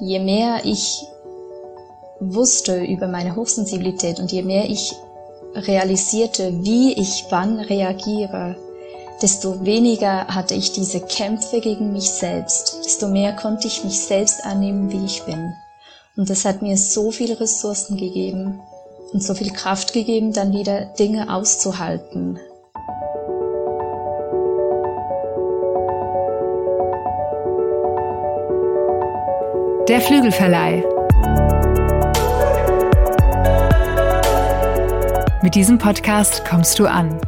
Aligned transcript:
je 0.00 0.18
mehr 0.18 0.64
ich 0.64 1.06
wusste 2.20 2.84
über 2.84 3.08
meine 3.08 3.36
Hochsensibilität 3.36 4.18
und 4.18 4.32
je 4.32 4.42
mehr 4.42 4.68
ich 4.68 4.94
realisierte, 5.54 6.52
wie 6.62 6.92
ich 6.94 7.26
wann 7.30 7.60
reagiere, 7.60 8.56
desto 9.22 9.64
weniger 9.64 10.26
hatte 10.28 10.54
ich 10.54 10.72
diese 10.72 11.00
Kämpfe 11.00 11.60
gegen 11.60 11.92
mich 11.92 12.10
selbst, 12.10 12.80
desto 12.84 13.08
mehr 13.08 13.34
konnte 13.34 13.66
ich 13.66 13.84
mich 13.84 14.00
selbst 14.00 14.44
annehmen, 14.44 14.90
wie 14.90 15.04
ich 15.04 15.22
bin. 15.24 15.54
Und 16.16 16.30
das 16.30 16.44
hat 16.44 16.62
mir 16.62 16.76
so 16.76 17.10
viele 17.10 17.38
Ressourcen 17.38 17.96
gegeben 17.96 18.60
und 19.12 19.22
so 19.22 19.34
viel 19.34 19.52
Kraft 19.52 19.92
gegeben, 19.92 20.32
dann 20.32 20.52
wieder 20.52 20.86
Dinge 20.98 21.34
auszuhalten. 21.34 22.38
Der 29.88 30.00
Flügelverleih. 30.00 30.82
Mit 35.44 35.54
diesem 35.54 35.78
Podcast 35.78 36.44
kommst 36.44 36.80
du 36.80 36.86
an. 36.86 37.20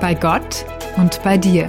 Bei 0.00 0.14
Gott 0.18 0.64
und 0.96 1.22
bei 1.22 1.36
dir. 1.36 1.68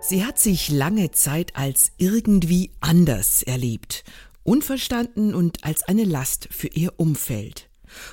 Sie 0.00 0.24
hat 0.24 0.40
sich 0.40 0.70
lange 0.70 1.12
Zeit 1.12 1.52
als 1.54 1.92
irgendwie 1.98 2.72
anders 2.80 3.44
erlebt, 3.44 4.02
unverstanden 4.50 5.32
und 5.32 5.62
als 5.62 5.84
eine 5.84 6.02
Last 6.02 6.48
für 6.50 6.66
ihr 6.66 6.94
Umfeld 6.96 7.70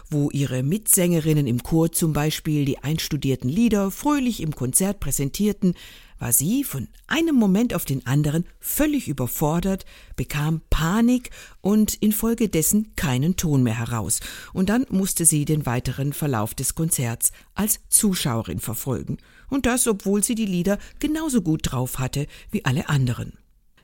wo 0.09 0.32
ihre 0.32 0.63
Mitsängerinnen 0.63 1.46
im 1.46 1.62
Chor 1.62 1.91
zum 1.91 2.12
Beispiel 2.12 2.66
die 2.66 2.80
einstudierten 2.80 3.48
Lieder 3.48 3.91
fröhlich 3.91 4.41
im 4.41 4.55
Konzert 4.55 4.99
präsentierten, 4.99 5.76
war 6.18 6.34
sie 6.34 6.63
von 6.63 6.88
einem 7.05 7.35
Moment 7.35 7.76
auf 7.76 7.85
den 7.85 8.08
anderen 8.08 8.46
völlig 8.60 9.08
überfordert, 9.08 9.85
bekam 10.15 10.62
Panik 10.71 11.30
und 11.62 11.93
infolgedessen 11.93 12.96
keinen 12.96 13.35
Ton 13.35 13.62
mehr 13.62 13.77
heraus, 13.77 14.20
und 14.52 14.70
dann 14.70 14.88
musste 14.90 15.26
sie 15.26 15.46
den 15.46 15.68
weiteren 15.68 16.13
Verlauf 16.13 16.55
des 16.55 16.74
Konzerts 16.74 17.32
als 17.54 17.82
Zuschauerin 17.90 18.60
verfolgen, 18.60 19.18
und 19.48 19.68
das 19.68 19.85
obwohl 19.85 20.24
sie 20.24 20.34
die 20.34 20.48
Lieder 20.48 20.80
genauso 20.98 21.43
gut 21.43 21.71
drauf 21.71 21.99
hatte 21.99 22.26
wie 22.49 22.65
alle 22.65 22.90
anderen. 22.90 23.34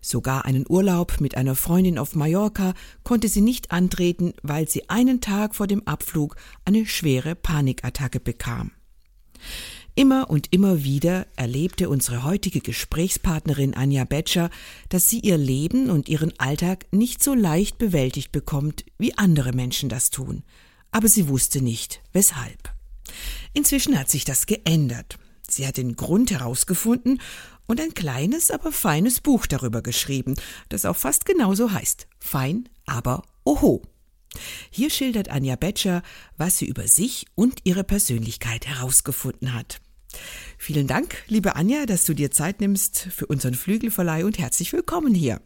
Sogar 0.06 0.44
einen 0.44 0.66
Urlaub 0.68 1.22
mit 1.22 1.38
einer 1.38 1.56
Freundin 1.56 1.98
auf 1.98 2.14
Mallorca 2.14 2.73
konnte 3.04 3.30
sie 3.30 3.40
nicht 3.40 3.72
antreten, 3.72 4.34
weil 4.44 4.68
sie 4.68 4.90
einen 4.90 5.22
Tag 5.22 5.56
vor 5.56 5.66
dem 5.66 5.88
Abflug 5.88 6.36
eine 6.66 6.86
schwere 6.86 7.36
Panikattacke 7.36 8.20
bekam. 8.20 8.72
Immer 9.96 10.30
und 10.30 10.52
immer 10.52 10.84
wieder 10.84 11.26
erlebte 11.38 11.88
unsere 11.88 12.24
heutige 12.26 12.59
Gesprächspartnerin 12.59 13.76
Anja 13.76 14.04
Betscher, 14.04 14.50
dass 14.90 15.09
sie 15.09 15.20
ihr 15.20 15.38
Leben 15.38 15.90
und 15.90 16.09
ihren 16.09 16.38
Alltag 16.38 16.86
nicht 16.92 17.24
so 17.24 17.34
leicht 17.34 17.78
bewältigt 17.78 18.34
bekommt, 18.34 18.84
wie 18.98 19.18
andere 19.18 19.54
Menschen 19.54 19.88
das 19.88 20.09
tun. 20.09 20.44
Aber 20.92 21.08
sie 21.08 21.30
wusste 21.30 21.62
nicht, 21.62 22.02
weshalb. 22.12 22.74
Inzwischen 23.54 23.98
hat 23.98 24.09
sich 24.09 24.26
das 24.26 24.48
geändert. 24.48 25.18
Sie 25.48 25.68
hat 25.68 25.78
den 25.78 25.96
Grund 25.96 26.31
herausgefunden 26.31 27.22
und 27.67 27.80
ein 27.80 27.94
kleines, 27.94 28.52
aber 28.52 28.72
feines 28.72 29.22
Buch 29.22 29.45
darüber 29.45 29.81
geschrieben, 29.81 30.36
das 30.69 30.86
auch 30.86 30.97
fast 30.97 31.25
genauso 31.25 31.72
heißt. 31.72 32.08
Fein, 32.19 32.69
aber 32.86 33.23
oho. 33.44 33.81
Hier 34.69 34.89
schildert 34.89 35.30
Anja 35.30 35.56
Betscher, 35.56 36.02
was 36.38 36.58
sie 36.58 36.66
über 36.66 36.88
sich 36.88 37.25
und 37.36 37.61
ihre 37.64 37.84
Persönlichkeit 37.84 38.66
herausgefunden 38.67 39.53
hat. 39.53 39.80
Vielen 40.58 40.88
Dank, 40.88 41.23
liebe 41.28 41.56
Anja, 41.56 41.86
dass 41.86 42.06
du 42.06 42.14
dir 42.14 42.31
Zeit 42.31 42.61
nimmst 42.61 42.97
für 42.97 43.25
unseren 43.28 43.56
Flügelverleih 43.56 44.25
und 44.25 44.40
herzlich 44.40 44.73
willkommen 44.73 45.13
hier. 45.13 45.41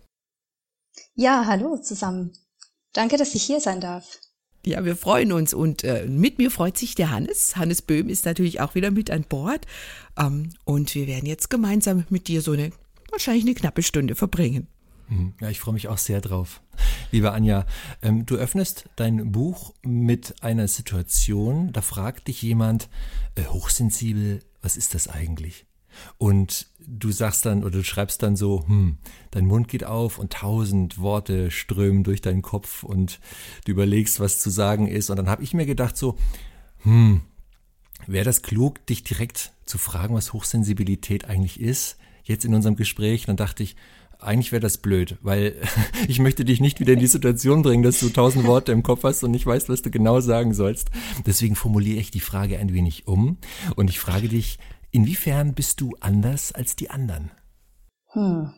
Ja, 1.16 1.46
hallo 1.46 1.78
zusammen. 1.78 2.34
Danke, 2.94 3.18
dass 3.18 3.36
ich 3.36 3.44
hier 3.44 3.62
sein 3.62 3.82
darf. 3.82 4.20
Ja, 4.68 4.84
wir 4.84 4.98
freuen 4.98 5.32
uns 5.32 5.54
und 5.54 5.86
äh, 5.86 6.06
mit 6.08 6.40
mir 6.40 6.52
freut 6.52 6.78
sich 6.78 6.94
der 6.94 7.10
Hannes. 7.10 7.56
Hannes 7.56 7.82
Böhm 7.82 8.10
ist 8.10 8.26
natürlich 8.26 8.60
auch 8.60 8.76
wieder 8.76 8.92
mit 8.92 9.10
an 9.10 9.24
Bord. 9.24 9.66
Ähm, 10.18 10.50
und 10.66 10.94
wir 10.94 11.08
werden 11.08 11.26
jetzt 11.26 11.50
gemeinsam 11.50 12.04
mit 12.10 12.28
dir 12.28 12.42
so 12.42 12.52
eine, 12.52 12.74
wahrscheinlich 13.10 13.46
eine 13.46 13.54
knappe 13.54 13.82
Stunde 13.82 14.14
verbringen. 14.16 14.68
Hm, 15.08 15.36
ja, 15.40 15.50
ich 15.50 15.62
freue 15.62 15.74
mich 15.74 15.88
auch 15.88 15.98
sehr 15.98 16.20
drauf. 16.20 16.62
Liebe 17.12 17.32
Anja, 17.32 17.66
ähm, 18.02 18.26
du 18.26 18.36
öffnest 18.36 18.90
dein 18.98 19.32
Buch 19.32 19.74
mit 19.84 20.44
einer 20.44 20.68
Situation, 20.68 21.72
da 21.72 21.82
fragt 21.82 22.28
dich 22.28 22.42
jemand, 22.42 22.90
äh, 23.36 23.46
hochsensibel, 23.46 24.42
was 24.62 24.76
ist 24.76 24.96
das 24.96 25.08
eigentlich? 25.08 25.66
Und 26.18 26.68
du 26.88 27.12
sagst 27.12 27.46
dann 27.46 27.64
oder 27.64 27.80
du 27.80 27.84
schreibst 27.84 28.24
dann 28.24 28.36
so, 28.36 28.66
hm, 28.68 28.98
dein 29.32 29.46
Mund 29.46 29.68
geht 29.68 29.84
auf 29.84 30.18
und 30.18 30.34
tausend 30.34 31.00
Worte 31.00 31.52
strömen 31.52 32.04
durch 32.04 32.22
deinen 32.22 32.42
Kopf 32.42 32.84
und 32.84 33.20
du 33.66 33.72
überlegst, 33.72 34.20
was 34.20 34.40
zu 34.40 34.50
sagen 34.50 34.88
ist. 34.88 35.10
Und 35.10 35.18
dann 35.18 35.30
habe 35.30 35.44
ich 35.44 35.54
mir 35.54 35.66
gedacht 35.66 35.98
so, 35.98 36.18
hm, 36.84 37.22
wäre 38.08 38.26
das 38.26 38.42
klug, 38.42 38.86
dich 38.86 39.04
direkt 39.04 39.52
zu 39.66 39.78
fragen, 39.78 40.16
was 40.16 40.34
Hochsensibilität 40.34 41.26
eigentlich 41.26 41.60
ist, 41.60 41.98
jetzt 42.24 42.46
in 42.46 42.54
unserem 42.54 42.78
Gespräch. 42.78 43.26
Dann 43.26 43.36
dachte 43.36 43.64
ich, 43.64 43.76
eigentlich 44.20 44.52
wäre 44.52 44.62
das 44.62 44.78
blöd, 44.78 45.18
weil 45.22 45.56
ich 46.08 46.20
möchte 46.20 46.46
dich 46.46 46.62
nicht 46.62 46.80
wieder 46.80 46.94
in 46.94 47.00
die 47.00 47.08
Situation 47.08 47.62
bringen, 47.62 47.84
dass 47.84 48.00
du 48.00 48.10
tausend 48.10 48.46
Worte 48.46 48.72
im 48.72 48.82
Kopf 48.82 49.04
hast 49.04 49.24
und 49.24 49.32
nicht 49.32 49.46
weißt, 49.46 49.70
was 49.70 49.82
du 49.82 49.92
genau 49.92 50.22
sagen 50.22 50.54
sollst. 50.54 50.90
Deswegen 51.26 51.56
formuliere 51.56 52.00
ich 52.00 52.12
die 52.12 52.22
Frage 52.22 52.58
ein 52.58 52.74
wenig 52.74 53.08
um 53.08 53.38
und 53.76 53.90
ich 53.90 54.00
frage 54.00 54.30
dich, 54.30 54.58
Inwiefern 54.92 55.54
bist 55.54 55.82
du 55.82 55.94
anders 56.00 56.52
als 56.52 56.76
die 56.76 56.90
anderen? 56.90 57.32
Hm. 58.12 58.54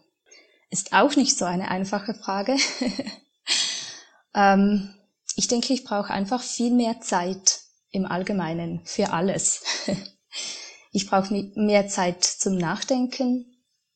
Ist 0.70 0.94
auch 0.94 1.16
nicht 1.16 1.38
so 1.38 1.46
eine 1.46 1.70
einfache 1.70 2.14
Frage. 2.14 2.56
ähm, 4.36 4.94
ich 5.36 5.48
denke, 5.48 5.74
ich 5.74 5.84
brauche 5.84 6.14
einfach 6.14 6.44
viel 6.44 6.72
mehr 6.72 7.02
Zeit 7.02 7.62
im 7.90 8.06
Allgemeinen 8.06 8.82
für 8.86 9.12
alles. 9.12 9.64
ich 10.92 11.08
brauche 11.08 11.34
mehr 11.56 11.88
Zeit 11.88 12.24
zum 12.24 12.58
Nachdenken, 12.58 13.46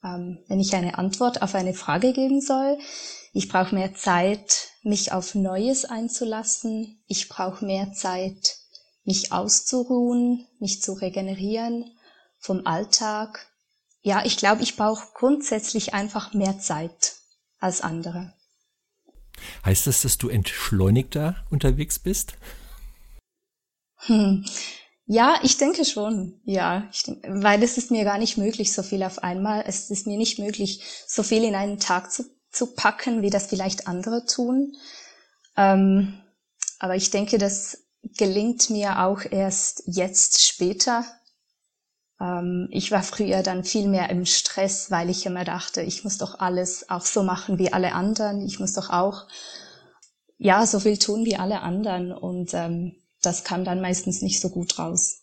ähm, 0.03 0.43
wenn 0.47 0.59
ich 0.59 0.75
eine 0.75 0.97
Antwort 0.97 1.43
auf 1.43 1.53
eine 1.53 1.75
Frage 1.75 2.13
geben 2.13 2.41
soll. 2.41 2.79
Ich 3.33 3.49
brauche 3.49 3.75
mehr 3.75 3.93
Zeit, 3.93 4.69
mich 4.81 5.11
auf 5.11 5.35
Neues 5.35 5.85
einzulassen. 5.85 7.03
Ich 7.07 7.29
brauche 7.29 7.63
mehr 7.63 7.93
Zeit, 7.93 8.57
mich 9.03 9.31
auszuruhen, 9.31 10.47
mich 10.59 10.81
zu 10.81 10.93
regenerieren 10.93 11.91
vom 12.43 12.67
Alltag. 12.67 13.47
Ja, 14.01 14.25
ich 14.25 14.35
glaube, 14.37 14.61
ich 14.61 14.75
brauche 14.75 15.07
grundsätzlich 15.13 15.93
einfach 15.93 16.33
mehr 16.33 16.59
Zeit 16.59 17.15
als 17.59 17.81
andere. 17.81 18.33
Heißt 19.65 19.87
das, 19.87 20.01
dass 20.01 20.17
du 20.17 20.27
entschleunigter 20.27 21.37
unterwegs 21.49 21.99
bist? 21.99 22.33
Hm. 24.05 24.45
Ja, 25.05 25.39
ich 25.41 25.57
denke 25.57 25.85
schon. 25.85 26.41
Ja, 26.43 26.89
denke, 27.07 27.43
weil 27.43 27.63
es 27.63 27.77
ist 27.77 27.91
mir 27.91 28.03
gar 28.03 28.17
nicht 28.17 28.37
möglich, 28.37 28.73
so 28.73 28.83
viel 28.83 29.03
auf 29.03 29.23
einmal. 29.23 29.63
Es 29.65 29.89
ist 29.89 30.05
mir 30.05 30.17
nicht 30.17 30.37
möglich, 30.37 30.83
so 31.07 31.23
viel 31.23 31.43
in 31.43 31.55
einen 31.55 31.79
Tag 31.79 32.11
zu, 32.11 32.25
zu 32.51 32.73
packen, 32.73 33.21
wie 33.21 33.29
das 33.29 33.47
vielleicht 33.47 33.87
andere 33.87 34.25
tun. 34.25 34.75
Ähm, 35.55 36.21
aber 36.79 36.95
ich 36.95 37.09
denke, 37.09 37.37
das 37.37 37.85
gelingt 38.17 38.69
mir 38.69 38.99
auch 38.99 39.21
erst 39.29 39.83
jetzt 39.85 40.45
später, 40.45 41.05
ich 42.69 42.91
war 42.91 43.03
früher 43.03 43.43
dann 43.43 43.63
viel 43.65 43.87
mehr 43.87 44.09
im 44.09 44.25
Stress, 44.25 44.89
weil 44.91 45.09
ich 45.09 45.25
immer 45.25 45.43
dachte, 45.43 45.81
ich 45.81 46.03
muss 46.03 46.17
doch 46.17 46.39
alles 46.39 46.89
auch 46.89 47.01
so 47.01 47.23
machen 47.23 47.59
wie 47.59 47.73
alle 47.73 47.93
anderen. 47.93 48.45
Ich 48.45 48.59
muss 48.59 48.73
doch 48.73 48.89
auch, 48.89 49.27
ja, 50.37 50.65
so 50.65 50.79
viel 50.79 50.97
tun 50.97 51.25
wie 51.25 51.35
alle 51.35 51.61
anderen. 51.61 52.13
Und 52.13 52.53
ähm, 52.53 52.95
das 53.21 53.43
kam 53.43 53.65
dann 53.65 53.81
meistens 53.81 54.21
nicht 54.21 54.39
so 54.39 54.49
gut 54.49 54.79
raus 54.79 55.22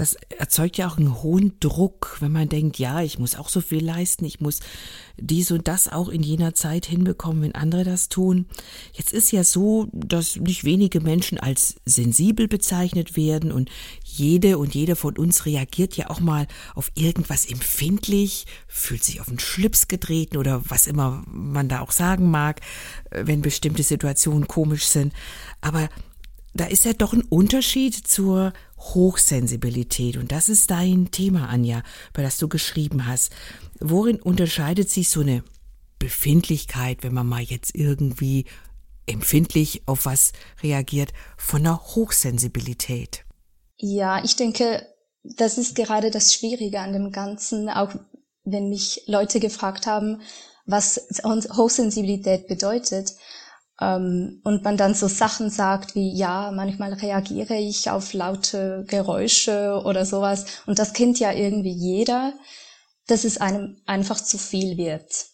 das 0.00 0.16
erzeugt 0.38 0.78
ja 0.78 0.88
auch 0.88 0.96
einen 0.96 1.22
hohen 1.22 1.60
Druck, 1.60 2.16
wenn 2.20 2.32
man 2.32 2.48
denkt, 2.48 2.78
ja, 2.78 3.02
ich 3.02 3.18
muss 3.18 3.36
auch 3.36 3.50
so 3.50 3.60
viel 3.60 3.84
leisten, 3.84 4.24
ich 4.24 4.40
muss 4.40 4.60
dies 5.18 5.50
und 5.50 5.68
das 5.68 5.88
auch 5.88 6.08
in 6.08 6.22
jener 6.22 6.54
Zeit 6.54 6.86
hinbekommen, 6.86 7.42
wenn 7.42 7.54
andere 7.54 7.84
das 7.84 8.08
tun. 8.08 8.46
Jetzt 8.94 9.12
ist 9.12 9.30
ja 9.30 9.44
so, 9.44 9.88
dass 9.92 10.36
nicht 10.36 10.64
wenige 10.64 11.02
Menschen 11.02 11.36
als 11.38 11.76
sensibel 11.84 12.48
bezeichnet 12.48 13.14
werden 13.14 13.52
und 13.52 13.68
jede 14.02 14.56
und 14.56 14.74
jeder 14.74 14.96
von 14.96 15.18
uns 15.18 15.44
reagiert 15.44 15.98
ja 15.98 16.08
auch 16.08 16.20
mal 16.20 16.46
auf 16.74 16.90
irgendwas 16.94 17.44
empfindlich, 17.44 18.46
fühlt 18.68 19.04
sich 19.04 19.20
auf 19.20 19.26
den 19.26 19.38
Schlips 19.38 19.86
getreten 19.86 20.38
oder 20.38 20.62
was 20.66 20.86
immer 20.86 21.22
man 21.26 21.68
da 21.68 21.80
auch 21.80 21.92
sagen 21.92 22.30
mag, 22.30 22.62
wenn 23.10 23.42
bestimmte 23.42 23.82
Situationen 23.82 24.48
komisch 24.48 24.86
sind. 24.86 25.12
Aber 25.60 25.90
da 26.54 26.64
ist 26.64 26.84
ja 26.84 26.92
doch 26.94 27.12
ein 27.12 27.22
Unterschied 27.22 27.94
zur 27.94 28.52
Hochsensibilität. 28.80 30.16
Und 30.16 30.32
das 30.32 30.48
ist 30.48 30.70
dein 30.70 31.10
Thema, 31.10 31.48
Anja, 31.48 31.82
bei 32.12 32.22
das 32.22 32.38
du 32.38 32.48
geschrieben 32.48 33.06
hast. 33.06 33.32
Worin 33.78 34.20
unterscheidet 34.20 34.90
sich 34.90 35.10
so 35.10 35.20
eine 35.20 35.44
Befindlichkeit, 35.98 37.02
wenn 37.02 37.14
man 37.14 37.26
mal 37.26 37.42
jetzt 37.42 37.74
irgendwie 37.74 38.46
empfindlich 39.06 39.82
auf 39.86 40.06
was 40.06 40.32
reagiert, 40.62 41.12
von 41.36 41.60
einer 41.60 41.78
Hochsensibilität. 41.78 43.24
Ja, 43.76 44.22
ich 44.24 44.36
denke, 44.36 44.86
das 45.22 45.58
ist 45.58 45.74
gerade 45.74 46.10
das 46.10 46.34
Schwierige 46.34 46.80
an 46.80 46.92
dem 46.92 47.12
Ganzen, 47.12 47.68
auch 47.68 47.94
wenn 48.44 48.68
mich 48.68 49.02
Leute 49.06 49.40
gefragt 49.40 49.86
haben, 49.86 50.22
was 50.66 51.08
Hochsensibilität 51.24 52.46
bedeutet. 52.46 53.14
Ähm, 53.80 54.40
und 54.44 54.62
man 54.62 54.76
dann 54.76 54.94
so 54.94 55.08
Sachen 55.08 55.50
sagt 55.50 55.94
wie, 55.94 56.14
ja, 56.14 56.52
manchmal 56.52 56.92
reagiere 56.92 57.56
ich 57.56 57.90
auf 57.90 58.12
laute 58.12 58.84
Geräusche 58.86 59.82
oder 59.84 60.04
sowas. 60.04 60.44
Und 60.66 60.78
das 60.78 60.92
kennt 60.92 61.18
ja 61.18 61.32
irgendwie 61.32 61.72
jeder, 61.72 62.34
dass 63.06 63.24
es 63.24 63.38
einem 63.38 63.80
einfach 63.86 64.20
zu 64.20 64.38
viel 64.38 64.76
wird. 64.76 65.26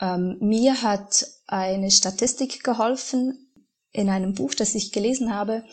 Ähm, 0.00 0.38
mir 0.40 0.82
hat 0.82 1.26
eine 1.46 1.90
Statistik 1.90 2.64
geholfen 2.64 3.52
in 3.92 4.08
einem 4.10 4.34
Buch, 4.34 4.54
das 4.54 4.74
ich 4.74 4.92
gelesen 4.92 5.34
habe. 5.34 5.64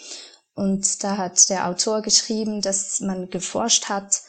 Und 0.55 1.03
da 1.03 1.17
hat 1.17 1.49
der 1.49 1.67
Autor 1.67 2.01
geschrieben, 2.01 2.61
dass 2.61 2.99
man 2.99 3.29
geforscht 3.29 3.89
hat, 3.89 4.21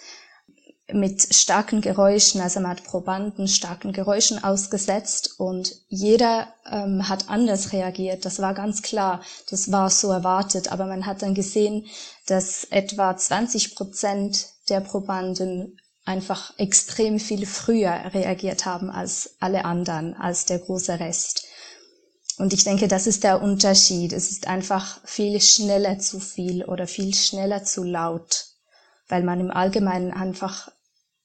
mit 0.92 1.34
starken 1.34 1.80
Geräuschen, 1.80 2.40
also 2.42 2.60
man 2.60 2.72
hat 2.72 2.84
Probanden 2.84 3.48
starken 3.48 3.92
Geräuschen 3.92 4.44
ausgesetzt 4.44 5.38
und 5.38 5.74
jeder 5.88 6.52
ähm, 6.70 7.08
hat 7.08 7.30
anders 7.30 7.72
reagiert. 7.72 8.26
Das 8.26 8.40
war 8.40 8.52
ganz 8.52 8.82
klar, 8.82 9.22
das 9.48 9.72
war 9.72 9.88
so 9.88 10.10
erwartet, 10.10 10.70
aber 10.70 10.84
man 10.86 11.06
hat 11.06 11.22
dann 11.22 11.34
gesehen, 11.34 11.86
dass 12.26 12.64
etwa 12.64 13.16
20 13.16 13.74
Prozent 13.74 14.48
der 14.68 14.80
Probanden 14.80 15.78
einfach 16.04 16.52
extrem 16.58 17.18
viel 17.18 17.46
früher 17.46 18.12
reagiert 18.12 18.66
haben 18.66 18.90
als 18.90 19.36
alle 19.40 19.64
anderen, 19.64 20.14
als 20.14 20.44
der 20.44 20.58
große 20.58 21.00
Rest. 21.00 21.46
Und 22.36 22.52
ich 22.52 22.64
denke, 22.64 22.88
das 22.88 23.06
ist 23.06 23.24
der 23.24 23.40
Unterschied. 23.40 24.12
Es 24.12 24.30
ist 24.30 24.48
einfach 24.48 25.00
viel 25.06 25.40
schneller 25.40 25.98
zu 25.98 26.20
viel 26.20 26.64
oder 26.64 26.86
viel 26.86 27.14
schneller 27.14 27.64
zu 27.64 27.84
laut 27.84 28.54
weil 29.08 29.22
man 29.22 29.40
im 29.40 29.50
Allgemeinen 29.50 30.12
einfach 30.12 30.70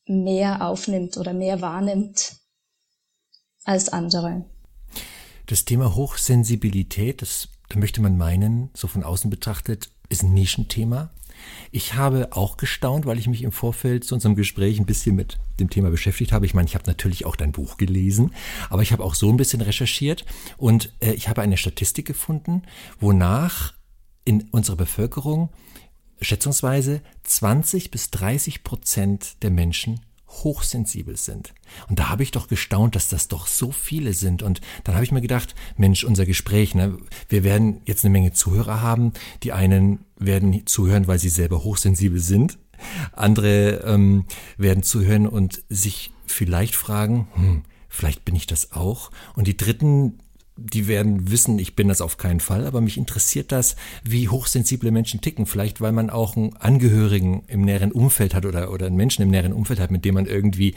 mehr 0.10 0.66
aufnimmt 0.66 1.18
oder 1.18 1.34
mehr 1.34 1.62
wahrnimmt 1.62 2.38
als 3.64 3.90
andere. 3.90 4.46
Das 5.46 5.66
Thema 5.66 5.96
Hochsensibilität, 5.96 7.22
das, 7.22 7.50
da 7.70 7.80
möchte 7.80 8.02
man 8.02 8.18
meinen, 8.18 8.70
so 8.74 8.88
von 8.88 9.04
außen 9.04 9.30
betrachtet, 9.30 9.92
ist 10.10 10.24
ein 10.24 10.34
Nischenthema. 10.34 11.12
Ich 11.72 11.94
habe 11.94 12.30
auch 12.32 12.58
gestaunt, 12.58 13.06
weil 13.06 13.18
ich 13.18 13.28
mich 13.28 13.44
im 13.44 13.52
Vorfeld 13.52 14.04
zu 14.04 14.16
unserem 14.16 14.36
Gespräch 14.36 14.80
ein 14.80 14.86
bisschen 14.86 15.16
mit 15.16 15.38
dem 15.60 15.70
Thema 15.70 15.90
beschäftigt 15.90 16.32
habe. 16.32 16.46
Ich 16.46 16.54
meine, 16.54 16.68
ich 16.68 16.76
habe 16.76 16.86
natürlich 16.88 17.26
auch 17.26 17.36
dein 17.36 17.52
Buch 17.52 17.78
gelesen, 17.78 18.34
aber 18.70 18.82
ich 18.82 18.92
habe 18.92 19.04
auch 19.04 19.16
so 19.16 19.30
ein 19.30 19.38
bisschen 19.38 19.62
recherchiert 19.62 20.26
und 20.58 20.94
äh, 21.00 21.14
ich 21.14 21.30
habe 21.30 21.42
eine 21.42 21.58
Statistik 21.58 22.06
gefunden, 22.06 22.64
wonach 23.00 23.74
in 24.26 24.50
unserer 24.52 24.76
Bevölkerung 24.76 25.50
schätzungsweise 26.22 27.02
20 27.24 27.92
bis 27.92 28.12
30 28.12 28.64
Prozent 28.64 29.42
der 29.44 29.52
Menschen 29.52 30.02
hochsensibel 30.30 31.18
sind. 31.18 31.54
Und 31.88 32.00
da 32.00 32.10
habe 32.10 32.24
ich 32.24 32.32
doch 32.32 32.48
gestaunt, 32.48 32.96
dass 32.96 33.10
das 33.10 33.28
doch 33.28 33.48
so 33.48 33.72
viele 33.72 34.14
sind. 34.14 34.44
Und 34.44 34.62
dann 34.84 34.96
habe 34.96 35.04
ich 35.04 35.12
mir 35.12 35.22
gedacht, 35.22 35.56
Mensch, 35.76 36.04
unser 36.04 36.26
Gespräch, 36.26 36.76
ne, 36.76 36.98
wir 37.28 37.44
werden 37.44 37.82
jetzt 37.86 38.06
eine 38.06 38.12
Menge 38.12 38.32
Zuhörer 38.32 38.82
haben. 38.82 39.14
Die 39.44 39.54
einen 39.54 40.06
werden 40.18 40.66
zuhören, 40.66 41.08
weil 41.08 41.20
sie 41.20 41.30
selber 41.30 41.64
hochsensibel 41.64 42.20
sind. 42.20 42.58
Andere 43.12 43.82
ähm, 43.86 44.26
werden 44.58 44.84
zuhören 44.84 45.28
und 45.28 45.64
sich 45.68 46.12
vielleicht 46.26 46.76
fragen, 46.76 47.28
hm, 47.34 47.64
vielleicht 47.90 48.24
bin 48.24 48.36
ich 48.36 48.48
das 48.48 48.72
auch. 48.72 49.12
Und 49.36 49.48
die 49.48 49.58
Dritten, 49.58 50.20
die 50.60 50.88
werden 50.88 51.32
wissen, 51.32 51.60
ich 51.60 51.76
bin 51.76 51.88
das 51.88 52.02
auf 52.02 52.18
keinen 52.18 52.40
Fall, 52.40 52.66
aber 52.66 52.82
mich 52.82 52.98
interessiert 52.98 53.52
das, 53.52 53.76
wie 54.04 54.30
hochsensible 54.30 54.92
Menschen 54.92 55.22
ticken. 55.22 55.46
Vielleicht, 55.46 55.82
weil 55.82 55.92
man 55.92 56.10
auch 56.10 56.36
einen 56.36 56.56
Angehörigen 56.58 57.44
im 57.48 57.62
näheren 57.62 57.92
Umfeld 57.92 58.34
hat 58.34 58.46
oder, 58.46 58.72
oder 58.72 58.88
einen 58.88 58.96
Menschen 58.96 59.22
im 59.22 59.30
näheren 59.30 59.54
Umfeld 59.54 59.80
hat, 59.80 59.92
mit 59.92 60.06
dem 60.06 60.16
man 60.16 60.26
irgendwie 60.26 60.76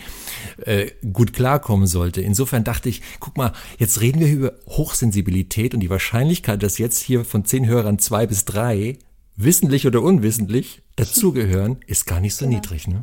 äh, 0.64 0.90
gut 1.12 1.32
klarkommen 1.32 1.86
sollte. 1.86 2.20
Insofern 2.20 2.64
dachte 2.64 2.88
ich, 2.88 3.02
guck 3.20 3.36
mal, 3.36 3.52
jetzt 3.78 4.00
reden 4.00 4.20
wir 4.20 4.28
über 4.32 4.52
Hochsensibilität 4.68 5.74
und 5.74 5.80
die 5.80 5.90
Wahrscheinlichkeit, 5.90 6.62
dass 6.62 6.78
jetzt 6.78 7.00
hier 7.00 7.24
von 7.24 7.44
zehn 7.44 7.66
Hörern 7.66 7.98
zwei 7.98 8.26
bis 8.26 8.44
drei 8.44 8.98
wissentlich 9.36 9.86
oder 9.86 10.02
unwissentlich 10.02 10.82
dazugehören, 10.96 11.78
ist 11.86 12.06
gar 12.06 12.20
nicht 12.20 12.34
so 12.34 12.44
genau. 12.44 12.56
niedrig, 12.58 12.88
ne? 12.88 13.02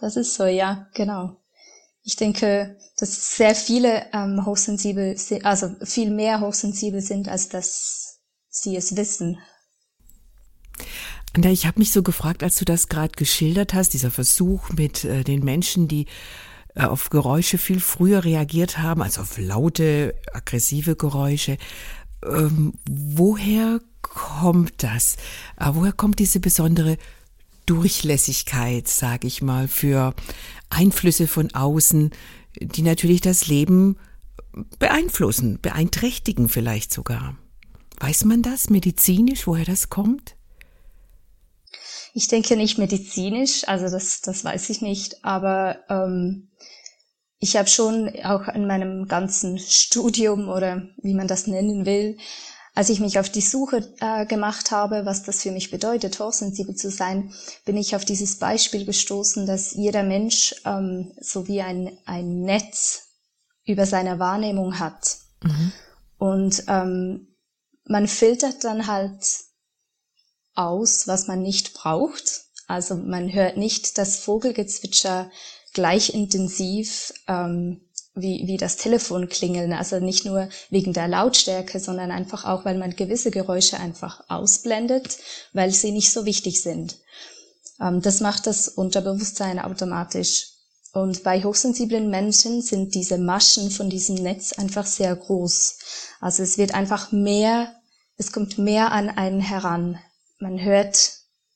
Das 0.00 0.16
ist 0.16 0.34
so, 0.34 0.44
ja, 0.44 0.88
genau. 0.94 1.36
Ich 2.04 2.16
denke, 2.16 2.76
dass 2.98 3.36
sehr 3.36 3.54
viele 3.54 4.04
ähm, 4.12 4.44
hochsensibel 4.44 5.16
sind, 5.16 5.44
also 5.46 5.74
viel 5.82 6.10
mehr 6.10 6.40
hochsensibel 6.40 7.00
sind, 7.00 7.28
als 7.28 7.48
dass 7.48 8.20
sie 8.50 8.76
es 8.76 8.94
wissen. 8.94 9.38
Anda, 11.32 11.48
ich 11.48 11.66
habe 11.66 11.80
mich 11.80 11.90
so 11.90 12.02
gefragt, 12.02 12.42
als 12.42 12.56
du 12.56 12.66
das 12.66 12.88
gerade 12.88 13.14
geschildert 13.16 13.72
hast, 13.72 13.94
dieser 13.94 14.10
Versuch 14.10 14.68
mit 14.70 15.04
äh, 15.04 15.24
den 15.24 15.42
Menschen, 15.44 15.88
die 15.88 16.06
äh, 16.74 16.84
auf 16.84 17.08
Geräusche 17.08 17.56
viel 17.56 17.80
früher 17.80 18.22
reagiert 18.22 18.78
haben, 18.78 19.02
als 19.02 19.18
auf 19.18 19.38
laute, 19.38 20.14
aggressive 20.32 20.96
Geräusche. 20.96 21.56
Ähm, 22.22 22.74
woher 22.88 23.80
kommt 24.02 24.82
das? 24.82 25.16
Äh, 25.58 25.70
woher 25.72 25.92
kommt 25.92 26.18
diese 26.18 26.38
besondere 26.38 26.98
Durchlässigkeit, 27.66 28.88
sage 28.88 29.26
ich 29.26 29.40
mal, 29.40 29.68
für 29.68 30.14
Einflüsse 30.74 31.26
von 31.26 31.54
außen, 31.54 32.10
die 32.60 32.82
natürlich 32.82 33.20
das 33.20 33.46
Leben 33.46 33.96
beeinflussen, 34.78 35.58
beeinträchtigen 35.60 36.48
vielleicht 36.48 36.92
sogar. 36.92 37.36
Weiß 37.98 38.24
man 38.24 38.42
das 38.42 38.70
medizinisch, 38.70 39.46
woher 39.46 39.64
das 39.64 39.88
kommt? 39.88 40.36
Ich 42.12 42.28
denke 42.28 42.56
nicht 42.56 42.78
medizinisch, 42.78 43.66
also 43.66 43.88
das, 43.88 44.20
das 44.20 44.44
weiß 44.44 44.70
ich 44.70 44.80
nicht, 44.80 45.24
aber 45.24 45.78
ähm, 45.88 46.48
ich 47.38 47.56
habe 47.56 47.68
schon 47.68 48.08
auch 48.22 48.48
in 48.48 48.66
meinem 48.66 49.06
ganzen 49.06 49.58
Studium 49.58 50.48
oder 50.48 50.88
wie 51.02 51.14
man 51.14 51.26
das 51.26 51.46
nennen 51.46 51.86
will, 51.86 52.16
als 52.74 52.88
ich 52.88 52.98
mich 53.00 53.18
auf 53.18 53.28
die 53.28 53.40
Suche 53.40 53.94
äh, 54.00 54.26
gemacht 54.26 54.72
habe, 54.72 55.06
was 55.06 55.22
das 55.22 55.42
für 55.42 55.52
mich 55.52 55.70
bedeutet, 55.70 56.18
hochsensibel 56.18 56.74
zu 56.74 56.90
sein, 56.90 57.32
bin 57.64 57.76
ich 57.76 57.94
auf 57.94 58.04
dieses 58.04 58.38
Beispiel 58.38 58.84
gestoßen, 58.84 59.46
dass 59.46 59.72
jeder 59.72 60.02
Mensch 60.02 60.54
ähm, 60.64 61.12
so 61.20 61.46
wie 61.46 61.62
ein, 61.62 61.96
ein 62.04 62.40
Netz 62.42 63.10
über 63.64 63.86
seine 63.86 64.18
Wahrnehmung 64.18 64.80
hat. 64.80 65.18
Mhm. 65.42 65.72
Und 66.18 66.64
ähm, 66.66 67.28
man 67.84 68.08
filtert 68.08 68.64
dann 68.64 68.86
halt 68.88 69.24
aus, 70.54 71.06
was 71.06 71.28
man 71.28 71.42
nicht 71.42 71.74
braucht. 71.74 72.42
Also 72.66 72.96
man 72.96 73.32
hört 73.32 73.56
nicht 73.56 73.98
das 73.98 74.18
Vogelgezwitscher 74.18 75.30
gleich 75.74 76.14
intensiv 76.14 77.12
ähm, 77.28 77.83
wie, 78.14 78.46
wie 78.46 78.56
das 78.56 78.76
Telefon 78.76 79.28
klingeln. 79.28 79.72
Also 79.72 79.98
nicht 79.98 80.24
nur 80.24 80.48
wegen 80.70 80.92
der 80.92 81.08
Lautstärke, 81.08 81.80
sondern 81.80 82.10
einfach 82.10 82.44
auch, 82.44 82.64
weil 82.64 82.78
man 82.78 82.94
gewisse 82.94 83.30
Geräusche 83.30 83.78
einfach 83.80 84.24
ausblendet, 84.28 85.18
weil 85.52 85.72
sie 85.72 85.90
nicht 85.90 86.12
so 86.12 86.24
wichtig 86.24 86.62
sind. 86.62 86.96
Ähm, 87.80 88.02
das 88.02 88.20
macht 88.20 88.46
das 88.46 88.68
Unterbewusstsein 88.68 89.58
automatisch. 89.58 90.48
Und 90.92 91.24
bei 91.24 91.42
hochsensiblen 91.42 92.08
Menschen 92.08 92.62
sind 92.62 92.94
diese 92.94 93.18
Maschen 93.18 93.70
von 93.70 93.90
diesem 93.90 94.14
Netz 94.14 94.52
einfach 94.52 94.86
sehr 94.86 95.14
groß. 95.16 95.78
Also 96.20 96.44
es 96.44 96.56
wird 96.56 96.72
einfach 96.72 97.10
mehr, 97.10 97.74
es 98.16 98.30
kommt 98.30 98.58
mehr 98.58 98.92
an 98.92 99.08
einen 99.08 99.40
heran. 99.40 99.98
Man 100.38 100.62
hört 100.62 101.14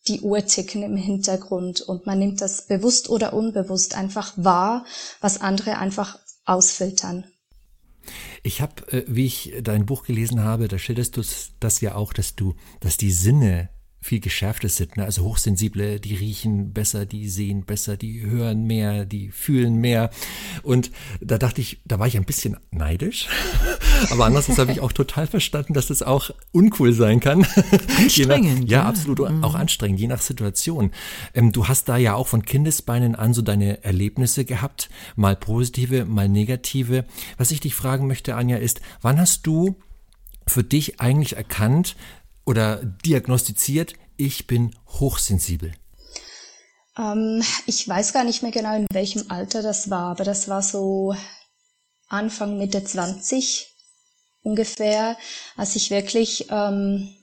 die 0.09 0.23
Uhr 0.23 0.45
ticken 0.45 0.83
im 0.83 0.97
Hintergrund 0.97 1.83
und 1.83 2.05
man 2.05 2.19
nimmt 2.19 2.41
das 2.41 2.67
bewusst 2.67 3.11
oder 3.11 3.33
unbewusst 3.33 3.95
einfach 3.95 4.33
wahr, 4.37 4.85
was 5.21 5.41
andere 5.41 5.79
einfach 5.79 6.19
ausfiltern. 6.49 7.25
Ich 8.43 8.61
habe, 8.61 8.91
äh, 8.93 9.05
wie 9.07 9.27
ich 9.27 9.55
dein 9.63 9.87
Buch 9.87 10.05
gelesen 10.05 10.43
habe, 10.43 10.69
da 10.69 10.79
schilderst 10.79 11.17
du 11.17 11.23
das 11.61 11.81
ja 11.81 11.95
auch, 11.95 12.13
dass 12.13 12.37
du, 12.37 12.55
dass 12.81 12.97
die 12.97 13.13
Sinne 13.13 13.69
viel 14.01 14.21
geschärfter 14.21 14.69
sind. 14.69 14.97
Ne? 14.97 15.05
Also 15.05 15.23
Hochsensible, 15.23 15.99
die 16.01 16.15
riechen 16.15 16.73
besser, 16.73 17.05
die 17.05 17.29
sehen 17.29 17.65
besser, 17.65 17.97
die 17.97 18.23
hören 18.23 18.65
mehr, 18.65 19.05
die 19.05 19.31
fühlen 19.31 19.77
mehr. 19.77 20.11
Und 20.63 20.91
da 21.21 21.37
dachte 21.39 21.61
ich, 21.61 21.81
da 21.85 21.99
war 21.99 22.07
ich 22.07 22.17
ein 22.17 22.25
bisschen 22.25 22.57
neidisch. 22.71 23.29
Aber 24.11 24.27
andererseits 24.27 24.59
habe 24.59 24.73
ich 24.73 24.81
auch 24.81 24.93
total 24.93 25.27
verstanden, 25.27 25.75
dass 25.75 25.89
das 25.89 26.03
auch 26.03 26.31
uncool 26.53 26.93
sein 26.93 27.21
kann. 27.21 27.47
Anstrengend. 27.99 28.61
nach, 28.61 28.69
ja, 28.69 28.85
absolut. 28.85 29.19
Mhm. 29.19 29.43
Auch 29.43 29.55
anstrengend, 29.55 29.99
je 29.99 30.07
nach 30.07 30.23
Situation. 30.23 30.93
Ähm, 31.35 31.53
du 31.53 31.67
hast 31.67 31.89
da 31.89 31.97
ja 31.97 32.15
auch 32.15 32.29
von 32.29 32.45
Kindesbeinen 32.45 33.15
an 33.15 33.35
so 33.35 33.43
deine 33.43 33.83
Erlebnisse 33.83 34.45
gehabt. 34.45 34.89
Mal 35.17 35.35
positive, 35.35 36.05
mal 36.05 36.29
negative. 36.29 37.05
Was 37.37 37.51
ich 37.51 37.61
dich 37.61 37.75
fragen 37.75 38.07
möchte, 38.07 38.37
Anja, 38.37 38.59
ist, 38.59 38.81
wann 39.03 39.19
hast 39.19 39.47
du 39.47 39.77
für 40.49 40.65
dich 40.65 41.01
eigentlich 41.01 41.37
erkannt, 41.37 41.97
oder 42.49 42.77
diagnostiziert, 43.05 43.93
ich 44.17 44.47
bin 44.47 44.75
hochsensibel? 44.89 45.73
Ähm, 46.97 47.43
ich 47.67 47.87
weiß 47.87 48.15
gar 48.15 48.25
nicht 48.25 48.43
mehr 48.43 48.53
genau, 48.53 48.75
in 48.75 48.87
welchem 48.91 49.31
Alter 49.31 49.63
das 49.63 49.91
war, 49.91 50.13
aber 50.13 50.25
das 50.25 50.49
war 50.49 50.63
so 50.63 51.15
Anfang 52.09 52.57
Mitte 52.57 52.83
20. 52.83 53.69
ungefähr, 54.43 55.19
als 55.57 55.77
ich 55.77 55.91
wirklich 55.91 56.47
ähm, 56.51 57.15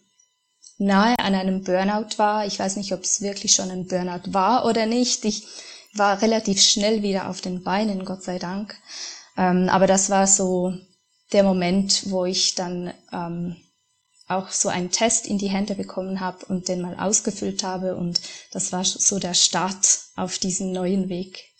nahe 0.78 1.18
an 1.18 1.34
einem 1.34 1.64
Burnout 1.64 2.18
war. 2.18 2.46
Ich 2.46 2.60
weiß 2.60 2.76
nicht, 2.76 2.94
ob 2.94 3.04
es 3.04 3.22
wirklich 3.22 3.56
schon 3.56 3.72
ein 3.72 3.88
Burnout 3.88 4.32
war 4.32 4.66
oder 4.66 4.86
nicht. 4.86 5.26
Ich 5.26 5.48
war 5.94 6.22
relativ 6.22 6.62
schnell 6.62 7.02
wieder 7.02 7.30
auf 7.30 7.42
den 7.42 7.64
Beinen, 7.64 8.06
Gott 8.06 8.24
sei 8.24 8.38
Dank. 8.38 8.76
Ähm, 9.38 9.70
aber 9.70 9.88
das 9.88 10.12
war 10.12 10.28
so 10.28 10.72
der 11.34 11.44
Moment, 11.44 12.12
wo 12.12 12.26
ich 12.26 12.54
dann 12.54 12.94
ähm, 13.12 13.56
auch 14.28 14.50
so 14.50 14.70
einen 14.70 14.92
Test 14.92 15.28
in 15.28 15.38
die 15.38 15.50
Hände 15.50 15.76
bekommen 15.76 16.20
habe 16.20 16.46
und 16.48 16.68
den 16.68 16.82
mal 16.82 16.98
ausgefüllt 16.98 17.64
habe. 17.64 17.96
Und 17.96 18.22
das 18.52 18.72
war 18.72 18.84
so 18.84 19.20
der 19.20 19.34
Start 19.34 20.00
auf 20.16 20.40
diesen 20.40 20.72
neuen 20.72 21.10
Weg. 21.10 21.52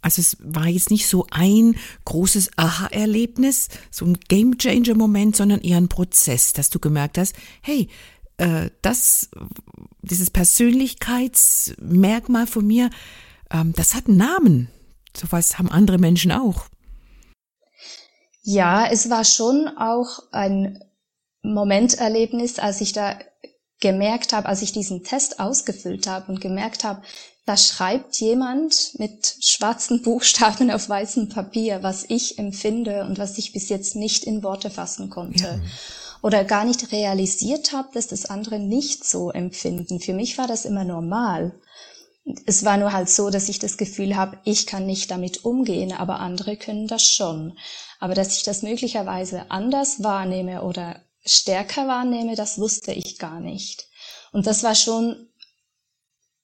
Also 0.00 0.20
es 0.20 0.36
war 0.40 0.66
jetzt 0.66 0.90
nicht 0.90 1.06
so 1.06 1.26
ein 1.30 1.76
großes 2.04 2.50
Aha-Erlebnis, 2.56 3.68
so 3.90 4.04
ein 4.04 4.18
Game-Changer-Moment, 4.28 5.36
sondern 5.36 5.60
eher 5.60 5.76
ein 5.76 5.88
Prozess, 5.88 6.52
dass 6.52 6.70
du 6.70 6.80
gemerkt 6.80 7.18
hast, 7.18 7.36
hey, 7.60 7.88
äh, 8.38 8.70
das, 8.82 9.30
dieses 10.02 10.30
Persönlichkeitsmerkmal 10.30 12.48
von 12.48 12.66
mir, 12.66 12.90
ähm, 13.50 13.74
das 13.76 13.94
hat 13.94 14.08
einen 14.08 14.16
Namen. 14.16 14.68
Sowas 15.16 15.58
haben 15.58 15.70
andere 15.70 15.98
Menschen 15.98 16.32
auch. 16.32 16.66
Ja, 18.42 18.88
es 18.90 19.08
war 19.08 19.24
schon 19.24 19.68
auch 19.76 20.18
ein 20.32 20.82
Momenterlebnis, 21.42 22.58
als 22.58 22.80
ich 22.80 22.92
da 22.92 23.18
gemerkt 23.80 24.32
habe, 24.32 24.48
als 24.48 24.62
ich 24.62 24.72
diesen 24.72 25.02
Test 25.02 25.40
ausgefüllt 25.40 26.06
habe 26.06 26.30
und 26.30 26.40
gemerkt 26.40 26.84
habe, 26.84 27.02
da 27.44 27.56
schreibt 27.56 28.16
jemand 28.20 28.92
mit 28.98 29.36
schwarzen 29.40 30.02
Buchstaben 30.02 30.70
auf 30.70 30.88
weißem 30.88 31.28
Papier, 31.28 31.82
was 31.82 32.04
ich 32.08 32.38
empfinde 32.38 33.04
und 33.04 33.18
was 33.18 33.36
ich 33.38 33.52
bis 33.52 33.68
jetzt 33.68 33.96
nicht 33.96 34.24
in 34.24 34.42
Worte 34.42 34.70
fassen 34.70 35.10
konnte. 35.10 35.44
Ja. 35.44 35.60
Oder 36.22 36.44
gar 36.44 36.64
nicht 36.64 36.92
realisiert 36.92 37.72
habe, 37.72 37.88
dass 37.92 38.06
das 38.06 38.26
andere 38.26 38.60
nicht 38.60 39.04
so 39.04 39.32
empfinden. 39.32 39.98
Für 39.98 40.12
mich 40.12 40.38
war 40.38 40.46
das 40.46 40.64
immer 40.64 40.84
normal. 40.84 41.52
Es 42.46 42.64
war 42.64 42.76
nur 42.76 42.92
halt 42.92 43.10
so, 43.10 43.28
dass 43.30 43.48
ich 43.48 43.58
das 43.58 43.76
Gefühl 43.76 44.14
habe, 44.14 44.38
ich 44.44 44.66
kann 44.66 44.86
nicht 44.86 45.10
damit 45.10 45.44
umgehen, 45.44 45.90
aber 45.90 46.20
andere 46.20 46.56
können 46.56 46.86
das 46.86 47.02
schon. 47.02 47.58
Aber 47.98 48.14
dass 48.14 48.36
ich 48.36 48.44
das 48.44 48.62
möglicherweise 48.62 49.50
anders 49.50 50.04
wahrnehme 50.04 50.62
oder 50.62 51.02
stärker 51.24 51.86
wahrnehme, 51.86 52.34
das 52.34 52.58
wusste 52.58 52.92
ich 52.92 53.18
gar 53.18 53.40
nicht. 53.40 53.88
Und 54.32 54.46
das 54.46 54.62
war 54.62 54.74
schon, 54.74 55.28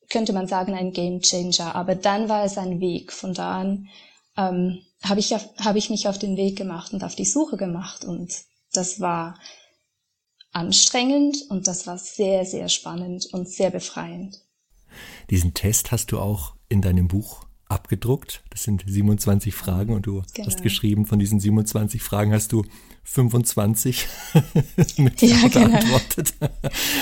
könnte 0.09 0.33
man 0.33 0.47
sagen, 0.47 0.75
ein 0.75 0.93
Game 0.93 1.21
Changer. 1.21 1.75
Aber 1.75 1.95
dann 1.95 2.29
war 2.29 2.45
es 2.45 2.59
ein 2.59 2.81
Weg. 2.81 3.13
Von 3.13 3.35
da 3.35 3.61
an 3.61 3.89
ähm, 4.37 4.83
habe 5.03 5.21
ich, 5.21 5.33
hab 5.33 5.77
ich 5.77 5.91
mich 5.91 6.09
auf 6.09 6.19
den 6.19 6.37
Weg 6.37 6.57
gemacht 6.57 6.93
und 6.93 7.03
auf 7.03 7.15
die 7.15 7.25
Suche 7.25 7.57
gemacht. 7.57 8.05
Und 8.05 8.33
das 8.73 9.01
war 9.01 9.39
anstrengend 10.53 11.37
und 11.51 11.67
das 11.67 11.87
war 11.87 11.99
sehr, 11.99 12.45
sehr 12.45 12.69
spannend 12.69 13.27
und 13.33 13.49
sehr 13.49 13.71
befreiend. 13.71 14.41
Diesen 15.31 15.55
Test 15.55 15.93
hast 15.93 16.13
du 16.13 16.19
auch 16.19 16.55
in 16.69 16.83
deinem 16.83 17.09
Buch 17.09 17.48
abgedruckt. 17.69 18.43
Das 18.51 18.63
sind 18.65 18.85
27 18.87 19.55
Fragen 19.55 19.95
und 19.95 20.07
du 20.07 20.23
genau. 20.35 20.47
hast 20.47 20.63
geschrieben, 20.63 21.07
von 21.07 21.19
diesen 21.19 21.41
27 21.41 22.03
Fragen 22.03 22.33
hast 22.33 22.53
du 22.53 22.65
25 23.05 24.07
mit 24.97 25.21
ja, 25.23 25.29
Ja 25.29 25.49
genau. 25.49 25.69
beantwortet. 25.69 26.35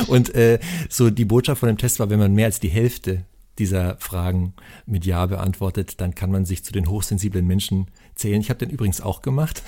Und 0.09 0.35
äh, 0.35 0.59
so 0.89 1.11
die 1.11 1.25
Botschaft 1.25 1.61
von 1.61 1.69
dem 1.69 1.79
Test 1.79 1.99
war, 2.01 2.11
wenn 2.11 2.19
man 2.19 2.35
mehr 2.35 2.47
als 2.47 2.61
die 2.61 2.69
Hälfte 2.69 3.25
dieser 3.59 3.97
Fragen 3.99 4.55
mit 4.85 5.07
Ja 5.07 5.27
beantwortet, 5.27 6.01
dann 6.01 6.15
kann 6.15 6.31
man 6.31 6.45
sich 6.45 6.63
zu 6.63 6.73
den 6.73 6.89
hochsensiblen 6.89 7.47
Menschen 7.47 7.87
zählen. 8.15 8.41
Ich 8.41 8.51
habe 8.51 8.59
den 8.59 8.71
übrigens 8.71 9.01
auch 9.01 9.23
gemacht. 9.23 9.63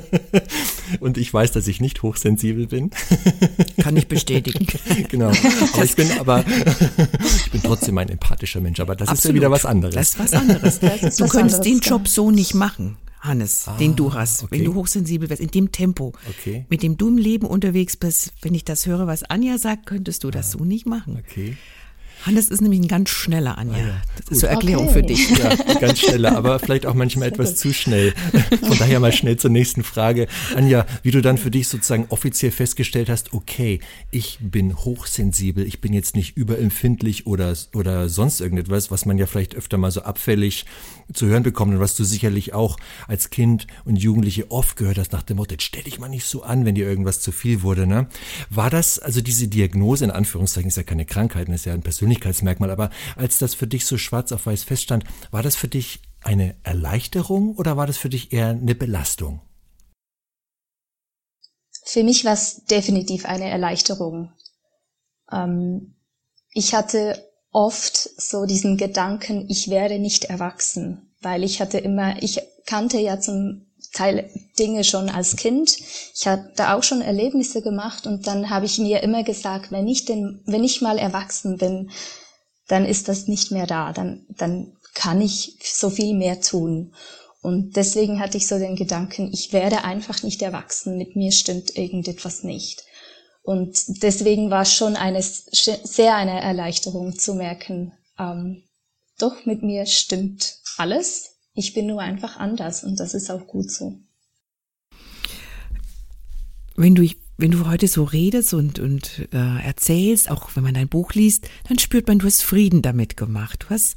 Und 1.00 1.18
ich 1.18 1.32
weiß, 1.32 1.52
dass 1.52 1.68
ich 1.68 1.80
nicht 1.80 2.02
hochsensibel 2.02 2.66
bin. 2.66 2.90
Kann 3.80 3.96
ich 3.96 4.08
bestätigen. 4.08 4.66
genau. 5.08 5.30
Aber 5.72 5.84
ich 5.84 5.96
bin 5.96 6.10
aber, 6.18 6.44
ich 7.44 7.50
bin 7.50 7.62
trotzdem 7.62 7.98
ein 7.98 8.08
empathischer 8.08 8.60
Mensch, 8.60 8.80
aber 8.80 8.96
das 8.96 9.08
Absolut. 9.08 9.24
ist 9.24 9.28
ja 9.28 9.34
wieder 9.34 9.50
was 9.50 9.66
anderes. 9.66 9.94
Das 9.94 10.08
ist 10.10 10.18
was 10.18 10.32
anderes. 10.32 10.78
Ist 10.78 11.20
du 11.20 11.24
was 11.24 11.30
könntest 11.30 11.60
anderes, 11.60 11.60
den 11.60 11.80
Job 11.80 12.08
so 12.08 12.30
nicht 12.30 12.54
machen. 12.54 12.96
Hannes, 13.22 13.68
ah, 13.68 13.76
den 13.76 13.94
du 13.94 14.12
hast, 14.12 14.42
okay. 14.42 14.58
wenn 14.58 14.64
du 14.64 14.74
hochsensibel 14.74 15.30
wärst, 15.30 15.40
in 15.40 15.52
dem 15.52 15.70
Tempo, 15.70 16.12
okay. 16.28 16.66
mit 16.68 16.82
dem 16.82 16.96
du 16.96 17.06
im 17.06 17.18
Leben 17.18 17.46
unterwegs 17.46 17.96
bist, 17.96 18.32
wenn 18.42 18.52
ich 18.52 18.64
das 18.64 18.86
höre, 18.86 19.06
was 19.06 19.22
Anja 19.22 19.58
sagt, 19.58 19.86
könntest 19.86 20.24
du 20.24 20.32
das 20.32 20.48
ah, 20.48 20.58
so 20.58 20.64
nicht 20.64 20.86
machen. 20.86 21.22
Okay. 21.24 21.56
Hannes 22.24 22.48
ist 22.48 22.60
nämlich 22.60 22.80
ein 22.80 22.88
ganz 22.88 23.10
schneller, 23.10 23.58
Anja. 23.58 23.76
Ah 23.76 24.02
ja, 24.30 24.36
Zur 24.36 24.48
Erklärung 24.48 24.88
okay. 24.88 24.94
für 24.94 25.02
dich. 25.02 25.30
Ja, 25.30 25.54
ganz 25.80 26.00
schneller, 26.00 26.36
aber 26.36 26.58
vielleicht 26.58 26.86
auch 26.86 26.94
manchmal 26.94 27.28
etwas 27.28 27.56
zu 27.56 27.72
schnell. 27.72 28.14
Von 28.60 28.78
daher 28.78 29.00
mal 29.00 29.12
schnell 29.12 29.36
zur 29.36 29.50
nächsten 29.50 29.82
Frage. 29.82 30.28
Anja, 30.54 30.86
wie 31.02 31.10
du 31.10 31.20
dann 31.20 31.38
für 31.38 31.50
dich 31.50 31.68
sozusagen 31.68 32.06
offiziell 32.08 32.52
festgestellt 32.52 33.08
hast, 33.08 33.32
okay, 33.32 33.80
ich 34.10 34.38
bin 34.40 34.76
hochsensibel, 34.76 35.66
ich 35.66 35.80
bin 35.80 35.92
jetzt 35.92 36.14
nicht 36.14 36.36
überempfindlich 36.36 37.26
oder, 37.26 37.54
oder 37.74 38.08
sonst 38.08 38.40
irgendetwas, 38.40 38.90
was 38.90 39.06
man 39.06 39.18
ja 39.18 39.26
vielleicht 39.26 39.54
öfter 39.54 39.78
mal 39.78 39.90
so 39.90 40.02
abfällig 40.02 40.66
zu 41.12 41.26
hören 41.26 41.42
bekommt 41.42 41.74
und 41.74 41.80
was 41.80 41.96
du 41.96 42.04
sicherlich 42.04 42.54
auch 42.54 42.78
als 43.08 43.30
Kind 43.30 43.66
und 43.84 43.96
Jugendliche 43.96 44.50
oft 44.50 44.76
gehört 44.76 44.98
hast 44.98 45.12
nach 45.12 45.22
dem 45.22 45.36
Motto, 45.38 45.52
jetzt 45.52 45.64
stell 45.64 45.82
dich 45.82 45.98
mal 45.98 46.08
nicht 46.08 46.24
so 46.24 46.42
an, 46.42 46.64
wenn 46.64 46.74
dir 46.74 46.86
irgendwas 46.86 47.20
zu 47.20 47.32
viel 47.32 47.62
wurde. 47.62 47.86
Ne? 47.86 48.06
War 48.50 48.70
das, 48.70 48.98
also 48.98 49.20
diese 49.20 49.48
Diagnose 49.48 50.04
in 50.04 50.10
Anführungszeichen, 50.10 50.68
ist 50.68 50.76
ja 50.76 50.82
keine 50.82 51.04
Krankheit, 51.04 51.48
ist 51.48 51.66
ja 51.66 51.74
ein 51.74 51.82
Persönlichkeitsmerkmal, 52.12 52.70
aber 52.70 52.90
als 53.16 53.38
das 53.38 53.54
für 53.54 53.66
dich 53.66 53.86
so 53.86 53.98
schwarz 53.98 54.32
auf 54.32 54.46
weiß 54.46 54.64
feststand, 54.64 55.04
war 55.30 55.42
das 55.42 55.56
für 55.56 55.68
dich 55.68 56.00
eine 56.22 56.56
Erleichterung 56.62 57.56
oder 57.56 57.76
war 57.76 57.86
das 57.86 57.96
für 57.96 58.08
dich 58.08 58.32
eher 58.32 58.48
eine 58.48 58.74
Belastung? 58.74 59.40
Für 61.84 62.04
mich 62.04 62.24
war 62.24 62.34
es 62.34 62.64
definitiv 62.64 63.24
eine 63.24 63.48
Erleichterung. 63.48 64.32
Ähm, 65.30 65.94
ich 66.52 66.74
hatte 66.74 67.28
oft 67.50 67.96
so 67.96 68.46
diesen 68.46 68.76
Gedanken, 68.76 69.46
ich 69.48 69.68
werde 69.68 69.98
nicht 69.98 70.26
erwachsen, 70.26 71.14
weil 71.20 71.42
ich 71.42 71.60
hatte 71.60 71.78
immer, 71.78 72.22
ich 72.22 72.40
kannte 72.66 72.98
ja 72.98 73.18
zum 73.18 73.66
Teil 73.92 74.30
Dinge 74.58 74.84
schon 74.84 75.08
als 75.08 75.36
Kind. 75.36 75.76
Ich 76.14 76.26
hatte 76.26 76.72
auch 76.72 76.82
schon 76.82 77.00
Erlebnisse 77.02 77.62
gemacht 77.62 78.06
und 78.06 78.26
dann 78.26 78.50
habe 78.50 78.66
ich 78.66 78.78
mir 78.78 79.02
immer 79.02 79.22
gesagt, 79.22 79.72
wenn 79.72 79.88
ich 79.88 80.04
denn, 80.04 80.42
wenn 80.46 80.64
ich 80.64 80.80
mal 80.80 80.98
erwachsen 80.98 81.56
bin, 81.56 81.90
dann 82.68 82.84
ist 82.84 83.08
das 83.08 83.28
nicht 83.28 83.50
mehr 83.50 83.66
da, 83.66 83.92
dann, 83.92 84.26
dann 84.30 84.76
kann 84.94 85.20
ich 85.20 85.58
so 85.62 85.90
viel 85.90 86.14
mehr 86.14 86.40
tun. 86.40 86.94
Und 87.42 87.76
deswegen 87.76 88.20
hatte 88.20 88.36
ich 88.36 88.46
so 88.46 88.58
den 88.58 88.76
Gedanken, 88.76 89.30
ich 89.32 89.52
werde 89.52 89.84
einfach 89.84 90.22
nicht 90.22 90.40
erwachsen, 90.42 90.96
mit 90.96 91.16
mir 91.16 91.32
stimmt 91.32 91.76
irgendetwas 91.76 92.44
nicht. 92.44 92.84
Und 93.42 94.02
deswegen 94.02 94.50
war 94.50 94.64
schon 94.64 94.94
eine, 94.94 95.20
sehr 95.22 96.14
eine 96.14 96.40
Erleichterung 96.40 97.18
zu 97.18 97.34
merken, 97.34 97.92
ähm, 98.18 98.62
doch 99.18 99.44
mit 99.44 99.62
mir 99.62 99.86
stimmt 99.86 100.58
alles. 100.78 101.31
Ich 101.54 101.74
bin 101.74 101.86
nur 101.86 102.00
einfach 102.00 102.38
anders 102.38 102.84
und 102.84 102.98
das 102.98 103.14
ist 103.14 103.30
auch 103.30 103.46
gut 103.46 103.70
so. 103.70 103.98
Wenn 106.74 106.94
du, 106.94 107.06
wenn 107.36 107.50
du 107.50 107.66
heute 107.68 107.88
so 107.88 108.04
redest 108.04 108.54
und, 108.54 108.78
und 108.78 109.28
äh, 109.32 109.62
erzählst, 109.62 110.30
auch 110.30 110.56
wenn 110.56 110.62
man 110.62 110.74
dein 110.74 110.88
Buch 110.88 111.12
liest, 111.12 111.48
dann 111.68 111.78
spürt 111.78 112.08
man, 112.08 112.18
du 112.18 112.26
hast 112.26 112.42
Frieden 112.42 112.80
damit 112.80 113.16
gemacht. 113.16 113.66
Du 113.68 113.74
hast 113.74 113.96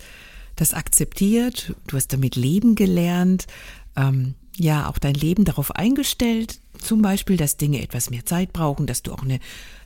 das 0.58 0.74
akzeptiert, 0.74 1.74
du 1.88 1.96
hast 1.96 2.12
damit 2.12 2.36
leben 2.36 2.76
gelernt. 2.76 3.48
Ähm, 3.96 4.36
ja 4.58 4.90
auch 4.90 4.98
dein 4.98 5.16
Leben 5.16 5.46
darauf 5.46 5.76
eingestellt, 5.76 6.60
zum 6.80 7.02
Beispiel, 7.02 7.38
dass 7.38 7.58
Dinge 7.58 7.82
etwas 7.82 8.10
mehr 8.10 8.26
Zeit 8.26 8.54
brauchen, 8.54 8.88
dass 8.88 9.04
du 9.04 9.12
auch 9.12 9.24
eine 9.24 9.40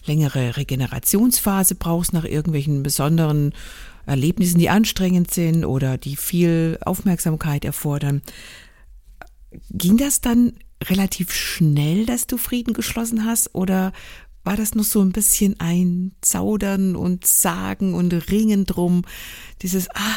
längere 0.05 0.57
Regenerationsphase 0.57 1.75
brauchst 1.75 2.13
nach 2.13 2.25
irgendwelchen 2.25 2.83
besonderen 2.83 3.53
Erlebnissen, 4.09 4.59
die 4.59 4.69
anstrengend 4.69 5.31
sind 5.31 5.65
oder 5.65 5.97
die 5.97 6.15
viel 6.15 6.77
Aufmerksamkeit 6.81 7.63
erfordern. 7.63 8.21
Ging 9.71 9.97
das 9.97 10.21
dann 10.21 10.53
relativ 10.83 11.33
schnell, 11.33 12.05
dass 12.05 12.27
du 12.27 12.37
Frieden 12.37 12.73
geschlossen 12.73 13.25
hast 13.25 13.53
oder 13.55 13.93
war 14.43 14.55
das 14.55 14.73
noch 14.73 14.83
so 14.83 15.01
ein 15.01 15.11
bisschen 15.11 15.59
ein 15.59 16.13
Zaudern 16.21 16.95
und 16.95 17.25
Sagen 17.25 17.93
und 17.93 18.13
Ringen 18.31 18.65
drum? 18.65 19.03
Dieses, 19.61 19.89
ah, 19.91 20.15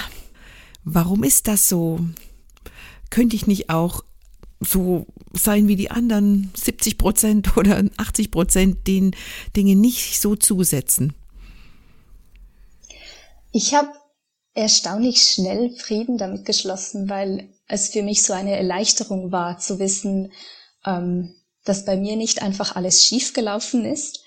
warum 0.84 1.24
ist 1.24 1.48
das 1.48 1.68
so? 1.68 2.00
Könnte 3.10 3.36
ich 3.36 3.46
nicht 3.46 3.68
auch 3.68 4.04
so 4.60 5.06
sein 5.32 5.68
wie 5.68 5.76
die 5.76 5.90
anderen 5.90 6.50
70 6.54 6.98
Prozent 6.98 7.56
oder 7.56 7.84
80 7.96 8.30
Prozent 8.30 8.86
den 8.86 9.14
Dinge 9.56 9.76
nicht 9.76 10.20
so 10.20 10.36
zusetzen? 10.36 11.14
Ich 13.52 13.74
habe 13.74 13.92
erstaunlich 14.54 15.22
schnell 15.22 15.70
Frieden 15.76 16.18
damit 16.18 16.44
geschlossen, 16.44 17.08
weil 17.08 17.48
es 17.68 17.90
für 17.90 18.02
mich 18.02 18.22
so 18.22 18.32
eine 18.32 18.56
Erleichterung 18.56 19.32
war 19.32 19.58
zu 19.58 19.78
wissen, 19.78 20.32
ähm, 20.84 21.34
dass 21.64 21.84
bei 21.84 21.96
mir 21.96 22.16
nicht 22.16 22.42
einfach 22.42 22.76
alles 22.76 23.04
schiefgelaufen 23.04 23.84
ist. 23.84 24.24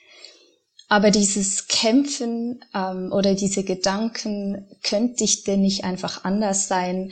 Aber 0.87 1.11
dieses 1.11 1.67
Kämpfen 1.67 2.63
ähm, 2.73 3.11
oder 3.11 3.33
diese 3.33 3.63
Gedanken, 3.63 4.67
könnte 4.83 5.23
ich 5.23 5.43
denn 5.43 5.61
nicht 5.61 5.83
einfach 5.83 6.23
anders 6.23 6.67
sein, 6.67 7.11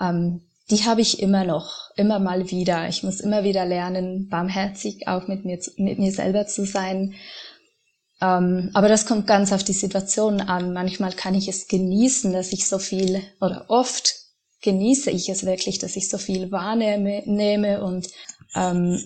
ähm, 0.00 0.42
die 0.70 0.84
habe 0.84 1.00
ich 1.00 1.20
immer 1.20 1.44
noch, 1.44 1.90
immer 1.96 2.18
mal 2.18 2.50
wieder. 2.50 2.88
Ich 2.88 3.02
muss 3.02 3.20
immer 3.20 3.44
wieder 3.44 3.66
lernen, 3.66 4.28
barmherzig 4.28 5.08
auch 5.08 5.26
mit 5.26 5.44
mir, 5.44 5.58
mit 5.76 5.98
mir 5.98 6.12
selber 6.12 6.46
zu 6.46 6.64
sein. 6.64 7.14
Ähm, 8.20 8.70
aber 8.74 8.88
das 8.88 9.06
kommt 9.06 9.26
ganz 9.26 9.52
auf 9.52 9.64
die 9.64 9.72
Situation 9.72 10.40
an. 10.40 10.72
Manchmal 10.72 11.12
kann 11.12 11.34
ich 11.34 11.48
es 11.48 11.68
genießen, 11.68 12.32
dass 12.32 12.52
ich 12.52 12.68
so 12.68 12.78
viel, 12.78 13.22
oder 13.40 13.64
oft 13.68 14.14
genieße 14.62 15.10
ich 15.10 15.28
es 15.28 15.46
wirklich, 15.46 15.78
dass 15.78 15.96
ich 15.96 16.08
so 16.08 16.18
viel 16.18 16.50
wahrnehme 16.50 17.22
nehme 17.24 17.82
und 17.82 18.08
ähm, 18.54 19.00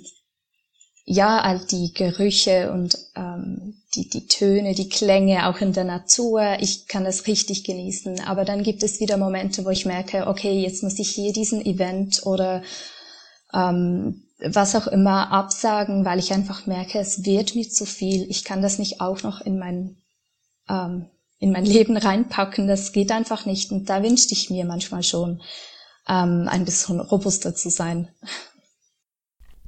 ja, 1.07 1.41
all 1.41 1.61
die 1.67 1.93
Gerüche 1.93 2.73
und 2.73 2.97
ähm, 3.15 3.83
die, 3.95 4.09
die 4.09 4.27
Töne, 4.27 4.75
die 4.75 4.89
Klänge 4.89 5.49
auch 5.49 5.61
in 5.61 5.75
der 5.75 5.85
Natur. 5.85 6.57
Ich 6.61 6.89
kann 6.89 7.05
das 7.05 7.27
richtig 7.27 7.65
genießen. 7.65 8.21
Aber 8.21 8.45
dann 8.45 8.63
gibt 8.63 8.83
es 8.83 9.01
wieder 9.01 9.19
Momente, 9.19 9.65
wo 9.67 9.71
ich 9.71 9.85
merke, 9.85 10.27
okay, 10.27 10.61
jetzt 10.61 10.83
muss 10.83 10.99
ich 10.99 11.11
hier 11.11 11.33
diesen 11.33 11.65
Event 11.65 12.25
oder 12.25 12.63
ähm, 13.53 14.24
was 14.47 14.75
auch 14.75 14.87
immer 14.87 15.31
absagen, 15.33 16.05
weil 16.05 16.19
ich 16.19 16.33
einfach 16.33 16.67
merke, 16.67 16.99
es 16.99 17.25
wird 17.25 17.55
mir 17.55 17.69
zu 17.69 17.87
viel. 17.87 18.29
Ich 18.31 18.45
kann 18.45 18.63
das 18.63 18.79
nicht 18.79 19.01
auch 19.01 19.23
noch 19.23 19.41
in 19.41 19.59
mein, 19.59 19.97
ähm, 20.69 21.07
in 21.39 21.53
mein 21.53 21.65
Leben 21.65 21.97
reinpacken. 21.97 22.67
Das 22.67 22.93
geht 22.93 23.11
einfach 23.11 23.47
nicht. 23.47 23.73
Und 23.73 23.89
da 23.89 24.03
wünschte 24.03 24.35
ich 24.35 24.51
mir 24.51 24.65
manchmal 24.65 25.03
schon, 25.03 25.41
ähm, 26.09 26.49
ein 26.49 26.65
bisschen 26.65 27.01
robuster 27.01 27.55
zu 27.55 27.71
sein. 27.71 28.09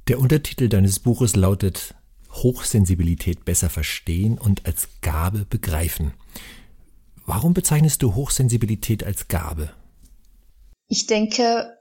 Der 0.07 0.19
Untertitel 0.19 0.69
deines 0.69 0.99
Buches 0.99 1.35
lautet 1.35 1.95
Hochsensibilität 2.31 3.45
besser 3.45 3.69
verstehen 3.69 4.37
und 4.37 4.65
als 4.65 4.87
Gabe 5.01 5.45
begreifen. 5.49 6.13
Warum 7.25 7.53
bezeichnest 7.53 8.03
du 8.03 8.15
Hochsensibilität 8.15 9.03
als 9.03 9.27
Gabe? 9.27 9.73
Ich 10.87 11.07
denke, 11.07 11.77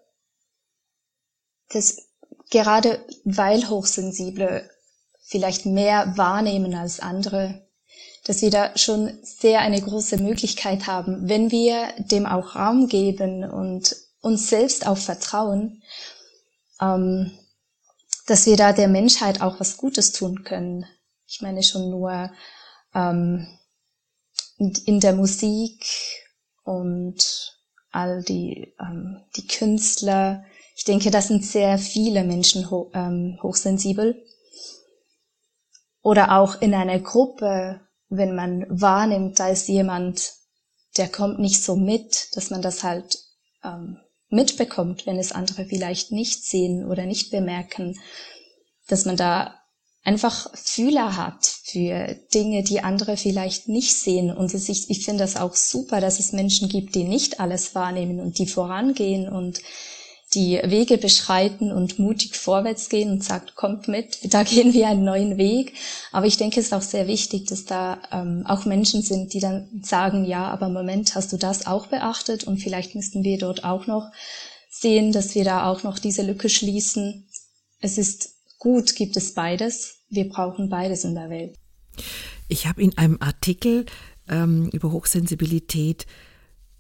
dass 1.69 2.06
gerade 2.51 3.05
weil 3.25 3.69
Hochsensible 3.69 4.69
vielleicht 5.23 5.67
mehr 5.67 6.17
wahrnehmen 6.17 6.75
als 6.75 7.01
andere, 7.01 7.67
dass 8.25 8.43
wir 8.43 8.51
da 8.51 8.77
schon 8.77 9.19
sehr 9.23 9.61
eine 9.61 9.81
große 9.81 10.19
Möglichkeit 10.19 10.87
haben, 10.87 11.29
wenn 11.29 11.51
wir 11.51 11.93
dem 11.99 12.27
auch 12.27 12.57
Raum 12.57 12.89
geben 12.89 13.45
und 13.45 13.97
uns 14.21 14.49
selbst 14.49 14.87
auch 14.87 14.99
vertrauen, 14.99 15.83
ähm, 16.81 17.33
dass 18.27 18.47
wir 18.47 18.57
da 18.57 18.73
der 18.73 18.89
Menschheit 18.89 19.41
auch 19.41 19.61
was 19.61 19.77
Gutes 19.77 20.13
tun 20.13 20.43
können. 20.43 20.87
Ich 21.27 21.41
meine 21.41 21.63
schon 21.63 21.91
nur 21.91 22.31
ähm, 22.95 23.47
in 24.59 25.01
der 25.01 25.15
Musik 25.15 25.87
und 26.65 27.57
all 27.93 28.23
die, 28.23 28.75
ähm, 28.81 29.23
die 29.37 29.47
Künstler. 29.47 30.45
Ich 30.77 30.85
denke, 30.85 31.11
das 31.11 31.29
sind 31.29 31.43
sehr 31.43 31.79
viele 31.79 32.23
Menschen 32.23 32.71
ho 32.71 32.91
ähm, 32.93 33.39
hochsensibel. 33.43 34.23
Oder 36.03 36.39
auch 36.39 36.61
in 36.61 36.75
einer 36.75 37.01
Gruppe, 37.01 37.81
wenn 38.11 38.35
man 38.35 38.67
wahrnimmt, 38.69 39.41
da 39.41 39.49
ist 39.49 39.69
jemand, 39.69 40.35
der 40.99 41.09
kommt 41.09 41.39
nicht 41.39 41.65
so 41.65 41.77
mit, 41.77 42.29
dass 42.37 42.51
man 42.51 42.61
das 42.61 42.85
halt 42.85 43.19
ähm, 43.65 43.97
mitbekommt, 44.29 45.07
wenn 45.07 45.19
es 45.19 45.33
andere 45.33 45.65
vielleicht 45.65 46.13
nicht 46.13 46.45
sehen 46.45 46.87
oder 46.87 47.07
nicht 47.07 47.31
bemerken, 47.31 47.99
dass 48.87 49.07
man 49.07 49.17
da 49.17 49.55
einfach 50.05 50.55
Fühler 50.55 51.17
hat 51.17 51.47
für 51.65 52.17
Dinge, 52.35 52.63
die 52.63 52.83
andere 52.83 53.17
vielleicht 53.17 53.67
nicht 53.67 53.97
sehen. 53.97 54.31
Und 54.31 54.53
ich, 54.53 54.91
ich 54.91 55.05
finde 55.07 55.25
das 55.25 55.37
auch 55.37 55.55
super, 55.55 56.03
dass 56.03 56.21
es 56.21 56.33
Menschen 56.33 56.69
gibt, 56.69 56.95
die 56.95 57.05
nicht 57.05 57.41
alles 57.41 57.75
wahrnehmen 57.75 58.21
und 58.21 58.39
die 58.39 58.47
vorangehen 58.47 59.27
und 59.27 59.63
die 60.37 60.61
Wege 60.63 60.99
beschreiten 60.99 61.73
und 61.73 61.99
mutig 61.99 62.37
vorwärts 62.37 62.91
gehen 62.91 63.11
und 63.11 63.25
sagt, 63.25 63.57
kommt 63.57 63.89
mit, 63.89 64.33
da 64.33 64.43
gehen 64.43 64.75
wir 64.75 64.87
einen 64.87 65.05
neuen 65.05 65.39
Weg. 65.39 65.73
Aber 66.13 66.27
ich 66.27 66.37
denke, 66.37 66.61
es 66.61 66.67
ist 66.67 66.73
auch 66.75 66.83
sehr 66.83 67.09
wichtig, 67.09 67.47
dass 67.47 67.65
da 67.65 68.01
ähm, 68.13 68.45
auch 68.47 68.67
Menschen 68.67 69.03
sind, 69.03 69.33
die 69.33 69.41
dann 69.41 69.81
sagen, 69.83 70.27
ja, 70.27 70.49
aber 70.49 70.69
Moment, 70.69 71.15
hast 71.15 71.33
du 71.33 71.39
das 71.39 71.67
auch 71.67 71.87
beachtet? 71.87 72.45
Und 72.45 72.59
vielleicht 72.59 72.95
müssten 72.95 73.25
wir 73.25 73.39
dort 73.39 73.65
auch 73.65 73.87
noch 73.87 74.13
sehen, 74.71 75.11
dass 75.11 75.35
wir 75.35 75.45
da 75.45 75.67
auch 75.67 75.83
noch 75.83 75.99
diese 75.99 76.23
Lücke 76.23 76.51
schließen. 76.51 77.27
Es 77.81 77.97
ist 77.97 78.35
gut, 78.59 78.95
gibt 78.95 79.17
es 79.17 79.33
beides. 79.33 80.03
Wir 80.11 80.29
brauchen 80.29 80.69
beides 80.69 81.05
in 81.05 81.15
der 81.15 81.31
Welt. 81.31 81.57
Ich 82.49 82.67
habe 82.67 82.83
in 82.83 82.97
einem 82.99 83.17
Artikel 83.21 83.87
ähm, 84.29 84.69
über 84.69 84.93
Hochsensibilität 84.93 86.07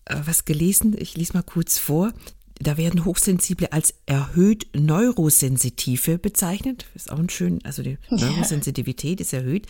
äh, 0.04 0.16
was 0.24 0.44
gelesen. 0.44 0.94
Ich 0.98 1.16
lese 1.16 1.32
mal 1.32 1.42
kurz 1.42 1.78
vor. 1.78 2.12
Da 2.58 2.76
werden 2.76 3.04
Hochsensible 3.04 3.72
als 3.72 3.94
erhöht 4.06 4.66
Neurosensitive 4.74 6.18
bezeichnet. 6.18 6.86
Ist 6.94 7.10
auch 7.12 7.18
ein 7.18 7.28
schön, 7.28 7.64
also 7.64 7.82
die 7.82 7.98
Neurosensitivität 8.10 9.20
ist 9.20 9.32
erhöht. 9.32 9.66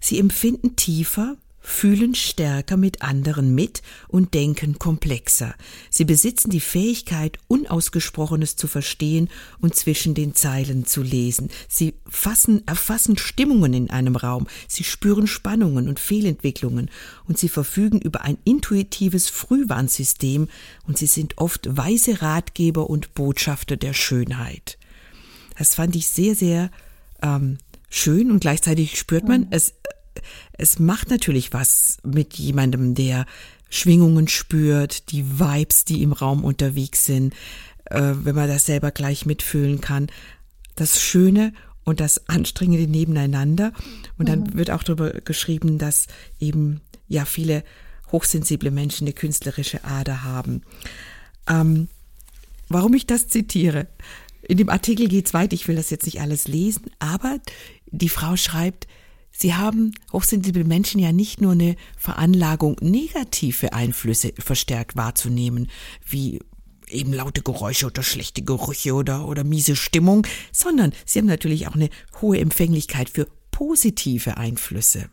Sie 0.00 0.18
empfinden 0.18 0.76
tiefer, 0.76 1.36
fühlen 1.60 2.14
stärker 2.14 2.76
mit 2.76 3.02
anderen 3.02 3.54
mit 3.54 3.82
und 4.08 4.34
denken 4.34 4.78
komplexer. 4.78 5.54
Sie 5.90 6.04
besitzen 6.04 6.50
die 6.50 6.60
Fähigkeit, 6.60 7.38
Unausgesprochenes 7.48 8.56
zu 8.56 8.66
verstehen 8.66 9.28
und 9.60 9.74
zwischen 9.74 10.14
den 10.14 10.34
Zeilen 10.34 10.86
zu 10.86 11.02
lesen. 11.02 11.50
Sie 11.68 11.94
fassen, 12.08 12.66
erfassen 12.66 13.18
Stimmungen 13.18 13.74
in 13.74 13.90
einem 13.90 14.16
Raum. 14.16 14.46
Sie 14.68 14.84
spüren 14.84 15.26
Spannungen 15.26 15.88
und 15.88 16.00
Fehlentwicklungen 16.00 16.90
und 17.26 17.38
sie 17.38 17.48
verfügen 17.48 18.00
über 18.00 18.22
ein 18.22 18.38
intuitives 18.44 19.28
Frühwarnsystem 19.28 20.48
und 20.86 20.98
sie 20.98 21.06
sind 21.06 21.38
oft 21.38 21.76
weise 21.76 22.22
Ratgeber 22.22 22.88
und 22.88 23.14
Botschafter 23.14 23.76
der 23.76 23.92
Schönheit. 23.92 24.78
Das 25.58 25.74
fand 25.74 25.94
ich 25.94 26.08
sehr, 26.08 26.34
sehr 26.34 26.70
ähm, 27.22 27.58
schön 27.90 28.30
und 28.30 28.40
gleichzeitig 28.40 28.98
spürt 28.98 29.28
man, 29.28 29.48
es 29.50 29.74
es 30.52 30.78
macht 30.78 31.10
natürlich 31.10 31.52
was 31.52 31.98
mit 32.04 32.34
jemandem, 32.34 32.94
der 32.94 33.26
Schwingungen 33.68 34.28
spürt, 34.28 35.10
die 35.12 35.38
Vibes, 35.38 35.84
die 35.84 36.02
im 36.02 36.12
Raum 36.12 36.44
unterwegs 36.44 37.06
sind, 37.06 37.34
äh, 37.86 38.12
wenn 38.14 38.34
man 38.34 38.48
das 38.48 38.66
selber 38.66 38.90
gleich 38.90 39.26
mitfühlen 39.26 39.80
kann. 39.80 40.08
Das 40.74 41.00
Schöne 41.00 41.52
und 41.84 42.00
das 42.00 42.28
Anstrengende 42.28 42.90
nebeneinander. 42.90 43.72
Und 44.18 44.28
dann 44.28 44.40
mhm. 44.40 44.54
wird 44.54 44.70
auch 44.70 44.82
darüber 44.82 45.10
geschrieben, 45.10 45.78
dass 45.78 46.06
eben 46.38 46.80
ja 47.08 47.24
viele 47.24 47.64
hochsensible 48.12 48.70
Menschen 48.70 49.06
eine 49.06 49.14
künstlerische 49.14 49.84
Ader 49.84 50.24
haben. 50.24 50.62
Ähm, 51.48 51.88
warum 52.68 52.94
ich 52.94 53.06
das 53.06 53.28
zitiere? 53.28 53.86
In 54.42 54.58
dem 54.58 54.68
Artikel 54.68 55.08
geht 55.08 55.26
es 55.26 55.34
weit, 55.34 55.52
ich 55.52 55.68
will 55.68 55.76
das 55.76 55.90
jetzt 55.90 56.06
nicht 56.06 56.20
alles 56.20 56.48
lesen, 56.48 56.90
aber 56.98 57.38
die 57.86 58.08
Frau 58.08 58.36
schreibt, 58.36 58.88
Sie 59.30 59.54
haben 59.54 59.92
hochsensible 60.12 60.64
Menschen 60.64 61.00
ja 61.00 61.12
nicht 61.12 61.40
nur 61.40 61.52
eine 61.52 61.76
Veranlagung, 61.96 62.76
negative 62.80 63.72
Einflüsse 63.72 64.32
verstärkt 64.38 64.96
wahrzunehmen, 64.96 65.68
wie 66.06 66.40
eben 66.88 67.12
laute 67.12 67.42
Geräusche 67.42 67.86
oder 67.86 68.02
schlechte 68.02 68.42
Gerüche 68.42 68.94
oder, 68.94 69.26
oder 69.26 69.44
miese 69.44 69.76
Stimmung, 69.76 70.26
sondern 70.52 70.92
sie 71.06 71.20
haben 71.20 71.26
natürlich 71.26 71.68
auch 71.68 71.74
eine 71.74 71.90
hohe 72.20 72.38
Empfänglichkeit 72.38 73.08
für 73.08 73.28
positive 73.50 74.36
Einflüsse. 74.36 75.08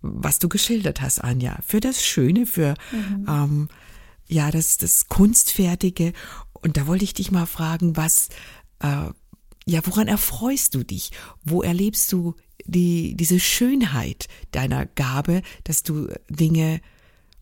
Was 0.00 0.38
du 0.38 0.48
geschildert 0.48 1.00
hast, 1.00 1.22
Anja, 1.22 1.58
für 1.66 1.80
das 1.80 2.04
Schöne, 2.04 2.46
für 2.46 2.74
mhm. 2.92 3.26
ähm, 3.28 3.68
ja, 4.28 4.50
das, 4.50 4.78
das 4.78 5.08
Kunstfertige. 5.08 6.12
Und 6.52 6.76
da 6.76 6.86
wollte 6.86 7.04
ich 7.04 7.14
dich 7.14 7.30
mal 7.30 7.46
fragen, 7.46 7.96
was, 7.96 8.28
äh, 8.80 9.10
ja, 9.66 9.80
woran 9.84 10.08
erfreust 10.08 10.74
du 10.74 10.84
dich? 10.84 11.10
Wo 11.44 11.62
erlebst 11.62 12.12
du 12.12 12.34
die, 12.66 13.14
diese 13.16 13.40
Schönheit 13.40 14.28
deiner 14.52 14.86
Gabe, 14.86 15.42
dass 15.64 15.82
du 15.82 16.08
Dinge, 16.28 16.80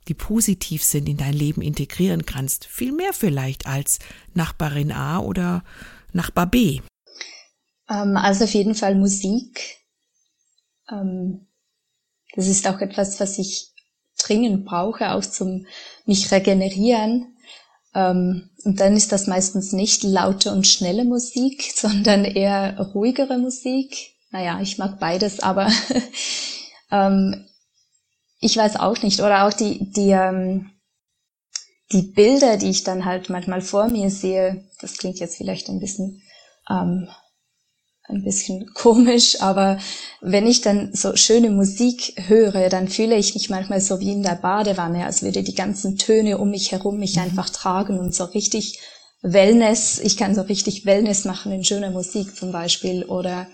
die 0.08 0.14
positiv 0.14 0.82
sind, 0.82 1.08
in 1.08 1.16
dein 1.16 1.32
Leben 1.32 1.62
integrieren 1.62 2.26
kannst. 2.26 2.66
Viel 2.66 2.92
mehr 2.92 3.12
vielleicht 3.12 3.66
als 3.66 3.98
Nachbarin 4.34 4.92
A 4.92 5.18
oder 5.18 5.64
Nachbar 6.12 6.46
B. 6.46 6.80
Ähm, 7.88 8.16
also 8.16 8.44
auf 8.44 8.54
jeden 8.54 8.74
Fall 8.74 8.94
Musik. 8.94 9.78
Ähm, 10.90 11.46
das 12.34 12.48
ist 12.48 12.66
auch 12.66 12.80
etwas, 12.80 13.20
was 13.20 13.38
ich 13.38 13.72
dringend 14.18 14.64
brauche, 14.64 15.12
auch 15.12 15.24
zum 15.24 15.66
mich 16.06 16.30
regenerieren. 16.30 17.36
Ähm, 17.94 18.50
und 18.64 18.80
dann 18.80 18.96
ist 18.96 19.12
das 19.12 19.26
meistens 19.26 19.72
nicht 19.72 20.02
laute 20.02 20.52
und 20.52 20.66
schnelle 20.66 21.04
Musik, 21.04 21.62
sondern 21.74 22.24
eher 22.24 22.78
ruhigere 22.94 23.38
Musik, 23.38 24.13
naja, 24.34 24.58
ich 24.60 24.78
mag 24.78 24.98
beides, 24.98 25.38
aber 25.38 25.70
ähm, 26.90 27.46
ich 28.40 28.56
weiß 28.56 28.76
auch 28.76 29.00
nicht. 29.00 29.20
Oder 29.20 29.46
auch 29.46 29.52
die, 29.52 29.92
die, 29.92 30.10
ähm, 30.10 30.72
die 31.92 32.02
Bilder, 32.02 32.56
die 32.56 32.68
ich 32.68 32.82
dann 32.82 33.04
halt 33.04 33.30
manchmal 33.30 33.60
vor 33.60 33.88
mir 33.88 34.10
sehe, 34.10 34.68
das 34.80 34.96
klingt 34.96 35.20
jetzt 35.20 35.36
vielleicht 35.36 35.68
ein 35.68 35.78
bisschen, 35.78 36.20
ähm, 36.68 37.08
ein 38.08 38.24
bisschen 38.24 38.66
komisch, 38.74 39.40
aber 39.40 39.78
wenn 40.20 40.48
ich 40.48 40.62
dann 40.62 40.92
so 40.92 41.14
schöne 41.14 41.50
Musik 41.50 42.14
höre, 42.26 42.68
dann 42.70 42.88
fühle 42.88 43.16
ich 43.16 43.34
mich 43.34 43.50
manchmal 43.50 43.80
so 43.80 44.00
wie 44.00 44.10
in 44.10 44.24
der 44.24 44.34
Badewanne, 44.34 45.06
als 45.06 45.22
würde 45.22 45.44
die 45.44 45.54
ganzen 45.54 45.96
Töne 45.96 46.38
um 46.38 46.50
mich 46.50 46.72
herum 46.72 46.98
mich 46.98 47.14
mhm. 47.14 47.22
einfach 47.22 47.50
tragen 47.50 48.00
und 48.00 48.12
so 48.12 48.24
richtig 48.24 48.80
Wellness, 49.22 50.00
ich 50.00 50.16
kann 50.16 50.34
so 50.34 50.42
richtig 50.42 50.86
Wellness 50.86 51.24
machen 51.24 51.52
in 51.52 51.62
schöner 51.62 51.92
Musik 51.92 52.34
zum 52.34 52.50
Beispiel 52.50 53.04
oder 53.04 53.46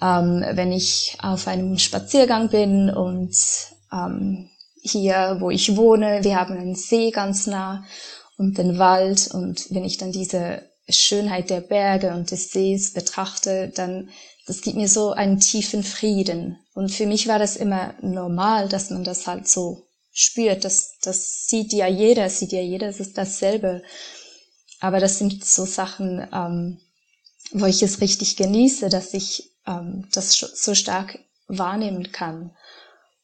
ähm, 0.00 0.44
wenn 0.52 0.72
ich 0.72 1.16
auf 1.20 1.46
einem 1.46 1.78
Spaziergang 1.78 2.48
bin 2.48 2.90
und 2.90 3.34
ähm, 3.92 4.50
hier, 4.80 5.38
wo 5.40 5.50
ich 5.50 5.76
wohne, 5.76 6.20
wir 6.22 6.36
haben 6.36 6.56
einen 6.56 6.76
See 6.76 7.10
ganz 7.10 7.46
nah 7.46 7.84
und 8.36 8.58
den 8.58 8.78
Wald 8.78 9.30
und 9.32 9.66
wenn 9.70 9.84
ich 9.84 9.98
dann 9.98 10.12
diese 10.12 10.62
Schönheit 10.88 11.50
der 11.50 11.60
Berge 11.60 12.14
und 12.14 12.30
des 12.30 12.50
Sees 12.50 12.92
betrachte, 12.92 13.72
dann 13.74 14.08
das 14.48 14.62
gibt 14.62 14.78
mir 14.78 14.88
so 14.88 15.12
einen 15.12 15.40
tiefen 15.40 15.84
Frieden. 15.84 16.58
Und 16.72 16.90
für 16.90 17.04
mich 17.04 17.28
war 17.28 17.38
das 17.38 17.56
immer 17.56 17.94
normal, 18.00 18.70
dass 18.70 18.88
man 18.88 19.04
das 19.04 19.26
halt 19.26 19.46
so 19.46 19.86
spürt. 20.10 20.64
Das, 20.64 20.94
das 21.02 21.46
sieht 21.46 21.74
ja 21.74 21.86
jeder, 21.86 22.30
sieht 22.30 22.52
ja 22.52 22.62
jeder, 22.62 22.88
es 22.88 22.98
ist 22.98 23.18
dasselbe. 23.18 23.82
Aber 24.80 25.00
das 25.00 25.18
sind 25.18 25.44
so 25.44 25.66
Sachen, 25.66 26.26
ähm, 26.32 26.80
wo 27.52 27.66
ich 27.66 27.82
es 27.82 28.00
richtig 28.00 28.36
genieße, 28.36 28.88
dass 28.88 29.12
ich 29.12 29.47
ähm, 29.68 30.08
das 30.12 30.32
so 30.32 30.74
stark 30.74 31.18
wahrnehmen 31.46 32.10
kann. 32.10 32.56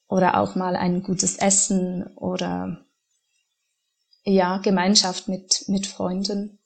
Oder 0.07 0.39
auch 0.39 0.55
mal 0.55 0.77
ein 0.77 1.03
gutes 1.03 1.37
Essen 1.37 2.07
oder 2.17 2.85
ja, 4.23 4.59
Gemeinschaft 4.59 5.29
mit, 5.29 5.65
mit 5.67 5.87
Freunden. 5.87 6.59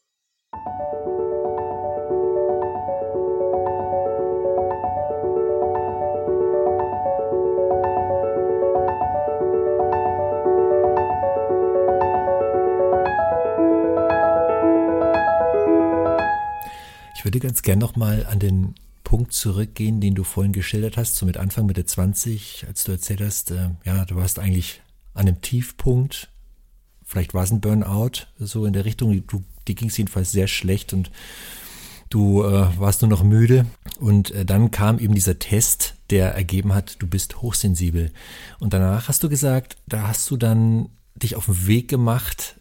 würde 17.29 17.41
ganz 17.41 17.61
gern 17.61 17.79
nochmal 17.79 18.27
an 18.31 18.39
den 18.39 18.75
Punkt 19.09 19.33
zurückgehen, 19.33 20.03
den 20.03 20.15
du 20.15 20.23
vorhin 20.23 20.53
geschildert 20.53 20.99
hast, 20.99 21.17
so 21.17 21.25
mit 21.25 21.39
Anfang 21.39 21.65
Mitte 21.65 21.83
20, 21.83 22.67
als 22.69 22.85
du 22.85 22.93
erzählt 22.93 23.23
hast, 23.23 23.51
äh, 23.51 23.71
ja, 23.87 24.05
du 24.05 24.17
warst 24.17 24.39
eigentlich 24.39 24.83
an 25.15 25.27
einem 25.27 25.41
Tiefpunkt, 25.41 26.31
vielleicht 27.07 27.33
war 27.33 27.43
es 27.43 27.51
ein 27.51 27.63
Burnout, 27.63 28.27
so 28.39 28.67
in 28.67 28.75
der 28.75 28.85
Richtung, 28.85 29.27
du, 29.27 29.43
dir 29.67 29.75
ging 29.75 29.89
es 29.89 29.97
jedenfalls 29.97 30.31
sehr 30.31 30.47
schlecht 30.47 30.93
und 30.93 31.11
du 32.11 32.43
äh, 32.43 32.79
warst 32.79 33.01
nur 33.01 33.09
noch 33.09 33.23
müde. 33.23 33.65
Und 33.99 34.31
äh, 34.33 34.45
dann 34.45 34.71
kam 34.71 34.99
eben 34.99 35.15
dieser 35.15 35.39
Test, 35.39 35.95
der 36.11 36.35
ergeben 36.35 36.75
hat, 36.75 36.97
du 37.01 37.07
bist 37.07 37.41
hochsensibel. 37.41 38.13
Und 38.59 38.75
danach 38.75 39.09
hast 39.09 39.23
du 39.23 39.31
gesagt, 39.31 39.79
da 39.87 40.07
hast 40.07 40.31
du 40.31 40.37
dann 40.37 40.91
dich 41.15 41.35
auf 41.35 41.47
den 41.47 41.67
Weg 41.67 41.89
gemacht, 41.89 42.57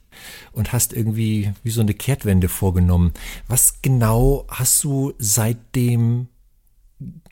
und 0.51 0.73
hast 0.73 0.93
irgendwie 0.93 1.53
wie 1.61 1.69
so 1.69 1.81
eine 1.81 1.93
Kehrtwende 1.93 2.49
vorgenommen. 2.49 3.13
Was 3.47 3.83
genau 3.83 4.47
hast 4.49 4.83
du 4.83 5.13
seitdem 5.19 6.27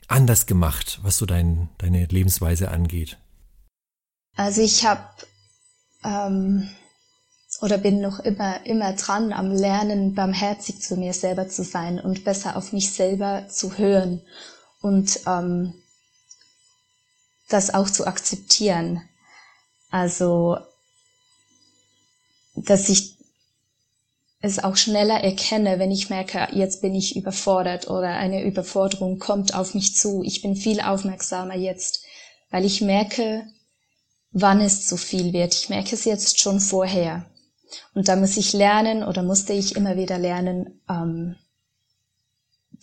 anders 0.08 0.46
gemacht, 0.46 1.00
was 1.02 1.18
so 1.18 1.26
dein, 1.26 1.68
deine 1.78 2.06
Lebensweise 2.06 2.70
angeht? 2.70 3.18
Also 4.36 4.60
ich 4.60 4.84
habe 4.84 5.08
ähm, 6.04 6.68
oder 7.62 7.78
bin 7.78 8.00
noch 8.00 8.20
immer 8.20 8.64
immer 8.66 8.92
dran 8.92 9.32
am 9.32 9.50
Lernen, 9.50 10.14
barmherzig 10.14 10.80
zu 10.80 10.96
mir 10.96 11.14
selber 11.14 11.48
zu 11.48 11.64
sein 11.64 11.98
und 11.98 12.24
besser 12.24 12.56
auf 12.56 12.72
mich 12.72 12.92
selber 12.92 13.48
zu 13.48 13.78
hören 13.78 14.22
und 14.80 15.20
ähm, 15.26 15.74
das 17.48 17.72
auch 17.72 17.88
zu 17.88 18.06
akzeptieren. 18.06 19.02
Also 19.90 20.58
dass 22.54 22.88
ich 22.88 23.15
es 24.40 24.62
auch 24.62 24.76
schneller 24.76 25.22
erkenne, 25.22 25.78
wenn 25.78 25.90
ich 25.90 26.10
merke, 26.10 26.48
jetzt 26.52 26.82
bin 26.82 26.94
ich 26.94 27.16
überfordert 27.16 27.88
oder 27.88 28.10
eine 28.10 28.44
Überforderung 28.44 29.18
kommt 29.18 29.54
auf 29.54 29.74
mich 29.74 29.96
zu. 29.96 30.22
Ich 30.22 30.42
bin 30.42 30.56
viel 30.56 30.80
aufmerksamer 30.80 31.56
jetzt, 31.56 32.04
weil 32.50 32.64
ich 32.64 32.80
merke, 32.80 33.46
wann 34.30 34.60
es 34.60 34.86
zu 34.86 34.96
viel 34.96 35.32
wird. 35.32 35.54
Ich 35.54 35.68
merke 35.68 35.94
es 35.94 36.04
jetzt 36.04 36.38
schon 36.38 36.60
vorher. 36.60 37.26
Und 37.94 38.08
da 38.08 38.16
muss 38.16 38.36
ich 38.36 38.52
lernen 38.52 39.02
oder 39.02 39.22
musste 39.22 39.52
ich 39.52 39.74
immer 39.74 39.96
wieder 39.96 40.18
lernen, 40.18 40.80
ähm, 40.88 41.36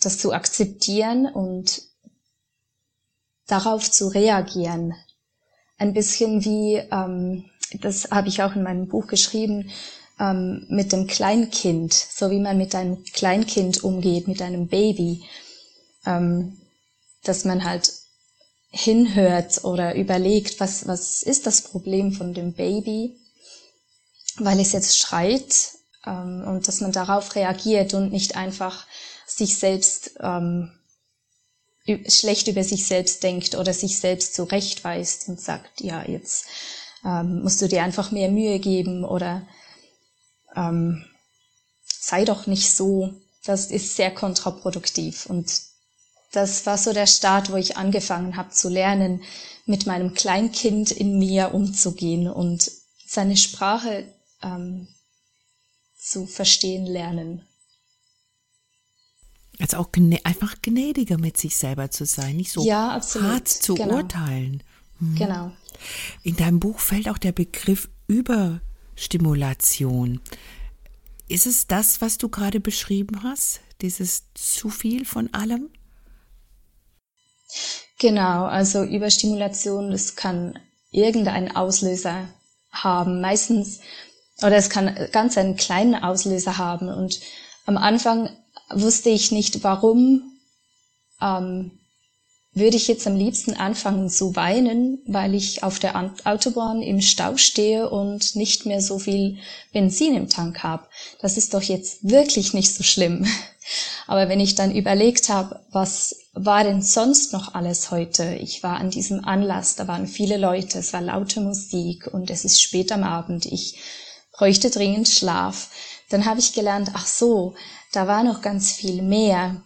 das 0.00 0.18
zu 0.18 0.32
akzeptieren 0.32 1.26
und 1.26 1.82
darauf 3.46 3.90
zu 3.90 4.08
reagieren. 4.08 4.94
Ein 5.78 5.94
bisschen 5.94 6.44
wie 6.44 6.76
ähm, 6.76 7.44
das 7.80 8.10
habe 8.10 8.28
ich 8.28 8.42
auch 8.42 8.54
in 8.54 8.62
meinem 8.62 8.88
Buch 8.88 9.06
geschrieben, 9.06 9.70
ähm, 10.18 10.66
mit 10.68 10.92
dem 10.92 11.06
Kleinkind, 11.06 11.92
so 11.92 12.30
wie 12.30 12.40
man 12.40 12.58
mit 12.58 12.74
einem 12.74 13.02
Kleinkind 13.04 13.82
umgeht, 13.82 14.28
mit 14.28 14.42
einem 14.42 14.68
Baby, 14.68 15.24
ähm, 16.06 16.60
dass 17.22 17.44
man 17.44 17.64
halt 17.64 17.92
hinhört 18.70 19.64
oder 19.64 19.94
überlegt, 19.94 20.60
was, 20.60 20.86
was 20.86 21.22
ist 21.22 21.46
das 21.46 21.62
Problem 21.62 22.12
von 22.12 22.34
dem 22.34 22.52
Baby, 22.54 23.16
weil 24.38 24.58
es 24.60 24.72
jetzt 24.72 24.98
schreit 24.98 25.54
ähm, 26.06 26.44
und 26.46 26.66
dass 26.66 26.80
man 26.80 26.92
darauf 26.92 27.34
reagiert 27.36 27.94
und 27.94 28.10
nicht 28.10 28.36
einfach 28.36 28.86
sich 29.26 29.56
selbst 29.58 30.16
ähm, 30.20 30.72
schlecht 32.08 32.48
über 32.48 32.64
sich 32.64 32.86
selbst 32.86 33.22
denkt 33.22 33.54
oder 33.54 33.74
sich 33.74 33.98
selbst 33.98 34.34
zurechtweist 34.34 35.28
und 35.28 35.40
sagt, 35.40 35.80
ja, 35.80 36.02
jetzt 36.02 36.46
ähm, 37.04 37.42
musst 37.42 37.60
du 37.60 37.68
dir 37.68 37.82
einfach 37.82 38.10
mehr 38.10 38.30
Mühe 38.30 38.58
geben 38.58 39.04
oder 39.04 39.46
ähm, 40.56 41.04
sei 41.86 42.24
doch 42.24 42.46
nicht 42.46 42.74
so. 42.74 43.14
Das 43.44 43.70
ist 43.70 43.96
sehr 43.96 44.10
kontraproduktiv. 44.12 45.26
Und 45.26 45.62
das 46.32 46.66
war 46.66 46.78
so 46.78 46.92
der 46.92 47.06
Start, 47.06 47.50
wo 47.50 47.56
ich 47.56 47.76
angefangen 47.76 48.36
habe 48.36 48.50
zu 48.50 48.68
lernen, 48.68 49.22
mit 49.66 49.86
meinem 49.86 50.14
Kleinkind 50.14 50.90
in 50.90 51.18
mir 51.18 51.54
umzugehen 51.54 52.28
und 52.28 52.70
seine 53.06 53.36
Sprache 53.36 54.04
ähm, 54.42 54.88
zu 55.96 56.26
verstehen 56.26 56.86
lernen. 56.86 57.46
Also 59.60 59.76
auch 59.76 59.92
gnä 59.92 60.20
einfach 60.24 60.56
gnädiger 60.62 61.16
mit 61.16 61.36
sich 61.36 61.56
selber 61.56 61.90
zu 61.90 62.04
sein, 62.06 62.36
nicht 62.36 62.50
so 62.50 62.64
ja, 62.64 63.00
hart 63.20 63.48
zu 63.48 63.74
genau. 63.74 63.96
urteilen. 63.96 64.62
Mhm. 64.98 65.14
Genau. 65.14 65.52
In 66.22 66.36
deinem 66.36 66.60
Buch 66.60 66.80
fällt 66.80 67.08
auch 67.08 67.18
der 67.18 67.32
Begriff 67.32 67.88
Überstimulation. 68.94 70.20
Ist 71.26 71.46
es 71.46 71.66
das, 71.66 72.00
was 72.00 72.16
du 72.16 72.28
gerade 72.28 72.60
beschrieben 72.60 73.22
hast? 73.24 73.60
Dieses 73.80 74.24
zu 74.34 74.70
viel 74.70 75.04
von 75.04 75.32
allem? 75.34 75.68
Genau, 77.98 78.44
also 78.44 78.84
Überstimulation, 78.84 79.90
das 79.90 80.14
kann 80.14 80.58
irgendeinen 80.92 81.54
Auslöser 81.56 82.28
haben. 82.70 83.20
Meistens, 83.20 83.80
oder 84.38 84.56
es 84.56 84.70
kann 84.70 84.94
ganz 85.10 85.36
einen 85.38 85.56
kleinen 85.56 85.96
Auslöser 85.96 86.56
haben. 86.58 86.88
Und 86.88 87.20
am 87.66 87.76
Anfang 87.76 88.30
wusste 88.70 89.10
ich 89.10 89.32
nicht, 89.32 89.64
warum 89.64 90.38
ähm, 91.20 91.72
würde 92.54 92.76
ich 92.76 92.86
jetzt 92.86 93.06
am 93.06 93.16
liebsten 93.16 93.54
anfangen 93.54 94.08
zu 94.08 94.36
weinen, 94.36 95.00
weil 95.06 95.34
ich 95.34 95.62
auf 95.64 95.78
der 95.80 96.12
Autobahn 96.24 96.82
im 96.82 97.00
Stau 97.00 97.36
stehe 97.36 97.90
und 97.90 98.36
nicht 98.36 98.64
mehr 98.64 98.80
so 98.80 98.98
viel 98.98 99.38
Benzin 99.72 100.14
im 100.14 100.28
Tank 100.28 100.62
habe. 100.62 100.86
Das 101.20 101.36
ist 101.36 101.52
doch 101.52 101.62
jetzt 101.62 102.08
wirklich 102.08 102.54
nicht 102.54 102.72
so 102.72 102.84
schlimm. 102.84 103.26
Aber 104.06 104.28
wenn 104.28 104.40
ich 104.40 104.54
dann 104.54 104.74
überlegt 104.74 105.30
habe, 105.30 105.60
was 105.70 106.16
war 106.34 106.62
denn 106.64 106.82
sonst 106.82 107.32
noch 107.32 107.54
alles 107.54 107.90
heute? 107.90 108.34
Ich 108.34 108.62
war 108.62 108.76
an 108.76 108.90
diesem 108.90 109.24
Anlass, 109.24 109.76
da 109.76 109.88
waren 109.88 110.06
viele 110.06 110.36
Leute, 110.36 110.78
es 110.78 110.92
war 110.92 111.00
laute 111.00 111.40
Musik 111.40 112.08
und 112.12 112.30
es 112.30 112.44
ist 112.44 112.62
spät 112.62 112.92
am 112.92 113.02
Abend. 113.02 113.46
Ich 113.46 113.78
bräuchte 114.32 114.70
dringend 114.70 115.08
Schlaf. 115.08 115.70
Dann 116.10 116.26
habe 116.26 116.40
ich 116.40 116.52
gelernt, 116.52 116.90
ach 116.94 117.06
so, 117.06 117.54
da 117.92 118.06
war 118.06 118.22
noch 118.22 118.42
ganz 118.42 118.72
viel 118.72 119.02
mehr. 119.02 119.62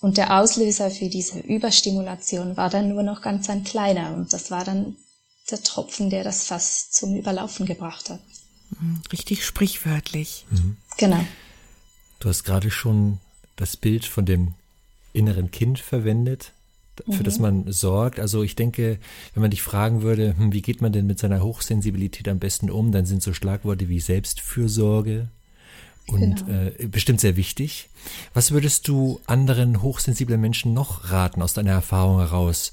Und 0.00 0.18
der 0.18 0.38
Auslöser 0.38 0.90
für 0.90 1.08
diese 1.08 1.38
Überstimulation 1.40 2.56
war 2.56 2.70
dann 2.70 2.88
nur 2.88 3.02
noch 3.02 3.22
ganz 3.22 3.48
ein 3.48 3.64
kleiner 3.64 4.14
und 4.14 4.32
das 4.32 4.50
war 4.50 4.64
dann 4.64 4.96
der 5.50 5.62
Tropfen, 5.62 6.10
der 6.10 6.24
das 6.24 6.44
Fass 6.44 6.90
zum 6.90 7.16
Überlaufen 7.16 7.66
gebracht 7.66 8.10
hat. 8.10 8.20
Mhm, 8.78 9.00
richtig 9.12 9.44
sprichwörtlich. 9.44 10.44
Mhm. 10.50 10.76
Genau. 10.98 11.24
Du 12.20 12.28
hast 12.28 12.44
gerade 12.44 12.70
schon 12.70 13.18
das 13.56 13.76
Bild 13.76 14.04
von 14.04 14.26
dem 14.26 14.54
inneren 15.12 15.50
Kind 15.50 15.78
verwendet, 15.78 16.52
für 17.04 17.20
mhm. 17.20 17.24
das 17.24 17.38
man 17.38 17.72
sorgt. 17.72 18.18
Also 18.18 18.42
ich 18.42 18.56
denke, 18.56 18.98
wenn 19.34 19.40
man 19.40 19.50
dich 19.50 19.62
fragen 19.62 20.02
würde, 20.02 20.36
hm, 20.36 20.52
wie 20.52 20.62
geht 20.62 20.80
man 20.80 20.92
denn 20.92 21.06
mit 21.06 21.18
seiner 21.18 21.42
Hochsensibilität 21.42 22.28
am 22.28 22.38
besten 22.38 22.70
um, 22.70 22.92
dann 22.92 23.06
sind 23.06 23.22
so 23.22 23.32
Schlagworte 23.32 23.88
wie 23.88 24.00
Selbstfürsorge, 24.00 25.28
und 26.08 26.46
genau. 26.46 26.70
äh, 26.78 26.86
bestimmt 26.86 27.20
sehr 27.20 27.36
wichtig. 27.36 27.88
Was 28.34 28.50
würdest 28.50 28.88
du 28.88 29.20
anderen 29.26 29.82
hochsensiblen 29.82 30.40
Menschen 30.40 30.72
noch 30.74 31.10
raten 31.10 31.42
aus 31.42 31.54
deiner 31.54 31.72
Erfahrung 31.72 32.18
heraus, 32.18 32.72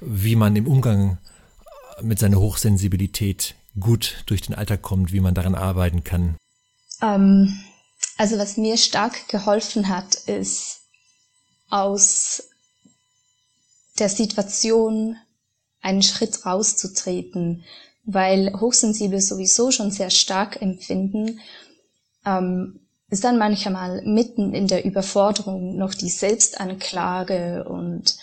wie 0.00 0.36
man 0.36 0.54
im 0.56 0.66
Umgang 0.66 1.18
mit 2.02 2.18
seiner 2.18 2.38
Hochsensibilität 2.38 3.54
gut 3.80 4.22
durch 4.26 4.42
den 4.42 4.54
Alltag 4.54 4.82
kommt, 4.82 5.12
wie 5.12 5.20
man 5.20 5.34
daran 5.34 5.54
arbeiten 5.54 6.04
kann? 6.04 6.36
Ähm, 7.02 7.58
Also 8.16 8.38
was 8.38 8.56
mir 8.56 8.76
stark 8.76 9.28
geholfen 9.28 9.88
hat, 9.88 10.14
ist 10.14 10.80
aus 11.70 12.44
der 13.98 14.08
Situation 14.08 15.16
einen 15.80 16.02
Schritt 16.02 16.44
rauszutreten, 16.44 17.64
weil 18.04 18.52
Hochsensible 18.60 19.20
sowieso 19.20 19.70
schon 19.70 19.90
sehr 19.90 20.10
stark 20.10 20.60
empfinden, 20.62 21.40
ähm, 22.28 22.80
ist 23.10 23.24
dann 23.24 23.38
manchmal 23.38 24.02
mitten 24.02 24.52
in 24.52 24.66
der 24.66 24.84
Überforderung 24.84 25.76
noch 25.76 25.94
die 25.94 26.10
Selbstanklage 26.10 27.64
und 27.64 28.16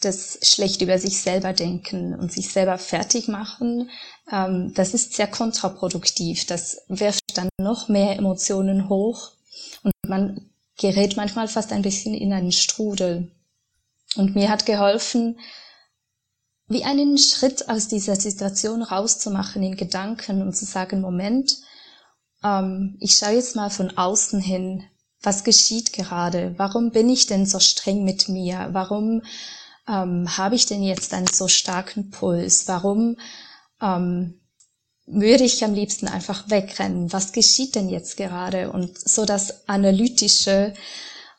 das 0.00 0.38
schlecht 0.42 0.80
über 0.80 0.98
sich 0.98 1.20
selber 1.20 1.52
denken 1.52 2.14
und 2.14 2.32
sich 2.32 2.52
selber 2.52 2.78
fertig 2.78 3.26
machen, 3.26 3.90
ähm, 4.30 4.72
das 4.74 4.94
ist 4.94 5.14
sehr 5.14 5.26
kontraproduktiv. 5.26 6.46
Das 6.46 6.82
wirft 6.88 7.36
dann 7.36 7.48
noch 7.58 7.88
mehr 7.88 8.16
Emotionen 8.16 8.88
hoch 8.88 9.32
und 9.82 9.92
man 10.06 10.50
gerät 10.76 11.16
manchmal 11.16 11.48
fast 11.48 11.72
ein 11.72 11.82
bisschen 11.82 12.14
in 12.14 12.32
einen 12.32 12.52
Strudel. 12.52 13.32
Und 14.16 14.36
mir 14.36 14.48
hat 14.50 14.66
geholfen, 14.66 15.40
wie 16.68 16.84
einen 16.84 17.18
Schritt 17.18 17.68
aus 17.68 17.88
dieser 17.88 18.14
Situation 18.14 18.82
rauszumachen 18.82 19.62
in 19.64 19.76
Gedanken 19.76 20.42
und 20.42 20.54
zu 20.54 20.64
sagen, 20.64 21.00
Moment, 21.00 21.56
ähm, 22.44 22.96
ich 23.00 23.14
schaue 23.16 23.34
jetzt 23.34 23.56
mal 23.56 23.70
von 23.70 23.96
außen 23.96 24.40
hin, 24.40 24.84
was 25.22 25.44
geschieht 25.44 25.92
gerade? 25.92 26.54
Warum 26.58 26.90
bin 26.90 27.08
ich 27.10 27.26
denn 27.26 27.46
so 27.46 27.58
streng 27.58 28.04
mit 28.04 28.28
mir? 28.28 28.68
Warum 28.72 29.22
ähm, 29.88 30.36
habe 30.36 30.54
ich 30.54 30.66
denn 30.66 30.82
jetzt 30.82 31.12
einen 31.12 31.26
so 31.26 31.48
starken 31.48 32.10
Puls? 32.10 32.68
Warum 32.68 33.16
ähm, 33.82 34.40
würde 35.06 35.44
ich 35.44 35.64
am 35.64 35.74
liebsten 35.74 36.06
einfach 36.06 36.50
wegrennen? 36.50 37.12
Was 37.12 37.32
geschieht 37.32 37.74
denn 37.74 37.88
jetzt 37.88 38.16
gerade? 38.16 38.70
Und 38.70 38.98
so 38.98 39.24
das 39.24 39.68
Analytische 39.68 40.74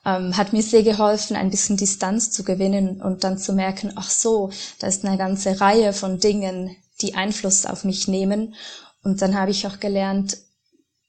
ähm, 0.06 0.36
hat 0.36 0.54
mir 0.54 0.64
sehr 0.64 0.84
geholfen, 0.84 1.36
ein 1.36 1.52
bisschen 1.52 1.78
Distanz 1.78 2.32
zu 2.32 2.44
gewinnen 2.44 3.02
und 3.02 3.24
dann 3.24 3.38
zu 3.38 3.54
merken, 3.54 3.94
ach 3.96 4.10
so, 4.10 4.50
da 4.80 4.88
ist 4.88 5.06
eine 5.06 5.18
ganze 5.18 5.62
Reihe 5.62 5.94
von 5.94 6.20
Dingen, 6.20 6.76
die 7.02 7.16
Einfluss 7.16 7.66
auf 7.66 7.84
mich 7.84 8.08
nehmen. 8.08 8.56
Und 9.04 9.22
dann 9.22 9.38
habe 9.38 9.52
ich 9.52 9.66
auch 9.68 9.80
gelernt, 9.80 10.38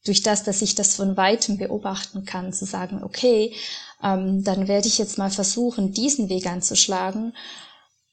durch 0.05 0.23
das, 0.23 0.45
dass 0.45 0.63
ich 0.63 0.75
das 0.75 0.97
von 0.97 1.17
weitem 1.17 1.59
beobachten 1.59 2.25
kann, 2.25 2.53
zu 2.53 2.65
sagen, 2.65 3.03
okay, 3.03 3.55
ähm, 4.03 4.43
dann 4.45 4.69
werde 4.69 4.89
ich 4.89 4.99
jetzt 4.99 5.19
mal 5.19 5.31
versuchen, 5.31 5.93
diesen 5.93 6.29
Weg 6.29 6.47
anzuschlagen. 6.47 7.35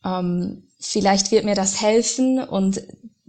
Ähm, 0.03 0.63
vielleicht 0.79 1.31
wird 1.31 1.45
mir 1.45 1.55
das 1.55 1.81
helfen 1.81 2.39
und 2.39 2.81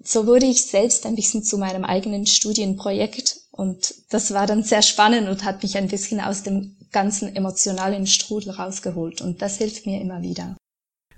so 0.02 0.26
wurde 0.26 0.46
ich 0.46 0.64
selbst 0.64 1.06
ein 1.06 1.16
bisschen 1.16 1.42
zu 1.42 1.58
meinem 1.58 1.84
eigenen 1.84 2.26
Studienprojekt 2.26 3.40
und 3.50 3.94
das 4.10 4.32
war 4.32 4.46
dann 4.46 4.62
sehr 4.62 4.82
spannend 4.82 5.28
und 5.28 5.44
hat 5.44 5.62
mich 5.62 5.76
ein 5.76 5.88
bisschen 5.88 6.20
aus 6.20 6.42
dem 6.42 6.76
ganzen 6.90 7.34
emotionalen 7.34 8.06
Strudel 8.06 8.52
rausgeholt 8.52 9.20
und 9.20 9.42
das 9.42 9.58
hilft 9.58 9.86
mir 9.86 10.00
immer 10.00 10.22
wieder. 10.22 10.56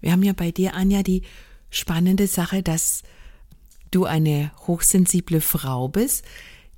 Wir 0.01 0.13
haben 0.13 0.23
ja 0.23 0.33
bei 0.33 0.51
dir, 0.51 0.75
Anja, 0.75 1.03
die 1.03 1.23
spannende 1.69 2.27
Sache, 2.27 2.63
dass 2.63 3.03
du 3.91 4.05
eine 4.05 4.51
hochsensible 4.67 5.41
Frau 5.41 5.89
bist, 5.89 6.25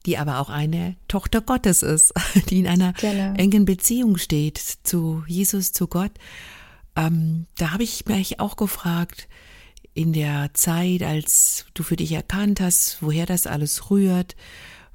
die 0.06 0.18
aber 0.18 0.40
auch 0.40 0.50
eine 0.50 0.96
Tochter 1.08 1.40
Gottes 1.40 1.82
ist, 1.82 2.12
die 2.50 2.58
in 2.58 2.66
einer 2.66 2.92
genau. 2.94 3.34
engen 3.34 3.64
Beziehung 3.64 4.18
steht 4.18 4.58
zu 4.58 5.24
Jesus, 5.26 5.72
zu 5.72 5.86
Gott. 5.86 6.12
Ähm, 6.96 7.46
da 7.56 7.72
habe 7.72 7.82
ich 7.82 8.06
mich 8.06 8.40
auch 8.40 8.56
gefragt, 8.56 9.28
in 9.94 10.12
der 10.12 10.50
Zeit, 10.54 11.02
als 11.02 11.66
du 11.74 11.82
für 11.82 11.96
dich 11.96 12.12
erkannt 12.12 12.60
hast, 12.60 12.98
woher 13.02 13.26
das 13.26 13.46
alles 13.46 13.90
rührt, 13.90 14.36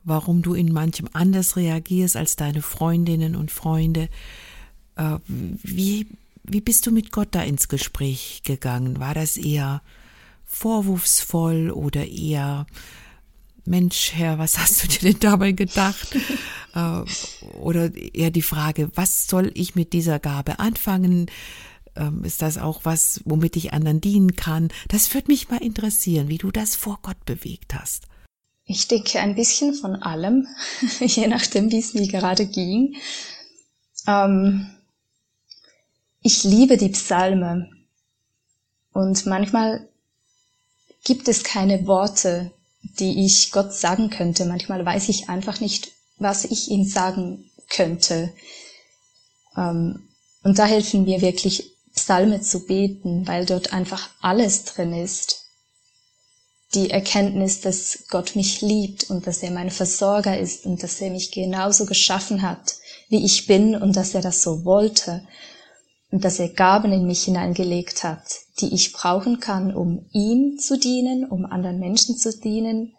warum 0.03 0.41
du 0.41 0.53
in 0.53 0.71
manchem 0.71 1.07
anders 1.13 1.55
reagierst 1.55 2.15
als 2.15 2.35
deine 2.35 2.61
Freundinnen 2.61 3.35
und 3.35 3.51
Freunde. 3.51 4.09
Äh, 4.95 5.17
wie, 5.27 6.07
wie 6.43 6.61
bist 6.61 6.87
du 6.87 6.91
mit 6.91 7.11
Gott 7.11 7.29
da 7.31 7.43
ins 7.43 7.67
Gespräch 7.67 8.41
gegangen? 8.43 8.99
War 8.99 9.13
das 9.13 9.37
eher 9.37 9.81
vorwurfsvoll 10.45 11.71
oder 11.71 12.07
eher 12.07 12.65
Mensch, 13.67 14.13
Herr, 14.13 14.39
was 14.39 14.57
hast 14.57 14.83
du 14.83 14.87
dir 14.87 15.11
denn 15.11 15.19
dabei 15.19 15.51
gedacht? 15.51 16.15
äh, 16.75 17.01
oder 17.59 17.93
eher 17.93 18.31
die 18.31 18.41
Frage, 18.41 18.89
was 18.95 19.27
soll 19.27 19.51
ich 19.53 19.75
mit 19.75 19.93
dieser 19.93 20.19
Gabe 20.19 20.59
anfangen? 20.59 21.29
Ähm, 21.95 22.23
ist 22.23 22.41
das 22.41 22.57
auch 22.57 22.85
was, 22.85 23.21
womit 23.25 23.55
ich 23.55 23.73
anderen 23.73 24.01
dienen 24.01 24.35
kann? 24.35 24.69
Das 24.87 25.13
würde 25.13 25.31
mich 25.31 25.49
mal 25.49 25.61
interessieren, 25.61 26.29
wie 26.29 26.37
du 26.37 26.51
das 26.51 26.75
vor 26.75 26.99
Gott 27.01 27.23
bewegt 27.25 27.73
hast. 27.73 28.03
Ich 28.65 28.87
denke 28.87 29.19
ein 29.19 29.35
bisschen 29.35 29.73
von 29.73 29.95
allem, 29.95 30.47
je 30.99 31.27
nachdem, 31.27 31.71
wie 31.71 31.79
es 31.79 31.93
mir 31.93 32.07
gerade 32.07 32.45
ging. 32.45 32.95
Ähm, 34.07 34.69
ich 36.21 36.43
liebe 36.43 36.77
die 36.77 36.89
Psalme 36.89 37.69
und 38.93 39.25
manchmal 39.25 39.87
gibt 41.03 41.27
es 41.27 41.43
keine 41.43 41.87
Worte, 41.87 42.51
die 42.99 43.25
ich 43.25 43.51
Gott 43.51 43.73
sagen 43.73 44.09
könnte. 44.09 44.45
Manchmal 44.45 44.85
weiß 44.85 45.09
ich 45.09 45.29
einfach 45.29 45.59
nicht, 45.59 45.91
was 46.17 46.45
ich 46.45 46.69
ihm 46.69 46.85
sagen 46.85 47.49
könnte. 47.69 48.33
Ähm, 49.55 50.07
und 50.43 50.59
da 50.59 50.65
helfen 50.65 51.03
mir 51.03 51.21
wirklich 51.21 51.75
Psalme 51.93 52.41
zu 52.41 52.65
beten, 52.65 53.27
weil 53.27 53.45
dort 53.45 53.73
einfach 53.73 54.09
alles 54.21 54.65
drin 54.65 54.93
ist. 54.93 55.43
Die 56.73 56.89
Erkenntnis, 56.89 57.61
dass 57.61 58.05
Gott 58.09 58.35
mich 58.35 58.61
liebt 58.61 59.09
und 59.09 59.25
dass 59.25 59.41
er 59.41 59.51
mein 59.51 59.71
Versorger 59.71 60.37
ist 60.37 60.65
und 60.65 60.83
dass 60.83 61.01
er 61.01 61.11
mich 61.11 61.31
genauso 61.31 61.85
geschaffen 61.85 62.41
hat, 62.41 62.75
wie 63.09 63.25
ich 63.25 63.47
bin 63.47 63.75
und 63.75 63.95
dass 63.95 64.13
er 64.13 64.21
das 64.21 64.41
so 64.41 64.65
wollte 64.65 65.25
und 66.11 66.23
dass 66.23 66.39
er 66.39 66.49
Gaben 66.49 66.91
in 66.91 67.07
mich 67.07 67.23
hineingelegt 67.23 68.03
hat, 68.03 68.21
die 68.59 68.73
ich 68.73 68.93
brauchen 68.93 69.39
kann, 69.39 69.73
um 69.73 70.07
ihm 70.11 70.57
zu 70.57 70.77
dienen, 70.77 71.25
um 71.29 71.45
anderen 71.45 71.79
Menschen 71.79 72.17
zu 72.17 72.37
dienen, 72.37 72.95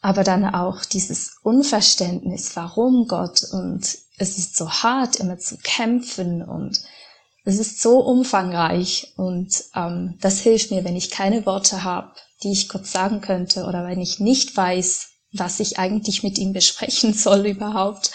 aber 0.00 0.24
dann 0.24 0.44
auch 0.44 0.84
dieses 0.84 1.36
Unverständnis, 1.42 2.56
warum 2.56 3.06
Gott 3.06 3.44
und 3.52 3.98
es 4.18 4.38
ist 4.38 4.56
so 4.56 4.70
hart, 4.70 5.16
immer 5.16 5.38
zu 5.38 5.56
kämpfen 5.58 6.42
und 6.42 6.80
es 7.44 7.58
ist 7.58 7.80
so 7.80 8.00
umfangreich 8.00 9.12
und 9.16 9.64
ähm, 9.74 10.18
das 10.20 10.40
hilft 10.40 10.70
mir, 10.70 10.84
wenn 10.84 10.96
ich 10.96 11.10
keine 11.10 11.46
Worte 11.46 11.84
habe, 11.84 12.12
die 12.42 12.52
ich 12.52 12.68
Gott 12.68 12.86
sagen 12.86 13.20
könnte 13.20 13.64
oder 13.64 13.86
wenn 13.86 14.00
ich 14.00 14.20
nicht 14.20 14.56
weiß, 14.56 15.08
was 15.32 15.60
ich 15.60 15.78
eigentlich 15.78 16.22
mit 16.22 16.38
ihm 16.38 16.52
besprechen 16.52 17.14
soll 17.14 17.46
überhaupt, 17.46 18.10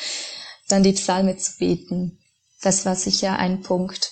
dann 0.67 0.83
die 0.83 0.93
Psalme 0.93 1.37
zu 1.37 1.57
beten. 1.57 2.19
Das 2.61 2.85
war 2.85 2.95
sicher 2.95 3.37
ein 3.37 3.61
Punkt. 3.61 4.11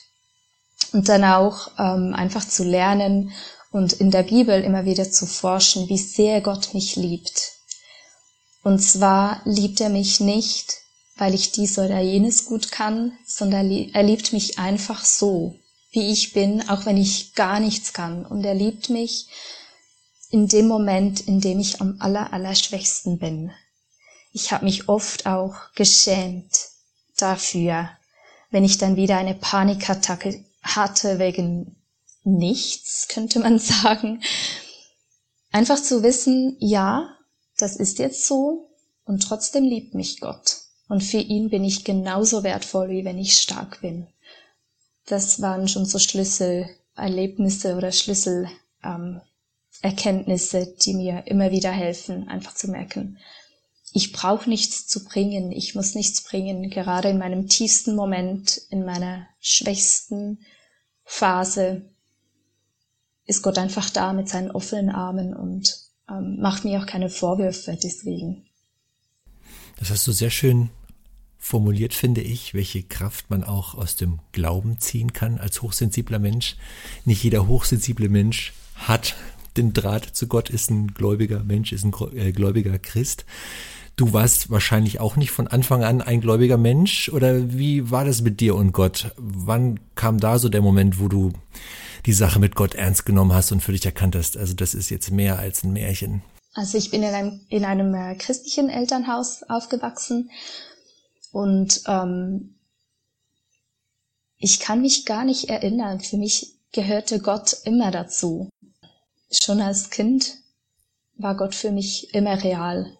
Und 0.93 1.09
dann 1.09 1.23
auch 1.23 1.71
ähm, 1.77 2.13
einfach 2.13 2.47
zu 2.47 2.63
lernen 2.63 3.33
und 3.71 3.93
in 3.93 4.11
der 4.11 4.23
Bibel 4.23 4.63
immer 4.63 4.85
wieder 4.85 5.09
zu 5.09 5.25
forschen, 5.25 5.89
wie 5.89 5.97
sehr 5.97 6.39
Gott 6.41 6.73
mich 6.73 6.95
liebt. 6.95 7.53
Und 8.63 8.79
zwar 8.79 9.41
liebt 9.43 9.81
er 9.81 9.89
mich 9.89 10.19
nicht, 10.19 10.75
weil 11.17 11.33
ich 11.33 11.51
dies 11.51 11.77
oder 11.77 11.99
jenes 11.99 12.45
gut 12.45 12.71
kann, 12.71 13.17
sondern 13.25 13.69
er 13.71 14.03
liebt 14.03 14.31
mich 14.31 14.59
einfach 14.59 15.03
so, 15.03 15.59
wie 15.91 16.11
ich 16.11 16.33
bin, 16.33 16.69
auch 16.69 16.85
wenn 16.85 16.97
ich 16.97 17.33
gar 17.33 17.59
nichts 17.59 17.93
kann. 17.93 18.25
Und 18.25 18.43
er 18.45 18.55
liebt 18.55 18.89
mich 18.89 19.27
in 20.29 20.47
dem 20.47 20.67
Moment, 20.67 21.21
in 21.21 21.41
dem 21.41 21.59
ich 21.59 21.81
am 21.81 21.97
aller, 21.99 22.33
aller 22.33 22.55
schwächsten 22.55 23.19
bin. 23.19 23.51
Ich 24.31 24.51
habe 24.51 24.65
mich 24.65 24.89
oft 24.89 25.27
auch 25.27 25.55
geschämt 25.75 26.57
dafür, 27.17 27.89
wenn 28.49 28.63
ich 28.63 28.77
dann 28.77 28.95
wieder 28.95 29.17
eine 29.17 29.35
Panikattacke 29.35 30.43
hatte 30.63 31.19
wegen 31.19 31.75
nichts, 32.23 33.07
könnte 33.09 33.39
man 33.39 33.59
sagen. 33.59 34.23
Einfach 35.51 35.81
zu 35.81 36.01
wissen, 36.01 36.55
ja, 36.59 37.15
das 37.57 37.75
ist 37.75 37.99
jetzt 37.99 38.25
so 38.25 38.69
und 39.05 39.21
trotzdem 39.21 39.65
liebt 39.65 39.93
mich 39.93 40.19
Gott. 40.19 40.61
Und 40.87 41.03
für 41.03 41.19
ihn 41.19 41.49
bin 41.49 41.63
ich 41.63 41.83
genauso 41.83 42.43
wertvoll, 42.43 42.89
wie 42.89 43.05
wenn 43.05 43.19
ich 43.19 43.39
stark 43.39 43.81
bin. 43.81 44.07
Das 45.05 45.41
waren 45.41 45.67
schon 45.67 45.85
so 45.85 45.99
Schlüsselerlebnisse 45.99 47.75
oder 47.75 47.91
Schlüsselerkenntnisse, 47.91 50.57
ähm, 50.57 50.73
die 50.81 50.93
mir 50.93 51.27
immer 51.27 51.51
wieder 51.51 51.71
helfen, 51.71 52.27
einfach 52.27 52.55
zu 52.55 52.69
merken, 52.69 53.19
ich 53.93 54.11
brauche 54.11 54.49
nichts 54.49 54.87
zu 54.87 55.05
bringen, 55.05 55.51
ich 55.51 55.75
muss 55.75 55.93
nichts 55.93 56.23
bringen. 56.23 56.71
Gerade 56.71 57.09
in 57.09 57.19
meinem 57.19 57.47
tiefsten 57.47 57.95
Moment, 57.95 58.59
in 58.69 58.85
meiner 58.85 59.27
schwächsten 59.39 60.39
Phase 61.03 61.83
ist 63.25 63.41
Gott 63.41 63.57
einfach 63.57 63.89
da 63.89 64.13
mit 64.13 64.27
seinen 64.29 64.51
offenen 64.51 64.89
Armen 64.89 65.33
und 65.33 65.75
ähm, 66.09 66.37
macht 66.39 66.65
mir 66.65 66.79
auch 66.81 66.85
keine 66.85 67.09
Vorwürfe 67.09 67.77
deswegen. 67.81 68.45
Das 69.77 69.89
hast 69.89 70.05
du 70.07 70.11
sehr 70.11 70.29
schön 70.29 70.69
formuliert, 71.37 71.93
finde 71.93 72.21
ich, 72.21 72.53
welche 72.53 72.83
Kraft 72.83 73.29
man 73.29 73.43
auch 73.43 73.75
aus 73.75 73.95
dem 73.95 74.19
Glauben 74.31 74.79
ziehen 74.79 75.11
kann 75.13 75.39
als 75.39 75.61
hochsensibler 75.61 76.19
Mensch. 76.19 76.55
Nicht 77.05 77.23
jeder 77.23 77.47
hochsensible 77.47 78.07
Mensch 78.07 78.53
hat 78.75 79.15
den 79.57 79.73
Draht 79.73 80.05
zu 80.15 80.27
Gott, 80.27 80.49
ist 80.49 80.71
ein 80.71 80.93
gläubiger 80.93 81.43
Mensch, 81.43 81.73
ist 81.73 81.83
ein 81.83 81.93
äh, 82.15 82.31
gläubiger 82.31 82.79
Christ. 82.79 83.25
Du 83.95 84.11
warst 84.11 84.49
wahrscheinlich 84.49 84.99
auch 84.99 85.15
nicht 85.17 85.31
von 85.31 85.47
Anfang 85.47 85.83
an 85.83 86.01
ein 86.01 86.19
gläubiger 86.19 86.57
Mensch 86.57 87.09
oder 87.09 87.53
wie 87.53 87.91
war 87.91 88.05
das 88.05 88.21
mit 88.21 88.39
dir 88.39 88.55
und 88.55 88.71
Gott? 88.71 89.13
Wann 89.17 89.79
kam 89.93 90.19
da 90.19 90.39
so 90.39 90.49
der 90.49 90.61
Moment, 90.61 90.99
wo 90.99 91.07
du 91.07 91.31
die 92.05 92.13
Sache 92.13 92.39
mit 92.39 92.55
Gott 92.55 92.73
ernst 92.73 93.05
genommen 93.05 93.33
hast 93.33 93.51
und 93.51 93.61
für 93.61 93.71
dich 93.71 93.85
erkannt 93.85 94.15
hast, 94.15 94.35
also 94.35 94.53
das 94.53 94.73
ist 94.73 94.89
jetzt 94.89 95.11
mehr 95.11 95.37
als 95.37 95.63
ein 95.63 95.73
Märchen? 95.73 96.23
Also 96.55 96.77
ich 96.77 96.91
bin 96.91 97.03
in 97.03 97.13
einem, 97.13 97.41
in 97.49 97.65
einem 97.65 97.93
äh, 97.93 98.15
christlichen 98.15 98.69
Elternhaus 98.69 99.43
aufgewachsen 99.43 100.31
und 101.31 101.81
ähm, 101.87 102.55
ich 104.37 104.59
kann 104.59 104.81
mich 104.81 105.05
gar 105.05 105.23
nicht 105.23 105.49
erinnern. 105.49 105.99
Für 105.99 106.17
mich 106.17 106.55
gehörte 106.71 107.19
Gott 107.19 107.55
immer 107.63 107.91
dazu. 107.91 108.49
Schon 109.31 109.61
als 109.61 109.89
Kind 109.89 110.37
war 111.15 111.37
Gott 111.37 111.55
für 111.55 111.71
mich 111.71 112.13
immer 112.13 112.43
real. 112.43 112.97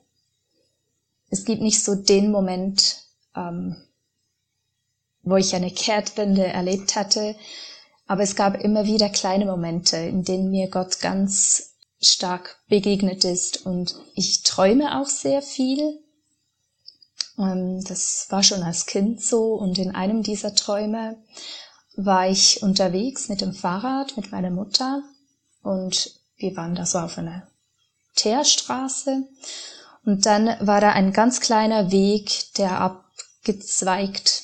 Es 1.34 1.46
gibt 1.46 1.64
nicht 1.64 1.84
so 1.84 1.96
den 1.96 2.30
Moment, 2.30 3.08
ähm, 3.36 3.76
wo 5.24 5.36
ich 5.36 5.56
eine 5.56 5.72
Kehrtwende 5.72 6.46
erlebt 6.46 6.96
hatte, 6.96 7.36
aber 8.06 8.22
es 8.22 8.36
gab 8.36 8.56
immer 8.64 8.86
wieder 8.86 9.10
kleine 9.10 9.46
Momente, 9.46 9.98
in 9.98 10.24
denen 10.24 10.52
mir 10.52 10.70
Gott 10.70 11.00
ganz 11.00 11.74
stark 12.00 12.62
begegnet 12.68 13.26
ist 13.26 13.66
und 13.66 13.96
ich 14.14 14.44
träume 14.44 15.02
auch 15.02 15.08
sehr 15.08 15.42
viel. 15.42 16.04
Ähm, 17.40 17.84
das 17.84 18.28
war 18.30 18.44
schon 18.44 18.62
als 18.62 18.86
Kind 18.86 19.20
so 19.20 19.56
und 19.56 19.80
in 19.80 19.90
einem 19.90 20.22
dieser 20.22 20.54
Träume 20.54 21.18
war 21.96 22.30
ich 22.30 22.62
unterwegs 22.62 23.28
mit 23.28 23.42
dem 23.42 23.54
Fahrrad 23.54 24.16
mit 24.18 24.32
meiner 24.32 24.52
Mutter 24.52 25.02
und 25.64 26.12
wir 26.36 26.56
waren 26.56 26.76
da 26.76 26.86
so 26.86 27.00
auf 27.00 27.18
einer 27.18 27.48
Teerstraße 28.14 29.28
und 30.06 30.26
dann 30.26 30.48
war 30.60 30.82
da 30.82 30.92
ein 30.92 31.14
ganz 31.14 31.40
kleiner 31.40 31.92
Weg, 31.92 32.54
der 32.58 32.82
abgezweigt 32.82 34.44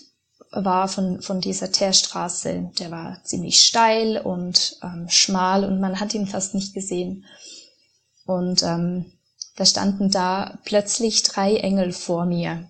war 0.52 0.88
von, 0.88 1.22
von 1.22 1.42
dieser 1.42 1.72
Teerstraße. 1.72 2.72
Der 2.80 2.92
war 2.92 3.24
ziemlich 3.24 3.62
steil 3.64 4.18
und 4.18 4.78
ähm, 4.82 5.08
schmal 5.10 5.64
und 5.66 5.80
man 5.80 6.00
hat 6.00 6.14
ihn 6.14 6.28
fast 6.28 6.56
nicht 6.56 6.74
gesehen. 6.74 7.26
Und 8.26 8.64
ähm, 8.64 9.12
da 9.58 9.66
standen 9.66 10.10
da 10.10 10.58
plötzlich 10.64 11.24
drei 11.24 11.58
Engel 11.58 11.92
vor 11.92 12.26
mir 12.26 12.70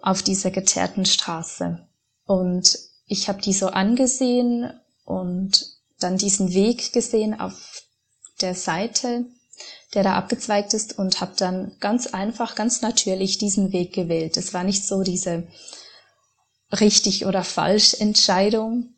auf 0.00 0.22
dieser 0.22 0.50
geteerten 0.50 1.04
Straße. 1.04 1.86
Und 2.24 2.78
ich 3.06 3.28
habe 3.28 3.42
die 3.42 3.52
so 3.52 3.68
angesehen 3.68 4.72
und 5.04 5.66
dann 6.00 6.16
diesen 6.16 6.52
Weg 6.54 6.92
gesehen 6.92 7.38
auf 7.38 7.82
der 8.40 8.54
Seite, 8.54 9.26
der 9.94 10.02
da 10.02 10.14
abgezweigt 10.14 10.74
ist 10.74 10.98
und 10.98 11.20
habe 11.20 11.32
dann 11.36 11.72
ganz 11.80 12.06
einfach, 12.08 12.54
ganz 12.54 12.80
natürlich 12.80 13.38
diesen 13.38 13.72
Weg 13.72 13.92
gewählt. 13.92 14.36
Es 14.36 14.54
war 14.54 14.64
nicht 14.64 14.86
so 14.86 15.02
diese 15.02 15.46
richtig 16.72 17.26
oder 17.26 17.44
falsch 17.44 17.94
Entscheidung. 17.94 18.94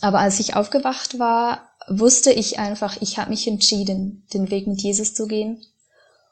Aber 0.00 0.18
als 0.18 0.40
ich 0.40 0.56
aufgewacht 0.56 1.18
war, 1.18 1.70
wusste 1.88 2.32
ich 2.32 2.58
einfach, 2.58 3.00
ich 3.00 3.18
habe 3.18 3.30
mich 3.30 3.46
entschieden, 3.46 4.26
den 4.32 4.50
Weg 4.50 4.66
mit 4.66 4.82
Jesus 4.82 5.14
zu 5.14 5.26
gehen 5.26 5.64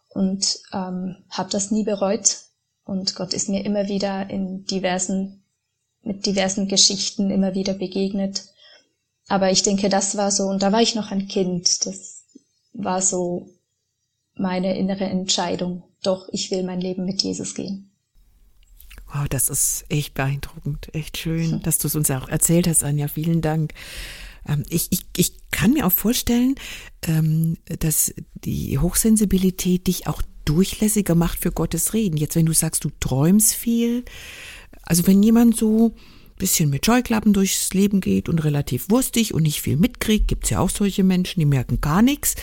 und 0.09 0.59
ähm, 0.72 1.16
habe 1.31 1.50
das 1.50 1.70
nie 1.70 1.85
bereut. 1.85 2.38
Und 2.85 3.14
Gott 3.14 3.33
ist 3.33 3.48
mir 3.48 3.64
immer 3.64 3.87
wieder 3.87 4.29
in 4.29 4.64
diversen, 4.64 5.44
mit 6.03 6.26
diversen 6.26 6.66
Geschichten 6.66 7.31
immer 7.31 7.55
wieder 7.55 7.74
begegnet. 7.74 8.46
Aber 9.29 9.53
ich 9.53 9.62
denke, 9.62 9.88
das 9.88 10.16
war 10.16 10.33
so, 10.33 10.44
und 10.44 10.62
da 10.62 10.72
war 10.72 10.83
ich 10.83 10.96
noch 10.96 11.12
ein 11.12 11.29
Kind, 11.29 11.87
das 11.87 12.10
war 12.72 13.02
so 13.02 13.48
meine 14.35 14.76
innere 14.78 15.04
Entscheidung. 15.04 15.85
Doch, 16.02 16.28
ich 16.33 16.50
will 16.50 16.62
mein 16.62 16.80
Leben 16.80 17.04
mit 17.04 17.22
Jesus 17.22 17.54
gehen. 17.54 17.90
Wow, 19.12 19.28
das 19.28 19.48
ist 19.48 19.85
echt 19.88 20.14
beeindruckend, 20.14 20.94
echt 20.94 21.18
schön, 21.18 21.61
dass 21.62 21.78
du 21.78 21.88
es 21.88 21.96
uns 21.96 22.11
auch 22.11 22.28
erzählt 22.28 22.68
hast, 22.68 22.85
Anja. 22.85 23.09
Vielen 23.09 23.40
Dank. 23.40 23.74
Ähm, 24.46 24.62
ich, 24.68 24.88
ich, 24.90 25.04
ich 25.16 25.50
kann 25.50 25.72
mir 25.72 25.87
auch 25.87 25.92
vorstellen, 25.92 26.54
ähm, 27.06 27.56
dass 27.80 28.14
die 28.35 28.78
Hochsensibilität 28.78 29.88
dich 29.88 30.06
auch 30.06 30.22
durchlässiger 30.44 31.14
macht 31.14 31.40
für 31.40 31.52
Gottes 31.52 31.92
Reden. 31.92 32.16
Jetzt, 32.16 32.37
wenn 32.37 32.46
du 32.46 32.54
sagst, 32.54 32.85
du 32.85 32.90
träumst 33.00 33.54
viel, 33.54 34.04
also 34.83 35.06
wenn 35.06 35.22
jemand 35.22 35.56
so 35.56 35.94
bisschen 36.40 36.70
mit 36.70 36.85
Scheuklappen 36.85 37.33
durchs 37.33 37.72
Leben 37.72 38.00
geht 38.00 38.29
und 38.29 38.42
relativ 38.42 38.90
wurstig 38.90 39.33
und 39.33 39.44
nicht 39.44 39.62
viel 39.62 39.76
mitkriegt, 39.76 40.26
gibt's 40.26 40.50
ja 40.50 40.59
auch 40.59 40.70
solche 40.70 41.05
Menschen, 41.05 41.38
die 41.38 41.46
merken 41.46 41.81
gar 41.81 42.03
nichts. 42.03 42.35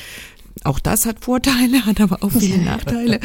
Auch 0.64 0.80
das 0.80 1.06
hat 1.06 1.24
Vorteile, 1.26 1.86
hat 1.86 2.00
aber 2.00 2.24
auch 2.24 2.32
viele 2.32 2.58
Nachteile. 2.64 3.20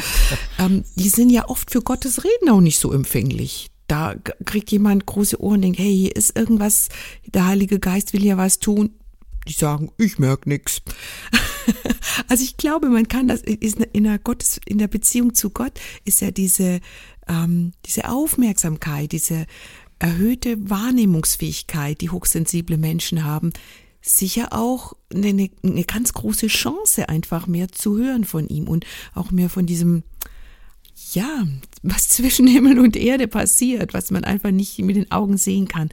ähm, 0.59 0.85
die 0.97 1.09
sind 1.09 1.31
ja 1.31 1.49
oft 1.49 1.71
für 1.71 1.83
Gottes 1.83 2.25
Reden 2.25 2.51
auch 2.51 2.61
nicht 2.61 2.79
so 2.79 2.93
empfänglich. 2.93 3.69
Da 3.87 4.15
kriegt 4.45 4.71
jemand 4.73 5.07
große 5.07 5.41
Ohren 5.41 5.57
und 5.57 5.63
denkt, 5.63 5.79
hey, 5.79 5.95
hier 5.95 6.17
ist 6.17 6.37
irgendwas, 6.37 6.89
der 7.27 7.47
Heilige 7.47 7.79
Geist 7.79 8.13
will 8.13 8.25
ja 8.25 8.37
was 8.37 8.59
tun. 8.59 8.91
Die 9.49 9.53
sagen, 9.53 9.91
ich 9.99 10.19
merk 10.19 10.47
nix. 10.47 10.83
also 12.29 12.45
ich 12.45 12.57
glaube, 12.57 12.89
man 12.89 13.09
kann 13.09 13.29
das 13.29 13.43
ist 13.43 13.79
in 13.93 14.05
der 14.05 14.19
Gottes 14.19 14.61
in 14.65 14.79
der 14.79 14.87
Beziehung 14.87 15.35
zu 15.35 15.51
Gott 15.51 15.81
ist 16.05 16.21
ja 16.21 16.31
diese 16.31 16.81
ähm, 17.29 17.73
diese 17.85 18.09
Aufmerksamkeit, 18.09 19.11
diese 19.13 19.47
erhöhte 20.03 20.69
Wahrnehmungsfähigkeit, 20.69 22.01
die 22.01 22.11
hochsensible 22.11 22.77
Menschen 22.77 23.25
haben, 23.25 23.53
sicher 24.01 24.49
auch 24.53 24.95
eine, 25.15 25.49
eine 25.63 25.85
ganz 25.85 26.13
große 26.13 26.49
Chance, 26.49 27.09
einfach 27.09 27.47
mehr 27.47 27.71
zu 27.71 27.97
hören 27.97 28.25
von 28.25 28.49
ihm 28.49 28.67
und 28.67 28.85
auch 29.15 29.31
mehr 29.31 29.49
von 29.49 29.65
diesem, 29.65 30.03
ja, 31.13 31.47
was 31.85 32.09
zwischen 32.09 32.49
Himmel 32.49 32.81
und 32.81 32.97
Erde 32.97 33.29
passiert, 33.29 33.95
was 33.95 34.11
man 34.11 34.25
einfach 34.25 34.51
nicht 34.51 34.77
mit 34.81 34.97
den 34.97 35.13
Augen 35.13 35.39
sehen 35.39 35.69
kann. 35.69 35.91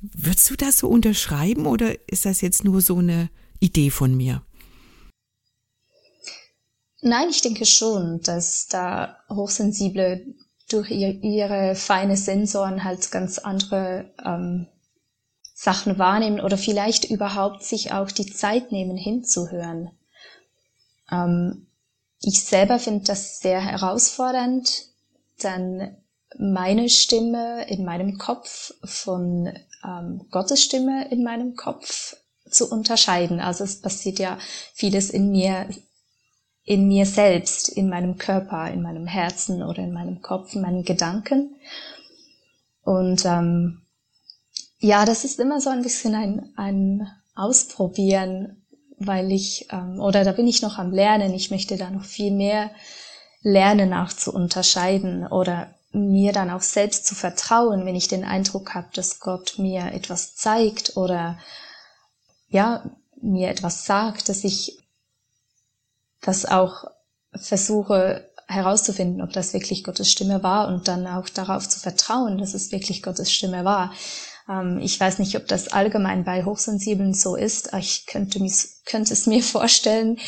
Würdest 0.00 0.50
du 0.50 0.56
das 0.56 0.78
so 0.78 0.88
unterschreiben 0.88 1.66
oder 1.66 1.94
ist 2.08 2.26
das 2.26 2.40
jetzt 2.40 2.64
nur 2.64 2.80
so 2.80 2.98
eine 2.98 3.30
Idee 3.60 3.90
von 3.90 4.16
mir? 4.16 4.42
Nein, 7.02 7.28
ich 7.30 7.40
denke 7.40 7.66
schon, 7.66 8.20
dass 8.22 8.66
da 8.66 9.18
Hochsensible 9.28 10.26
durch 10.70 10.90
ihre 10.90 11.74
feine 11.74 12.16
Sensoren 12.16 12.84
halt 12.84 13.10
ganz 13.10 13.38
andere 13.38 14.10
ähm, 14.24 14.66
Sachen 15.54 15.98
wahrnehmen 15.98 16.40
oder 16.40 16.58
vielleicht 16.58 17.04
überhaupt 17.04 17.62
sich 17.62 17.92
auch 17.92 18.10
die 18.10 18.26
Zeit 18.26 18.72
nehmen 18.72 18.96
hinzuhören. 18.96 19.90
Ähm, 21.10 21.66
ich 22.20 22.44
selber 22.44 22.78
finde 22.78 23.04
das 23.04 23.40
sehr 23.40 23.60
herausfordernd, 23.60 24.86
dann 25.40 25.96
meine 26.38 26.88
Stimme 26.88 27.66
in 27.68 27.84
meinem 27.84 28.18
Kopf 28.18 28.72
von 28.84 29.52
ähm, 29.84 30.26
Gottes 30.30 30.62
Stimme 30.62 31.08
in 31.10 31.22
meinem 31.22 31.54
Kopf 31.54 32.16
zu 32.50 32.70
unterscheiden. 32.70 33.40
Also 33.40 33.64
es 33.64 33.80
passiert 33.80 34.18
ja 34.18 34.38
vieles 34.72 35.10
in 35.10 35.30
mir, 35.30 35.68
in 36.64 36.88
mir 36.88 37.06
selbst, 37.06 37.68
in 37.68 37.88
meinem 37.88 38.16
Körper, 38.16 38.70
in 38.70 38.82
meinem 38.82 39.06
Herzen 39.06 39.62
oder 39.62 39.82
in 39.82 39.92
meinem 39.92 40.22
Kopf, 40.22 40.54
in 40.54 40.62
meinen 40.62 40.84
Gedanken. 40.84 41.56
Und 42.82 43.24
ähm, 43.26 43.82
ja, 44.78 45.04
das 45.04 45.24
ist 45.24 45.40
immer 45.40 45.60
so 45.60 45.70
ein 45.70 45.82
bisschen 45.82 46.14
ein, 46.14 46.52
ein 46.56 47.08
Ausprobieren, 47.34 48.62
weil 48.98 49.32
ich, 49.32 49.68
ähm, 49.72 50.00
oder 50.00 50.24
da 50.24 50.32
bin 50.32 50.46
ich 50.46 50.62
noch 50.62 50.78
am 50.78 50.92
Lernen, 50.92 51.34
ich 51.34 51.50
möchte 51.50 51.76
da 51.76 51.90
noch 51.90 52.04
viel 52.04 52.30
mehr 52.30 52.70
lernen, 53.42 53.92
auch 53.92 54.12
zu 54.12 54.32
unterscheiden 54.32 55.26
oder 55.26 55.74
mir 55.92 56.32
dann 56.32 56.50
auch 56.50 56.62
selbst 56.62 57.06
zu 57.06 57.14
vertrauen, 57.14 57.86
wenn 57.86 57.94
ich 57.94 58.08
den 58.08 58.24
Eindruck 58.24 58.74
habe, 58.74 58.88
dass 58.94 59.20
Gott 59.20 59.54
mir 59.58 59.92
etwas 59.92 60.34
zeigt 60.34 60.96
oder 60.96 61.38
ja, 62.48 62.84
mir 63.20 63.48
etwas 63.48 63.84
sagt, 63.84 64.28
dass 64.28 64.44
ich 64.44 64.83
das 66.24 66.44
auch 66.46 66.84
versuche 67.32 68.30
herauszufinden, 68.46 69.22
ob 69.22 69.32
das 69.32 69.54
wirklich 69.54 69.84
Gottes 69.84 70.10
Stimme 70.10 70.42
war 70.42 70.68
und 70.68 70.88
dann 70.88 71.06
auch 71.06 71.28
darauf 71.28 71.68
zu 71.68 71.80
vertrauen, 71.80 72.38
dass 72.38 72.54
es 72.54 72.72
wirklich 72.72 73.02
Gottes 73.02 73.32
Stimme 73.32 73.64
war. 73.64 73.92
Ähm, 74.48 74.78
ich 74.82 74.98
weiß 74.98 75.18
nicht, 75.18 75.36
ob 75.36 75.48
das 75.48 75.68
allgemein 75.68 76.24
bei 76.24 76.44
Hochsensiblen 76.44 77.14
so 77.14 77.36
ist. 77.36 77.72
Ich 77.78 78.06
könnte, 78.06 78.40
könnte 78.84 79.12
es 79.12 79.26
mir 79.26 79.42
vorstellen. 79.42 80.18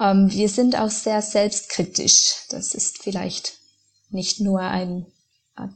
Ähm, 0.00 0.30
wir 0.30 0.48
sind 0.48 0.78
auch 0.78 0.90
sehr 0.90 1.22
selbstkritisch. 1.22 2.46
Das 2.50 2.74
ist 2.74 3.02
vielleicht 3.02 3.54
nicht 4.10 4.40
nur 4.40 4.60
ein 4.60 5.06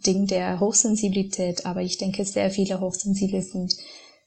Ding 0.07 0.27
der 0.27 0.61
Hochsensibilität, 0.61 1.67
aber 1.67 1.83
ich 1.83 1.99
denke, 1.99 2.25
sehr 2.25 2.51
viele 2.51 2.81
Hochsensible 2.81 3.43
sind 3.43 3.75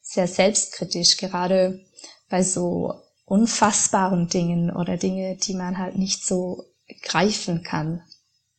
sehr 0.01 0.27
selbstkritisch, 0.27 1.17
gerade 1.17 1.83
bei 2.29 2.43
so 2.43 2.93
unfassbaren 3.27 4.27
Dingen 4.27 4.71
oder 4.71 4.97
Dinge, 4.97 5.35
die 5.35 5.53
man 5.53 5.77
halt 5.77 5.97
nicht 5.97 6.25
so 6.25 6.63
greifen 7.03 7.61
kann. 7.61 8.01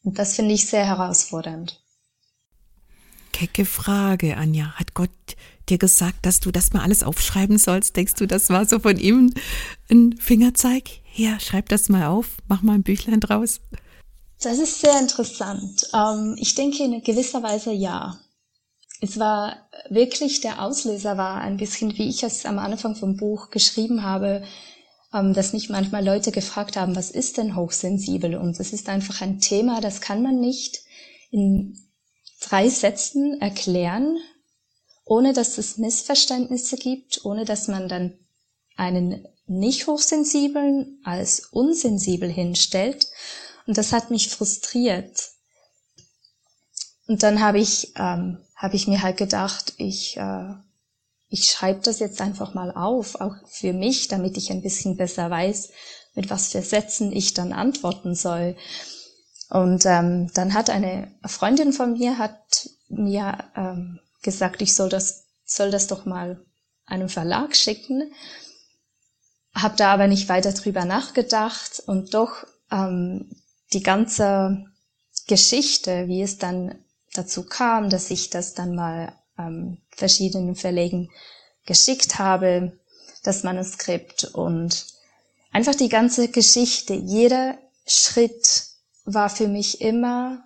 Und 0.04 0.18
das 0.18 0.36
finde 0.36 0.54
ich 0.54 0.66
sehr 0.66 0.86
herausfordernd 0.86 1.82
kecke 3.38 3.64
Frage, 3.64 4.36
Anja. 4.36 4.72
Hat 4.74 4.94
Gott 4.94 5.10
dir 5.68 5.78
gesagt, 5.78 6.26
dass 6.26 6.40
du 6.40 6.50
das 6.50 6.72
mal 6.72 6.82
alles 6.82 7.04
aufschreiben 7.04 7.56
sollst? 7.56 7.96
Denkst 7.96 8.14
du, 8.14 8.26
das 8.26 8.50
war 8.50 8.66
so 8.66 8.80
von 8.80 8.98
ihm 8.98 9.32
ein 9.88 10.16
Fingerzeig? 10.18 10.90
Ja, 11.14 11.38
schreib 11.38 11.68
das 11.68 11.88
mal 11.88 12.06
auf, 12.06 12.38
mach 12.48 12.62
mal 12.62 12.72
ein 12.72 12.82
Büchlein 12.82 13.20
draus. 13.20 13.60
Das 14.42 14.58
ist 14.58 14.80
sehr 14.80 14.98
interessant. 14.98 15.88
Ähm, 15.94 16.36
ich 16.38 16.56
denke 16.56 16.82
in 16.82 17.00
gewisser 17.02 17.40
Weise 17.44 17.72
ja. 17.72 18.18
Es 19.00 19.18
war 19.18 19.68
wirklich 19.88 20.40
der 20.40 20.62
Auslöser 20.62 21.16
war 21.16 21.40
ein 21.40 21.56
bisschen, 21.56 21.96
wie 21.96 22.08
ich 22.08 22.22
es 22.22 22.46
am 22.46 22.58
Anfang 22.58 22.96
vom 22.96 23.16
Buch 23.16 23.50
geschrieben 23.50 24.02
habe, 24.02 24.42
ähm, 25.14 25.34
dass 25.34 25.52
mich 25.52 25.70
manchmal 25.70 26.04
Leute 26.04 26.32
gefragt 26.32 26.76
haben, 26.76 26.96
was 26.96 27.10
ist 27.10 27.38
denn 27.38 27.56
hochsensibel? 27.56 28.34
Und 28.36 28.58
es 28.58 28.72
ist 28.72 28.88
einfach 28.88 29.20
ein 29.20 29.40
Thema, 29.40 29.80
das 29.80 30.00
kann 30.00 30.22
man 30.22 30.40
nicht 30.40 30.80
in 31.30 31.78
drei 32.40 32.68
Sätzen 32.68 33.40
erklären, 33.40 34.18
ohne 35.04 35.32
dass 35.32 35.58
es 35.58 35.78
Missverständnisse 35.78 36.76
gibt, 36.76 37.24
ohne 37.24 37.44
dass 37.44 37.68
man 37.68 37.88
dann 37.88 38.18
einen 38.76 39.26
nicht 39.46 39.86
hochsensiblen 39.86 41.00
als 41.04 41.46
unsensibel 41.50 42.28
hinstellt. 42.30 43.08
Und 43.66 43.78
das 43.78 43.92
hat 43.92 44.10
mich 44.10 44.28
frustriert. 44.28 45.30
Und 47.06 47.22
dann 47.22 47.40
habe 47.40 47.58
ich, 47.58 47.92
ähm, 47.96 48.38
habe 48.58 48.74
ich 48.74 48.88
mir 48.88 49.02
halt 49.02 49.16
gedacht, 49.16 49.74
ich, 49.78 50.16
äh, 50.16 50.52
ich 51.28 51.48
schreibe 51.48 51.80
das 51.80 52.00
jetzt 52.00 52.20
einfach 52.20 52.54
mal 52.54 52.72
auf, 52.72 53.20
auch 53.20 53.34
für 53.46 53.72
mich, 53.72 54.08
damit 54.08 54.36
ich 54.36 54.50
ein 54.50 54.62
bisschen 54.62 54.96
besser 54.96 55.30
weiß, 55.30 55.70
mit 56.14 56.28
was 56.28 56.48
für 56.48 56.62
Sätzen 56.62 57.12
ich 57.12 57.34
dann 57.34 57.52
antworten 57.52 58.16
soll. 58.16 58.56
Und 59.48 59.86
ähm, 59.86 60.30
dann 60.34 60.54
hat 60.54 60.70
eine 60.70 61.14
Freundin 61.24 61.72
von 61.72 61.92
mir 61.92 62.18
hat 62.18 62.68
mir 62.88 63.38
ähm, 63.54 64.00
gesagt, 64.22 64.60
ich 64.60 64.74
soll 64.74 64.88
das 64.88 65.24
soll 65.44 65.70
das 65.70 65.86
doch 65.86 66.04
mal 66.04 66.44
einem 66.84 67.08
Verlag 67.08 67.56
schicken. 67.56 68.12
Hab 69.54 69.76
da 69.76 69.94
aber 69.94 70.08
nicht 70.08 70.28
weiter 70.28 70.52
drüber 70.52 70.84
nachgedacht 70.84 71.82
und 71.86 72.12
doch 72.12 72.44
ähm, 72.70 73.30
die 73.72 73.82
ganze 73.82 74.66
Geschichte, 75.26 76.08
wie 76.08 76.22
es 76.22 76.38
dann 76.38 76.84
dazu 77.18 77.44
kam, 77.44 77.90
dass 77.90 78.10
ich 78.10 78.30
das 78.30 78.54
dann 78.54 78.74
mal 78.74 79.12
ähm, 79.38 79.78
verschiedenen 79.90 80.54
Verlegen 80.54 81.10
geschickt 81.66 82.18
habe, 82.18 82.78
das 83.22 83.42
Manuskript 83.42 84.24
und 84.24 84.86
einfach 85.52 85.74
die 85.74 85.88
ganze 85.88 86.28
Geschichte, 86.28 86.94
jeder 86.94 87.58
Schritt 87.86 88.66
war 89.04 89.28
für 89.30 89.48
mich 89.48 89.80
immer 89.80 90.44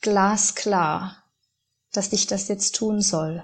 glasklar, 0.00 1.22
dass 1.92 2.12
ich 2.12 2.26
das 2.26 2.48
jetzt 2.48 2.74
tun 2.76 3.00
soll. 3.00 3.42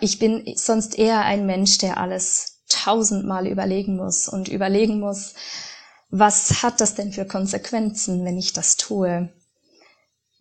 Ich 0.00 0.18
bin 0.18 0.54
sonst 0.56 0.98
eher 0.98 1.20
ein 1.20 1.46
Mensch, 1.46 1.78
der 1.78 1.96
alles 1.98 2.62
tausendmal 2.68 3.46
überlegen 3.46 3.96
muss 3.96 4.28
und 4.28 4.48
überlegen 4.48 5.00
muss, 5.00 5.34
was 6.10 6.62
hat 6.62 6.80
das 6.80 6.94
denn 6.94 7.12
für 7.12 7.24
Konsequenzen, 7.24 8.24
wenn 8.24 8.36
ich 8.36 8.52
das 8.52 8.76
tue? 8.76 9.32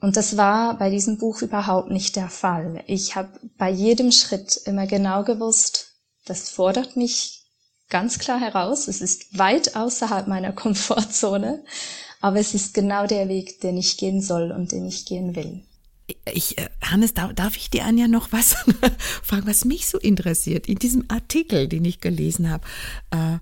Und 0.01 0.17
das 0.17 0.35
war 0.35 0.77
bei 0.79 0.89
diesem 0.89 1.19
Buch 1.19 1.43
überhaupt 1.43 1.91
nicht 1.91 2.15
der 2.15 2.29
Fall. 2.29 2.83
Ich 2.87 3.15
habe 3.15 3.39
bei 3.57 3.69
jedem 3.69 4.11
Schritt 4.11 4.59
immer 4.65 4.87
genau 4.87 5.23
gewusst, 5.23 5.93
das 6.25 6.49
fordert 6.49 6.97
mich 6.97 7.43
ganz 7.89 8.17
klar 8.17 8.39
heraus. 8.39 8.87
Es 8.87 8.99
ist 8.99 9.37
weit 9.37 9.75
außerhalb 9.75 10.27
meiner 10.27 10.51
Komfortzone, 10.53 11.63
aber 12.19 12.39
es 12.39 12.55
ist 12.55 12.73
genau 12.73 13.05
der 13.05 13.29
Weg, 13.29 13.61
den 13.61 13.77
ich 13.77 13.97
gehen 13.97 14.21
soll 14.21 14.51
und 14.51 14.71
den 14.71 14.87
ich 14.87 15.05
gehen 15.05 15.35
will. 15.35 15.63
Ich, 16.33 16.57
äh, 16.57 16.69
Hannes, 16.81 17.13
darf, 17.13 17.33
darf 17.35 17.55
ich 17.55 17.69
dir 17.69 17.85
Anja 17.85 18.07
noch 18.07 18.31
was 18.31 18.55
fragen, 19.23 19.45
was 19.45 19.65
mich 19.65 19.87
so 19.87 19.99
interessiert? 19.99 20.67
In 20.67 20.79
diesem 20.79 21.05
Artikel, 21.09 21.67
den 21.67 21.85
ich 21.85 22.01
gelesen 22.01 22.49
habe, 22.49 22.65
äh, 23.11 23.37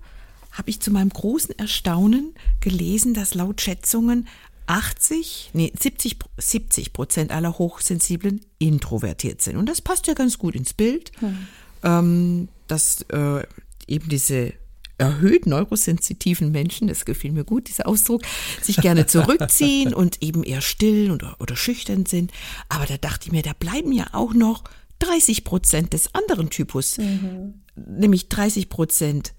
habe 0.52 0.68
ich 0.68 0.80
zu 0.80 0.90
meinem 0.90 1.10
großen 1.10 1.58
Erstaunen 1.58 2.34
gelesen, 2.60 3.14
dass 3.14 3.34
laut 3.34 3.60
Schätzungen 3.60 4.28
80, 4.70 5.50
nee, 5.52 5.72
70, 5.78 6.18
70 6.38 6.92
Prozent 6.92 7.32
aller 7.32 7.58
Hochsensiblen 7.58 8.40
introvertiert 8.58 9.42
sind. 9.42 9.56
Und 9.56 9.68
das 9.68 9.80
passt 9.80 10.06
ja 10.06 10.14
ganz 10.14 10.38
gut 10.38 10.54
ins 10.54 10.74
Bild, 10.74 11.10
hm. 11.18 11.46
ähm, 11.82 12.48
dass 12.68 13.02
äh, 13.08 13.42
eben 13.88 14.08
diese 14.08 14.52
erhöht 14.96 15.46
neurosensitiven 15.46 16.52
Menschen, 16.52 16.86
das 16.86 17.04
gefiel 17.04 17.32
mir 17.32 17.42
gut, 17.42 17.66
dieser 17.66 17.88
Ausdruck, 17.88 18.22
sich 18.62 18.76
gerne 18.76 19.06
zurückziehen 19.06 19.92
und 19.94 20.22
eben 20.22 20.44
eher 20.44 20.60
still 20.60 21.10
oder, 21.10 21.34
oder 21.40 21.56
schüchtern 21.56 22.06
sind. 22.06 22.30
Aber 22.68 22.86
da 22.86 22.96
dachte 22.96 23.26
ich 23.26 23.32
mir, 23.32 23.42
da 23.42 23.54
bleiben 23.58 23.90
ja 23.90 24.06
auch 24.12 24.34
noch 24.34 24.62
30 25.00 25.42
Prozent 25.42 25.94
des 25.94 26.14
anderen 26.14 26.48
Typus, 26.50 26.98
mhm. 26.98 27.54
nämlich 27.74 28.28
30 28.28 28.68
Prozent 28.68 29.32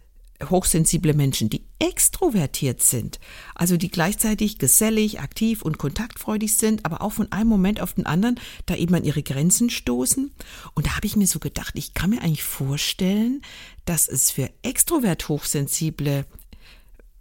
hochsensible 0.49 1.13
Menschen, 1.13 1.49
die 1.49 1.63
extrovertiert 1.79 2.81
sind, 2.81 3.19
also 3.55 3.77
die 3.77 3.89
gleichzeitig 3.89 4.57
gesellig, 4.57 5.19
aktiv 5.19 5.61
und 5.61 5.77
kontaktfreudig 5.77 6.57
sind, 6.57 6.85
aber 6.85 7.01
auch 7.01 7.13
von 7.13 7.31
einem 7.31 7.49
Moment 7.49 7.81
auf 7.81 7.93
den 7.93 8.05
anderen 8.05 8.39
da 8.65 8.75
eben 8.75 8.95
an 8.95 9.03
ihre 9.03 9.23
Grenzen 9.23 9.69
stoßen. 9.69 10.31
Und 10.73 10.85
da 10.85 10.95
habe 10.95 11.07
ich 11.07 11.15
mir 11.15 11.27
so 11.27 11.39
gedacht, 11.39 11.73
ich 11.75 11.93
kann 11.93 12.09
mir 12.09 12.21
eigentlich 12.21 12.43
vorstellen, 12.43 13.41
dass 13.85 14.07
es 14.07 14.31
für 14.31 14.49
extrovert 14.63 15.27
hochsensible 15.29 16.25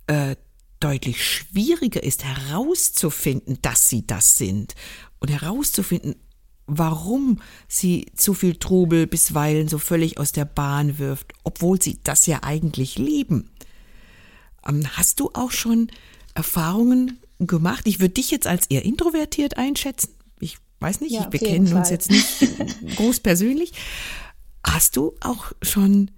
äh, 0.06 0.36
deutlich 0.80 1.24
schwieriger 1.24 2.02
ist 2.02 2.24
herauszufinden, 2.24 3.58
dass 3.62 3.88
sie 3.88 4.06
das 4.06 4.38
sind 4.38 4.74
und 5.20 5.30
herauszufinden, 5.30 6.16
warum 6.66 7.40
sie 7.68 8.06
zu 8.14 8.34
viel 8.34 8.56
Trubel 8.56 9.06
bisweilen 9.06 9.68
so 9.68 9.78
völlig 9.78 10.18
aus 10.18 10.32
der 10.32 10.44
Bahn 10.44 10.98
wirft, 10.98 11.32
obwohl 11.44 11.80
sie 11.80 11.98
das 12.04 12.26
ja 12.26 12.42
eigentlich 12.42 12.98
lieben. 12.98 13.50
Ähm, 14.66 14.86
hast 14.92 15.20
du 15.20 15.30
auch 15.34 15.50
schon 15.50 15.90
Erfahrungen 16.34 17.18
gemacht? 17.38 17.86
Ich 17.86 18.00
würde 18.00 18.14
dich 18.14 18.30
jetzt 18.30 18.46
als 18.46 18.66
eher 18.68 18.84
introvertiert 18.84 19.56
einschätzen. 19.56 20.10
Ich 20.38 20.58
weiß 20.80 21.00
nicht, 21.00 21.12
ja, 21.12 21.28
wir 21.30 21.40
kennen 21.40 21.72
uns 21.72 21.90
jetzt 21.90 22.10
nicht 22.10 22.26
groß 22.96 23.20
persönlich. 23.20 23.72
Hast 24.64 24.96
du 24.96 25.14
auch 25.20 25.52
schon 25.62 26.10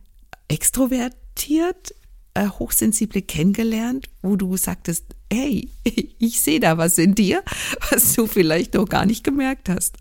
extrovertiert 0.49 1.95
äh, 2.34 2.49
Hochsensible 2.49 3.22
kennengelernt, 3.22 4.09
wo 4.22 4.36
du 4.36 4.57
sagtest, 4.57 5.05
hey, 5.32 5.68
ich 6.18 6.40
sehe 6.40 6.61
da 6.61 6.78
was 6.78 6.99
in 6.99 7.14
dir, 7.14 7.43
was 7.90 8.14
du 8.14 8.26
vielleicht 8.26 8.74
noch 8.74 8.88
gar 8.88 9.07
nicht 9.07 9.24
gemerkt 9.24 9.68
hast? 9.68 9.99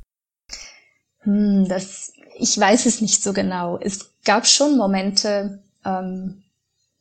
Hm, 1.21 1.67
das, 1.67 2.13
ich 2.37 2.57
weiß 2.57 2.85
es 2.85 3.01
nicht 3.01 3.23
so 3.23 3.33
genau. 3.33 3.77
Es 3.77 4.11
gab 4.23 4.47
schon 4.47 4.77
Momente, 4.77 5.59
ähm, 5.85 6.43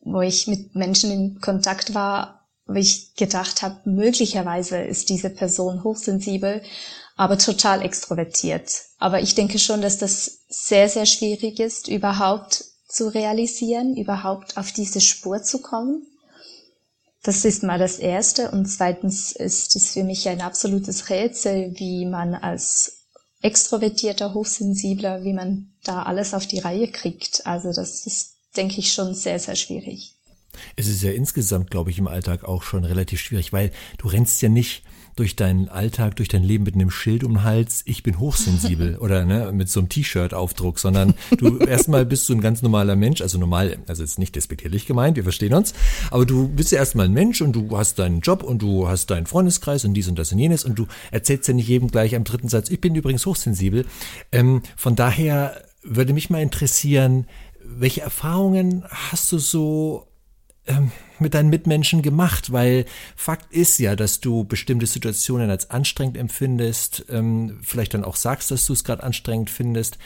wo 0.01 0.21
ich 0.21 0.47
mit 0.47 0.75
Menschen 0.75 1.11
in 1.11 1.41
Kontakt 1.41 1.95
war, 1.95 2.47
wo 2.67 2.75
ich 2.75 3.15
gedacht 3.15 3.63
habe, 3.63 3.81
möglicherweise 3.85 4.79
ist 4.79 5.09
diese 5.11 5.31
Person 5.31 5.85
hochsensibel, 5.85 6.63
aber 7.17 7.37
total 7.37 7.83
extrovertiert. 7.83 8.71
Aber 8.99 9.21
ich 9.21 9.35
denke 9.35 9.59
schon, 9.59 9.83
dass 9.83 9.99
das 9.99 10.41
sehr, 10.49 10.89
sehr 10.89 11.07
schwierig 11.07 11.61
ist, 11.61 11.89
überhaupt 11.89 12.65
zu 12.89 13.13
realisieren, 13.13 13.97
überhaupt 13.97 14.57
auf 14.57 14.73
diese 14.73 15.01
Spur 15.01 15.43
zu 15.43 15.61
kommen. 15.61 16.07
Das 17.23 17.45
ist 17.45 17.63
mal 17.63 17.79
das 17.79 17.99
Erste. 17.99 18.51
Und 18.51 18.67
zweitens 18.67 19.33
ist 19.33 19.77
es 19.77 19.91
für 19.91 20.05
mich 20.05 20.29
ein 20.29 20.41
absolutes 20.41 21.11
Rätsel, 21.11 21.75
wie 21.77 22.07
man 22.07 22.35
als 22.35 23.00
extrovertierter, 23.43 24.35
hochsensibler, 24.35 25.25
wie 25.25 25.33
man 25.33 25.73
da 25.85 26.03
alles 26.03 26.35
auf 26.35 26.47
die 26.47 26.59
Reihe 26.59 26.89
kriegt. 26.89 27.47
Also 27.47 27.73
das 27.73 28.07
ist, 28.07 28.37
denke 28.57 28.79
ich, 28.79 28.93
schon 28.93 29.15
sehr, 29.15 29.39
sehr 29.39 29.57
schwierig. 29.57 30.15
Es 30.77 30.89
ist 30.89 31.03
ja 31.03 31.13
insgesamt, 31.13 31.71
glaube 31.71 31.91
ich, 31.91 31.99
im 31.99 32.09
Alltag 32.09 32.45
auch 32.45 32.63
schon 32.63 32.85
relativ 32.85 33.21
schwierig, 33.21 33.53
weil 33.53 33.71
du 33.99 34.09
rennst 34.09 34.43
ja 34.43 34.49
nicht 34.49 34.83
durch 35.21 35.37
deinen 35.37 35.69
Alltag, 35.69 36.17
durch 36.17 36.29
dein 36.29 36.43
Leben 36.43 36.65
mit 36.65 36.75
einem 36.75 36.91
Schild 36.91 37.25
um 37.25 37.35
den 37.35 37.45
Hals, 37.45 37.83
ich 37.85 38.03
bin 38.03 38.19
hochsensibel 38.19 38.97
oder 39.01 39.27
ne, 39.27 39.53
mit 39.53 39.69
so 39.69 39.81
einem 39.81 39.91
T-Shirt-Aufdruck, 39.91 40.79
sondern 40.79 41.13
du 41.37 41.59
erstmal 41.59 42.07
bist 42.07 42.27
du 42.27 42.33
ein 42.33 42.41
ganz 42.41 42.63
normaler 42.63 42.97
Mensch, 42.97 43.21
also 43.21 43.37
normal, 43.37 43.77
also 43.87 44.03
ist 44.03 44.19
nicht 44.19 44.35
despektierlich 44.35 44.87
gemeint, 44.87 45.17
wir 45.17 45.23
verstehen 45.23 45.53
uns, 45.53 45.75
aber 46.11 46.25
du 46.25 46.49
bist 46.49 46.73
ja 46.73 46.79
erstmal 46.79 47.05
ein 47.05 47.13
Mensch 47.13 47.43
und 47.43 47.53
du 47.53 47.77
hast 47.77 47.99
deinen 47.99 48.21
Job 48.21 48.43
und 48.43 48.63
du 48.63 48.89
hast 48.89 49.11
deinen 49.11 49.27
Freundeskreis 49.27 49.85
und 49.85 49.93
dies 49.93 50.09
und 50.09 50.19
das 50.19 50.33
und 50.33 50.39
jenes 50.39 50.65
und 50.65 50.79
du 50.79 50.87
erzählst 51.11 51.47
ja 51.49 51.53
nicht 51.53 51.69
jedem 51.69 51.89
gleich 51.89 52.17
am 52.17 52.25
dritten 52.25 52.49
Satz, 52.49 52.71
ich 52.71 52.81
bin 52.81 52.95
übrigens 52.95 53.27
hochsensibel. 53.27 53.85
Ähm, 54.33 54.63
von 54.75 54.97
daher 54.97 55.63
würde 55.83 56.15
mich 56.15 56.31
mal 56.31 56.41
interessieren, 56.41 57.27
welche 57.63 58.01
Erfahrungen 58.01 58.85
hast 58.89 59.31
du 59.33 59.39
so 59.39 60.09
ähm, 60.67 60.91
mit 61.21 61.35
deinen 61.35 61.51
Mitmenschen 61.51 62.03
gemacht? 62.03 62.53
Weil 62.53 62.87
Fakt 63.17 63.53
ist 63.53 63.79
ja, 63.79 63.97
dass 63.97 64.21
du 64.21 64.45
bestimmte 64.45 64.87
Situationen 64.87 65.51
als 65.51 65.71
anstrengend 65.71 66.17
empfindest, 66.17 67.05
ähm, 67.09 67.59
vielleicht 67.63 67.95
dann 67.95 68.05
auch 68.05 68.17
sagst, 68.17 68.51
dass 68.51 68.67
du 68.67 68.73
es 68.73 68.85
gerade 68.85 69.03
anstrengend 69.03 69.51
findest, 69.51 69.99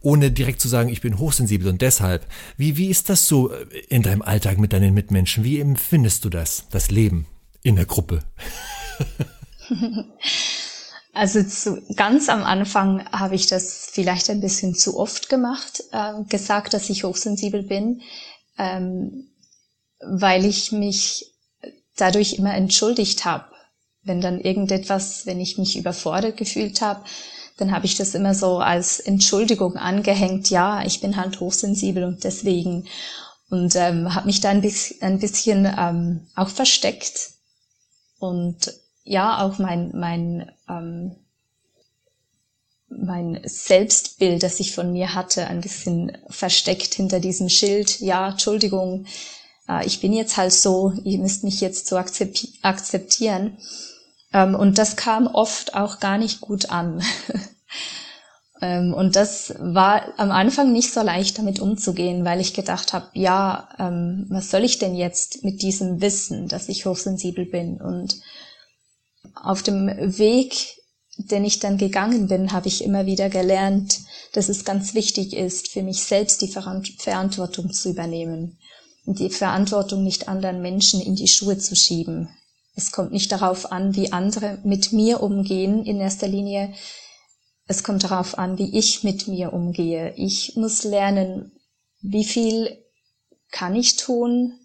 ohne 0.00 0.30
direkt 0.30 0.60
zu 0.60 0.68
sagen, 0.68 0.90
ich 0.90 1.00
bin 1.00 1.18
hochsensibel 1.18 1.68
und 1.68 1.80
deshalb. 1.82 2.26
Wie, 2.56 2.76
wie 2.76 2.88
ist 2.88 3.08
das 3.08 3.26
so 3.26 3.52
äh, 3.52 3.66
in 3.88 4.02
deinem 4.02 4.22
Alltag 4.22 4.58
mit 4.58 4.72
deinen 4.72 4.94
Mitmenschen? 4.94 5.44
Wie 5.44 5.60
empfindest 5.60 6.24
du 6.24 6.30
das, 6.30 6.68
das 6.70 6.90
Leben 6.90 7.26
in 7.62 7.76
der 7.76 7.86
Gruppe? 7.86 8.20
Also 11.14 11.44
zu, 11.44 11.80
ganz 11.94 12.28
am 12.28 12.42
Anfang 12.42 13.06
habe 13.12 13.36
ich 13.36 13.46
das 13.46 13.88
vielleicht 13.92 14.28
ein 14.30 14.40
bisschen 14.40 14.74
zu 14.74 14.98
oft 14.98 15.28
gemacht, 15.28 15.84
äh, 15.92 16.24
gesagt, 16.28 16.74
dass 16.74 16.90
ich 16.90 17.04
hochsensibel 17.04 17.62
bin. 17.62 18.02
Ähm, 18.58 19.28
weil 20.06 20.44
ich 20.44 20.72
mich 20.72 21.32
dadurch 21.96 22.34
immer 22.34 22.54
entschuldigt 22.54 23.24
habe, 23.24 23.44
wenn 24.02 24.20
dann 24.20 24.40
irgendetwas, 24.40 25.26
wenn 25.26 25.40
ich 25.40 25.58
mich 25.58 25.76
überfordert 25.76 26.36
gefühlt 26.36 26.80
habe, 26.80 27.04
dann 27.56 27.70
habe 27.70 27.86
ich 27.86 27.96
das 27.96 28.14
immer 28.14 28.34
so 28.34 28.58
als 28.58 29.00
Entschuldigung 29.00 29.76
angehängt, 29.76 30.50
ja, 30.50 30.84
ich 30.84 31.00
bin 31.00 31.16
halt 31.16 31.40
hochsensibel 31.40 32.04
und 32.04 32.24
deswegen. 32.24 32.86
Und 33.48 33.76
ähm, 33.76 34.14
habe 34.14 34.26
mich 34.26 34.40
da 34.40 34.50
ein 34.50 34.62
bisschen, 34.62 35.00
ein 35.02 35.20
bisschen 35.20 35.72
ähm, 35.78 36.26
auch 36.34 36.48
versteckt. 36.48 37.30
Und 38.18 38.72
ja, 39.04 39.44
auch 39.44 39.58
mein, 39.58 39.92
mein, 39.94 40.50
ähm, 40.68 41.14
mein 42.88 43.40
Selbstbild, 43.44 44.42
das 44.42 44.58
ich 44.60 44.74
von 44.74 44.92
mir 44.92 45.14
hatte, 45.14 45.46
ein 45.46 45.60
bisschen 45.60 46.16
versteckt 46.28 46.94
hinter 46.94 47.20
diesem 47.20 47.48
Schild. 47.48 48.00
Ja, 48.00 48.30
Entschuldigung, 48.30 49.06
äh, 49.68 49.86
ich 49.86 50.00
bin 50.00 50.12
jetzt 50.12 50.36
halt 50.36 50.52
so, 50.52 50.92
ihr 51.04 51.18
müsst 51.18 51.44
mich 51.44 51.60
jetzt 51.60 51.86
so 51.86 51.96
akzeptieren. 51.96 53.58
Ähm, 54.32 54.54
und 54.54 54.78
das 54.78 54.96
kam 54.96 55.26
oft 55.26 55.74
auch 55.74 56.00
gar 56.00 56.18
nicht 56.18 56.40
gut 56.40 56.70
an. 56.70 57.02
ähm, 58.60 58.92
und 58.94 59.16
das 59.16 59.54
war 59.58 60.18
am 60.18 60.30
Anfang 60.30 60.72
nicht 60.72 60.92
so 60.92 61.02
leicht 61.02 61.38
damit 61.38 61.60
umzugehen, 61.60 62.24
weil 62.24 62.40
ich 62.40 62.54
gedacht 62.54 62.92
habe, 62.92 63.06
ja, 63.14 63.68
ähm, 63.78 64.26
was 64.28 64.50
soll 64.50 64.64
ich 64.64 64.78
denn 64.78 64.94
jetzt 64.94 65.44
mit 65.44 65.62
diesem 65.62 66.00
Wissen, 66.00 66.48
dass 66.48 66.68
ich 66.68 66.86
hochsensibel 66.86 67.46
bin? 67.46 67.80
Und 67.80 68.20
auf 69.34 69.62
dem 69.62 69.86
Weg, 70.18 70.54
den 71.16 71.44
ich 71.44 71.60
dann 71.60 71.78
gegangen 71.78 72.26
bin, 72.26 72.52
habe 72.52 72.66
ich 72.66 72.82
immer 72.82 73.06
wieder 73.06 73.30
gelernt, 73.30 74.00
dass 74.32 74.48
es 74.48 74.64
ganz 74.64 74.94
wichtig 74.94 75.32
ist, 75.36 75.70
für 75.70 75.82
mich 75.82 76.02
selbst 76.02 76.42
die 76.42 76.48
Verantwortung 76.48 77.72
zu 77.72 77.90
übernehmen 77.90 78.58
die 79.06 79.30
Verantwortung 79.30 80.02
nicht 80.02 80.28
anderen 80.28 80.62
Menschen 80.62 81.00
in 81.00 81.14
die 81.14 81.28
Schuhe 81.28 81.58
zu 81.58 81.76
schieben. 81.76 82.28
Es 82.74 82.90
kommt 82.90 83.12
nicht 83.12 83.30
darauf 83.30 83.70
an, 83.70 83.94
wie 83.94 84.12
andere 84.12 84.58
mit 84.64 84.92
mir 84.92 85.22
umgehen 85.22 85.84
in 85.84 86.00
erster 86.00 86.26
Linie. 86.26 86.74
Es 87.66 87.82
kommt 87.84 88.04
darauf 88.04 88.36
an, 88.38 88.58
wie 88.58 88.76
ich 88.76 89.04
mit 89.04 89.28
mir 89.28 89.52
umgehe. 89.52 90.14
Ich 90.16 90.56
muss 90.56 90.84
lernen, 90.84 91.52
wie 92.00 92.24
viel 92.24 92.78
kann 93.50 93.76
ich 93.76 93.96
tun, 93.96 94.58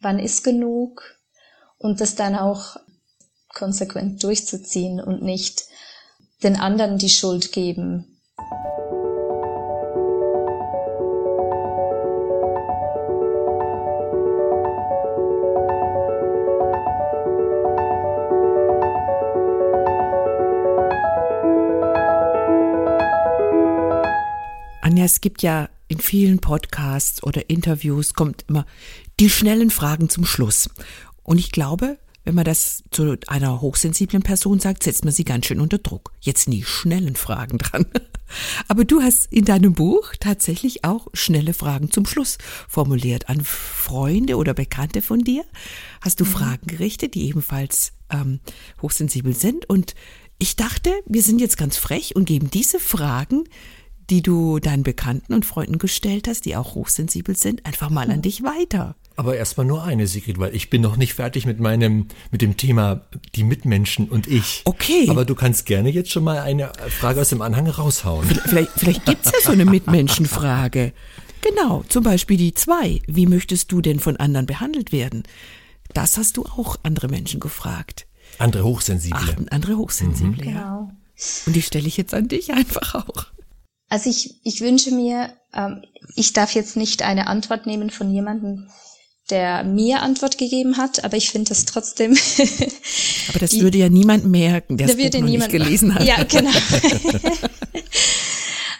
wann 0.00 0.18
ist 0.18 0.42
genug 0.42 1.16
und 1.78 2.00
das 2.00 2.14
dann 2.14 2.34
auch 2.34 2.76
konsequent 3.48 4.22
durchzuziehen 4.22 5.00
und 5.00 5.22
nicht 5.22 5.64
den 6.42 6.56
anderen 6.56 6.98
die 6.98 7.10
Schuld 7.10 7.52
geben. 7.52 8.20
Anja, 24.82 25.04
es 25.04 25.20
gibt 25.20 25.42
ja 25.42 25.68
in 25.86 26.00
vielen 26.00 26.40
Podcasts 26.40 27.22
oder 27.22 27.48
Interviews 27.48 28.14
kommt 28.14 28.44
immer 28.48 28.66
die 29.20 29.30
schnellen 29.30 29.70
Fragen 29.70 30.08
zum 30.08 30.24
Schluss. 30.24 30.68
Und 31.22 31.38
ich 31.38 31.52
glaube, 31.52 31.98
wenn 32.24 32.34
man 32.34 32.44
das 32.44 32.82
zu 32.90 33.16
einer 33.28 33.60
hochsensiblen 33.60 34.22
Person 34.22 34.58
sagt, 34.58 34.82
setzt 34.82 35.04
man 35.04 35.12
sie 35.12 35.24
ganz 35.24 35.46
schön 35.46 35.60
unter 35.60 35.78
Druck. 35.78 36.12
Jetzt 36.20 36.48
nie 36.48 36.64
schnellen 36.64 37.14
Fragen 37.14 37.58
dran. 37.58 37.86
Aber 38.68 38.84
du 38.84 39.02
hast 39.02 39.32
in 39.32 39.44
deinem 39.44 39.74
Buch 39.74 40.14
tatsächlich 40.18 40.84
auch 40.84 41.06
schnelle 41.12 41.54
Fragen 41.54 41.90
zum 41.92 42.04
Schluss 42.04 42.38
formuliert. 42.68 43.28
An 43.28 43.40
Freunde 43.42 44.36
oder 44.36 44.54
Bekannte 44.54 45.00
von 45.00 45.20
dir 45.20 45.44
hast 46.00 46.18
du 46.18 46.24
mhm. 46.24 46.30
Fragen 46.30 46.66
gerichtet, 46.66 47.14
die 47.14 47.28
ebenfalls 47.28 47.92
ähm, 48.10 48.40
hochsensibel 48.80 49.34
sind. 49.34 49.68
Und 49.68 49.94
ich 50.38 50.56
dachte, 50.56 50.92
wir 51.06 51.22
sind 51.22 51.40
jetzt 51.40 51.56
ganz 51.56 51.76
frech 51.76 52.16
und 52.16 52.24
geben 52.24 52.50
diese 52.50 52.80
Fragen 52.80 53.44
die 54.10 54.22
du 54.22 54.58
deinen 54.58 54.82
Bekannten 54.82 55.34
und 55.34 55.46
Freunden 55.46 55.78
gestellt 55.78 56.28
hast, 56.28 56.44
die 56.44 56.56
auch 56.56 56.74
hochsensibel 56.74 57.36
sind, 57.36 57.66
einfach 57.66 57.90
mal 57.90 58.10
an 58.10 58.22
dich 58.22 58.42
weiter. 58.42 58.94
Aber 59.16 59.36
erstmal 59.36 59.66
nur 59.66 59.84
eine, 59.84 60.06
Sigrid, 60.06 60.38
weil 60.38 60.54
ich 60.54 60.70
bin 60.70 60.80
noch 60.80 60.96
nicht 60.96 61.14
fertig 61.14 61.44
mit 61.44 61.60
meinem, 61.60 62.06
mit 62.30 62.40
dem 62.40 62.56
Thema 62.56 63.02
die 63.34 63.44
Mitmenschen 63.44 64.08
und 64.08 64.26
ich. 64.26 64.62
Okay. 64.64 65.06
Aber 65.08 65.24
du 65.24 65.34
kannst 65.34 65.66
gerne 65.66 65.90
jetzt 65.90 66.10
schon 66.10 66.24
mal 66.24 66.38
eine 66.38 66.72
Frage 66.88 67.20
aus 67.20 67.28
dem 67.28 67.42
Anhang 67.42 67.66
raushauen. 67.66 68.26
Vielleicht, 68.26 68.70
vielleicht 68.76 69.04
gibt 69.04 69.26
es 69.26 69.32
ja 69.32 69.38
so 69.44 69.52
eine 69.52 69.64
Mitmenschenfrage. 69.64 70.92
Genau, 71.42 71.84
zum 71.88 72.04
Beispiel 72.04 72.36
die 72.36 72.54
zwei. 72.54 73.00
Wie 73.06 73.26
möchtest 73.26 73.70
du 73.72 73.80
denn 73.80 74.00
von 74.00 74.16
anderen 74.16 74.46
behandelt 74.46 74.92
werden? 74.92 75.24
Das 75.92 76.16
hast 76.16 76.36
du 76.36 76.44
auch 76.44 76.76
andere 76.82 77.08
Menschen 77.08 77.40
gefragt. 77.40 78.06
Andere 78.38 78.64
Hochsensible. 78.64 79.18
Ach, 79.20 79.52
andere 79.52 79.76
Hochsensible, 79.76 80.44
mhm. 80.44 80.54
ja. 80.54 80.62
Genau. 80.62 80.92
Und 81.46 81.54
die 81.54 81.62
stelle 81.62 81.86
ich 81.86 81.96
jetzt 81.96 82.14
an 82.14 82.28
dich 82.28 82.52
einfach 82.52 82.94
auch. 82.94 83.26
Also 83.92 84.08
ich, 84.08 84.36
ich 84.42 84.62
wünsche 84.62 84.90
mir, 84.90 85.34
ähm, 85.52 85.82
ich 86.16 86.32
darf 86.32 86.54
jetzt 86.54 86.78
nicht 86.78 87.02
eine 87.02 87.26
Antwort 87.26 87.66
nehmen 87.66 87.90
von 87.90 88.10
jemandem, 88.10 88.68
der 89.28 89.64
mir 89.64 90.00
Antwort 90.00 90.38
gegeben 90.38 90.78
hat, 90.78 91.04
aber 91.04 91.18
ich 91.18 91.28
finde 91.28 91.52
es 91.52 91.66
trotzdem. 91.66 92.12
aber 93.28 93.38
das 93.38 93.60
würde 93.60 93.76
ja 93.76 93.90
niemand 93.90 94.24
merken, 94.24 94.78
der 94.78 94.88
es 94.88 94.96
nicht 94.96 95.50
gelesen 95.50 95.94
hat. 95.94 96.06
Ja, 96.06 96.24
genau. 96.24 96.48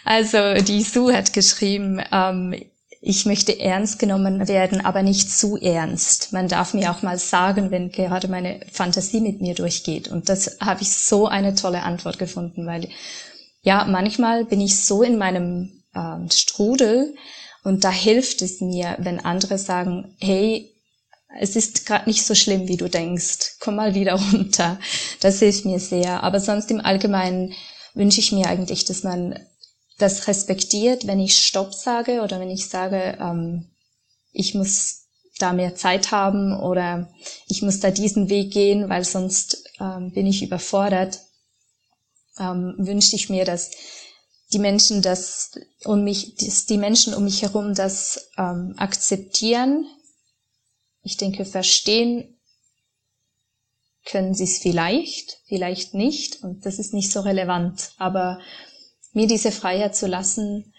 also 0.03 0.55
die 0.63 0.81
Sue 0.81 1.15
hat 1.15 1.31
geschrieben, 1.31 2.01
ähm, 2.11 2.55
ich 2.99 3.27
möchte 3.27 3.59
ernst 3.59 3.99
genommen 3.99 4.47
werden, 4.47 4.83
aber 4.83 5.03
nicht 5.03 5.29
zu 5.29 5.57
ernst. 5.57 6.33
Man 6.33 6.47
darf 6.47 6.73
mir 6.73 6.89
auch 6.89 7.03
mal 7.03 7.19
sagen, 7.19 7.69
wenn 7.69 7.91
gerade 7.91 8.27
meine 8.27 8.61
Fantasie 8.71 9.21
mit 9.21 9.41
mir 9.41 9.53
durchgeht. 9.53 10.07
Und 10.07 10.27
das 10.27 10.57
habe 10.59 10.81
ich 10.81 10.89
so 10.89 11.27
eine 11.27 11.53
tolle 11.53 11.83
Antwort 11.83 12.17
gefunden, 12.17 12.65
weil 12.65 12.89
ja, 13.63 13.85
manchmal 13.85 14.45
bin 14.45 14.61
ich 14.61 14.77
so 14.77 15.01
in 15.03 15.17
meinem 15.17 15.83
äh, 15.93 16.29
Strudel 16.29 17.15
und 17.63 17.83
da 17.85 17.91
hilft 17.91 18.41
es 18.41 18.59
mir, 18.59 18.97
wenn 18.99 19.23
andere 19.23 19.57
sagen, 19.57 20.15
hey, 20.19 20.69
es 21.39 21.55
ist 21.55 21.85
gerade 21.85 22.07
nicht 22.07 22.25
so 22.25 22.35
schlimm, 22.35 22.67
wie 22.67 22.77
du 22.77 22.89
denkst, 22.89 23.55
komm 23.59 23.77
mal 23.77 23.95
wieder 23.95 24.13
runter. 24.31 24.79
Das 25.21 25.39
hilft 25.39 25.65
mir 25.65 25.79
sehr. 25.79 26.23
Aber 26.23 26.39
sonst 26.39 26.69
im 26.71 26.81
Allgemeinen 26.81 27.53
wünsche 27.93 28.19
ich 28.19 28.31
mir 28.33 28.47
eigentlich, 28.47 28.85
dass 28.85 29.03
man 29.03 29.39
das 29.97 30.27
respektiert, 30.27 31.07
wenn 31.07 31.19
ich 31.19 31.37
Stopp 31.37 31.73
sage 31.73 32.21
oder 32.21 32.39
wenn 32.39 32.49
ich 32.49 32.67
sage, 32.67 33.17
ähm, 33.19 33.69
ich 34.33 34.55
muss 34.55 35.05
da 35.39 35.53
mehr 35.53 35.75
Zeit 35.75 36.11
haben 36.11 36.59
oder 36.59 37.09
ich 37.47 37.61
muss 37.61 37.79
da 37.79 37.91
diesen 37.91 38.29
Weg 38.29 38.51
gehen, 38.51 38.89
weil 38.89 39.05
sonst 39.05 39.63
ähm, 39.79 40.11
bin 40.11 40.27
ich 40.27 40.43
überfordert 40.43 41.19
ähm, 42.39 42.75
wünschte 42.77 43.15
ich 43.15 43.29
mir, 43.29 43.45
dass 43.45 43.71
die 44.51 44.59
Menschen 44.59 45.01
das 45.01 45.51
um 45.83 46.03
mich, 46.03 46.35
dass 46.35 46.65
die 46.65 46.77
Menschen 46.77 47.13
um 47.13 47.23
mich 47.23 47.41
herum 47.41 47.73
das 47.73 48.29
ähm, 48.37 48.75
akzeptieren. 48.77 49.85
Ich 51.01 51.17
denke, 51.17 51.45
verstehen 51.45 52.37
können 54.05 54.33
sie 54.33 54.43
es 54.43 54.57
vielleicht, 54.57 55.39
vielleicht 55.45 55.93
nicht, 55.93 56.43
und 56.43 56.65
das 56.65 56.77
ist 56.77 56.93
nicht 56.93 57.11
so 57.11 57.21
relevant. 57.21 57.91
Aber 57.97 58.39
mir 59.13 59.27
diese 59.27 59.51
Freiheit 59.51 59.95
zu 59.95 60.07
lassen 60.07 60.73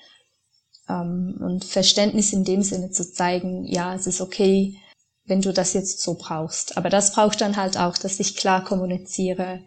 ähm, 0.89 1.39
und 1.41 1.65
Verständnis 1.65 2.33
in 2.33 2.45
dem 2.45 2.63
Sinne 2.63 2.91
zu 2.91 3.11
zeigen, 3.11 3.65
ja, 3.65 3.95
es 3.95 4.07
ist 4.07 4.21
okay, 4.21 4.77
wenn 5.25 5.41
du 5.41 5.53
das 5.53 5.73
jetzt 5.73 6.01
so 6.01 6.15
brauchst. 6.15 6.77
Aber 6.77 6.91
das 6.91 7.13
braucht 7.13 7.41
dann 7.41 7.57
halt 7.57 7.79
auch, 7.79 7.97
dass 7.97 8.21
ich 8.21 8.37
klar 8.37 8.63
kommuniziere, 8.63 9.61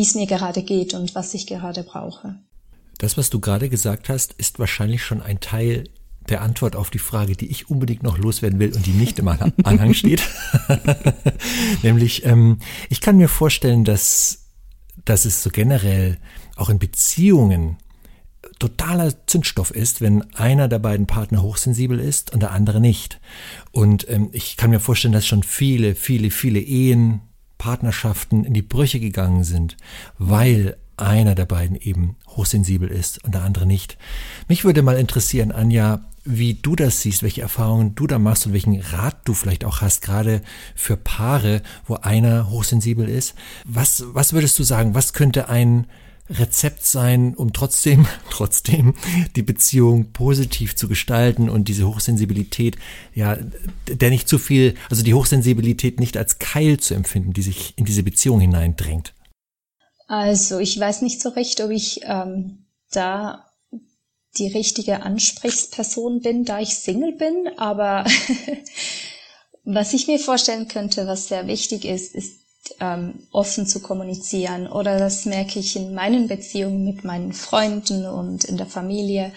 wie 0.00 0.04
es 0.04 0.14
mir 0.14 0.26
gerade 0.26 0.62
geht 0.62 0.94
und 0.94 1.14
was 1.14 1.34
ich 1.34 1.46
gerade 1.46 1.82
brauche. 1.82 2.34
Das, 2.96 3.18
was 3.18 3.28
du 3.28 3.38
gerade 3.38 3.68
gesagt 3.68 4.08
hast, 4.08 4.32
ist 4.32 4.58
wahrscheinlich 4.58 5.04
schon 5.04 5.20
ein 5.20 5.40
Teil 5.40 5.90
der 6.26 6.40
Antwort 6.40 6.74
auf 6.74 6.88
die 6.88 6.98
Frage, 6.98 7.36
die 7.36 7.48
ich 7.50 7.68
unbedingt 7.68 8.02
noch 8.02 8.16
loswerden 8.16 8.58
will 8.58 8.74
und 8.74 8.86
die 8.86 8.92
nicht 8.92 9.18
im 9.18 9.28
Anhang 9.62 9.92
steht. 9.92 10.22
Nämlich, 11.82 12.24
ähm, 12.24 12.60
ich 12.88 13.02
kann 13.02 13.18
mir 13.18 13.28
vorstellen, 13.28 13.84
dass, 13.84 14.46
dass 15.04 15.26
es 15.26 15.42
so 15.42 15.50
generell 15.50 16.16
auch 16.56 16.70
in 16.70 16.78
Beziehungen 16.78 17.76
totaler 18.58 19.26
Zündstoff 19.26 19.70
ist, 19.70 20.00
wenn 20.00 20.22
einer 20.34 20.68
der 20.68 20.78
beiden 20.78 21.06
Partner 21.06 21.42
hochsensibel 21.42 22.00
ist 22.00 22.32
und 22.32 22.40
der 22.40 22.52
andere 22.52 22.80
nicht. 22.80 23.20
Und 23.70 24.08
ähm, 24.08 24.30
ich 24.32 24.56
kann 24.56 24.70
mir 24.70 24.80
vorstellen, 24.80 25.12
dass 25.12 25.26
schon 25.26 25.42
viele, 25.42 25.94
viele, 25.94 26.30
viele 26.30 26.60
Ehen 26.60 27.20
Partnerschaften 27.60 28.44
in 28.44 28.54
die 28.54 28.62
Brüche 28.62 29.00
gegangen 29.00 29.44
sind, 29.44 29.76
weil 30.16 30.78
einer 30.96 31.34
der 31.34 31.44
beiden 31.44 31.76
eben 31.76 32.16
hochsensibel 32.26 32.88
ist 32.88 33.22
und 33.22 33.34
der 33.34 33.42
andere 33.42 33.66
nicht. 33.66 33.98
Mich 34.48 34.64
würde 34.64 34.82
mal 34.82 34.96
interessieren, 34.96 35.52
Anja, 35.52 36.00
wie 36.24 36.54
du 36.54 36.74
das 36.74 37.02
siehst, 37.02 37.22
welche 37.22 37.42
Erfahrungen 37.42 37.94
du 37.94 38.06
da 38.06 38.18
machst 38.18 38.46
und 38.46 38.54
welchen 38.54 38.80
Rat 38.80 39.18
du 39.26 39.34
vielleicht 39.34 39.66
auch 39.66 39.82
hast, 39.82 40.00
gerade 40.00 40.40
für 40.74 40.96
Paare, 40.96 41.60
wo 41.86 41.96
einer 41.96 42.48
hochsensibel 42.48 43.06
ist. 43.06 43.34
Was, 43.66 44.04
was 44.08 44.32
würdest 44.32 44.58
du 44.58 44.62
sagen, 44.62 44.94
was 44.94 45.12
könnte 45.12 45.50
ein 45.50 45.86
Rezept 46.30 46.84
sein, 46.84 47.34
um 47.34 47.52
trotzdem, 47.52 48.06
trotzdem 48.30 48.94
die 49.36 49.42
Beziehung 49.42 50.12
positiv 50.12 50.76
zu 50.76 50.88
gestalten 50.88 51.48
und 51.48 51.68
diese 51.68 51.86
Hochsensibilität, 51.86 52.76
ja, 53.14 53.36
der 53.86 54.10
nicht 54.10 54.28
zu 54.28 54.38
viel, 54.38 54.74
also 54.88 55.02
die 55.02 55.14
Hochsensibilität 55.14 56.00
nicht 56.00 56.16
als 56.16 56.38
Keil 56.38 56.78
zu 56.78 56.94
empfinden, 56.94 57.32
die 57.32 57.42
sich 57.42 57.74
in 57.76 57.84
diese 57.84 58.02
Beziehung 58.02 58.40
hineindrängt? 58.40 59.14
Also 60.06 60.58
ich 60.58 60.78
weiß 60.78 61.02
nicht 61.02 61.20
so 61.20 61.28
recht, 61.30 61.60
ob 61.60 61.70
ich 61.70 62.00
ähm, 62.04 62.66
da 62.90 63.46
die 64.38 64.48
richtige 64.48 65.02
Ansprechperson 65.02 66.20
bin, 66.20 66.44
da 66.44 66.60
ich 66.60 66.76
Single 66.76 67.12
bin, 67.12 67.48
aber 67.56 68.04
was 69.64 69.92
ich 69.92 70.06
mir 70.06 70.18
vorstellen 70.18 70.68
könnte, 70.68 71.06
was 71.06 71.28
sehr 71.28 71.46
wichtig 71.46 71.84
ist, 71.84 72.14
ist 72.14 72.40
ähm, 72.80 73.26
offen 73.32 73.66
zu 73.66 73.80
kommunizieren. 73.80 74.66
Oder 74.66 74.98
das 74.98 75.24
merke 75.24 75.58
ich 75.58 75.76
in 75.76 75.94
meinen 75.94 76.28
Beziehungen 76.28 76.84
mit 76.84 77.04
meinen 77.04 77.32
Freunden 77.32 78.06
und 78.06 78.44
in 78.44 78.56
der 78.56 78.66
Familie, 78.66 79.32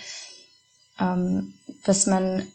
ähm, 1.00 1.54
dass 1.86 2.06
man 2.06 2.48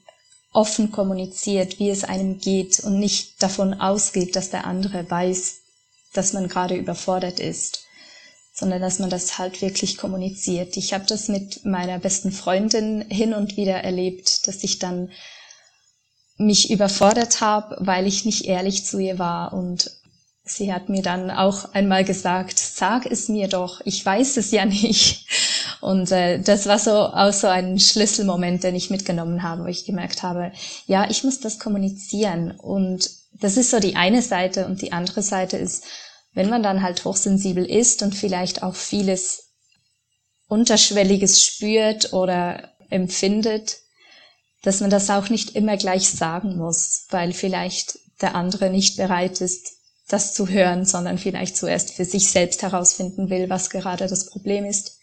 offen 0.52 0.90
kommuniziert, 0.90 1.78
wie 1.78 1.90
es 1.90 2.04
einem 2.04 2.38
geht 2.38 2.80
und 2.80 2.98
nicht 2.98 3.42
davon 3.42 3.74
ausgeht, 3.74 4.34
dass 4.34 4.50
der 4.50 4.66
andere 4.66 5.08
weiß, 5.10 5.56
dass 6.14 6.32
man 6.32 6.48
gerade 6.48 6.74
überfordert 6.74 7.38
ist, 7.38 7.84
sondern 8.54 8.80
dass 8.80 8.98
man 8.98 9.10
das 9.10 9.38
halt 9.38 9.60
wirklich 9.62 9.98
kommuniziert. 9.98 10.76
Ich 10.76 10.94
habe 10.94 11.04
das 11.06 11.28
mit 11.28 11.64
meiner 11.64 11.98
besten 11.98 12.32
Freundin 12.32 13.02
hin 13.02 13.34
und 13.34 13.56
wieder 13.56 13.84
erlebt, 13.84 14.48
dass 14.48 14.64
ich 14.64 14.78
dann 14.78 15.10
mich 16.38 16.70
überfordert 16.70 17.40
habe, 17.40 17.76
weil 17.80 18.06
ich 18.06 18.24
nicht 18.24 18.46
ehrlich 18.46 18.86
zu 18.86 18.98
ihr 18.98 19.18
war 19.18 19.52
und 19.52 19.90
Sie 20.50 20.72
hat 20.72 20.88
mir 20.88 21.02
dann 21.02 21.30
auch 21.30 21.72
einmal 21.74 22.04
gesagt, 22.04 22.58
sag 22.58 23.06
es 23.06 23.28
mir 23.28 23.48
doch, 23.48 23.80
ich 23.84 24.04
weiß 24.04 24.36
es 24.36 24.50
ja 24.50 24.64
nicht. 24.66 25.26
Und 25.80 26.10
äh, 26.10 26.40
das 26.40 26.66
war 26.66 26.78
so 26.78 26.92
auch 26.92 27.32
so 27.32 27.46
ein 27.46 27.78
Schlüsselmoment, 27.78 28.64
den 28.64 28.74
ich 28.74 28.90
mitgenommen 28.90 29.42
habe, 29.42 29.64
wo 29.64 29.66
ich 29.66 29.84
gemerkt 29.84 30.22
habe, 30.22 30.52
ja, 30.86 31.08
ich 31.10 31.24
muss 31.24 31.40
das 31.40 31.58
kommunizieren. 31.58 32.52
Und 32.52 33.10
das 33.40 33.56
ist 33.56 33.70
so 33.70 33.78
die 33.78 33.96
eine 33.96 34.22
Seite 34.22 34.66
und 34.66 34.82
die 34.82 34.92
andere 34.92 35.22
Seite 35.22 35.56
ist, 35.56 35.84
wenn 36.34 36.50
man 36.50 36.62
dann 36.62 36.82
halt 36.82 37.04
hochsensibel 37.04 37.64
ist 37.64 38.02
und 38.02 38.14
vielleicht 38.14 38.62
auch 38.62 38.74
vieles 38.74 39.50
Unterschwelliges 40.48 41.42
spürt 41.44 42.12
oder 42.12 42.70
empfindet, 42.90 43.78
dass 44.62 44.80
man 44.80 44.90
das 44.90 45.10
auch 45.10 45.28
nicht 45.28 45.54
immer 45.54 45.76
gleich 45.76 46.08
sagen 46.08 46.56
muss, 46.56 47.06
weil 47.10 47.32
vielleicht 47.32 47.98
der 48.20 48.34
andere 48.34 48.70
nicht 48.70 48.96
bereit 48.96 49.40
ist, 49.40 49.77
das 50.08 50.32
zu 50.32 50.48
hören, 50.48 50.84
sondern 50.84 51.18
vielleicht 51.18 51.56
zuerst 51.56 51.92
für 51.92 52.04
sich 52.04 52.30
selbst 52.30 52.62
herausfinden 52.62 53.30
will, 53.30 53.48
was 53.50 53.70
gerade 53.70 54.06
das 54.06 54.26
Problem 54.26 54.64
ist. 54.64 54.98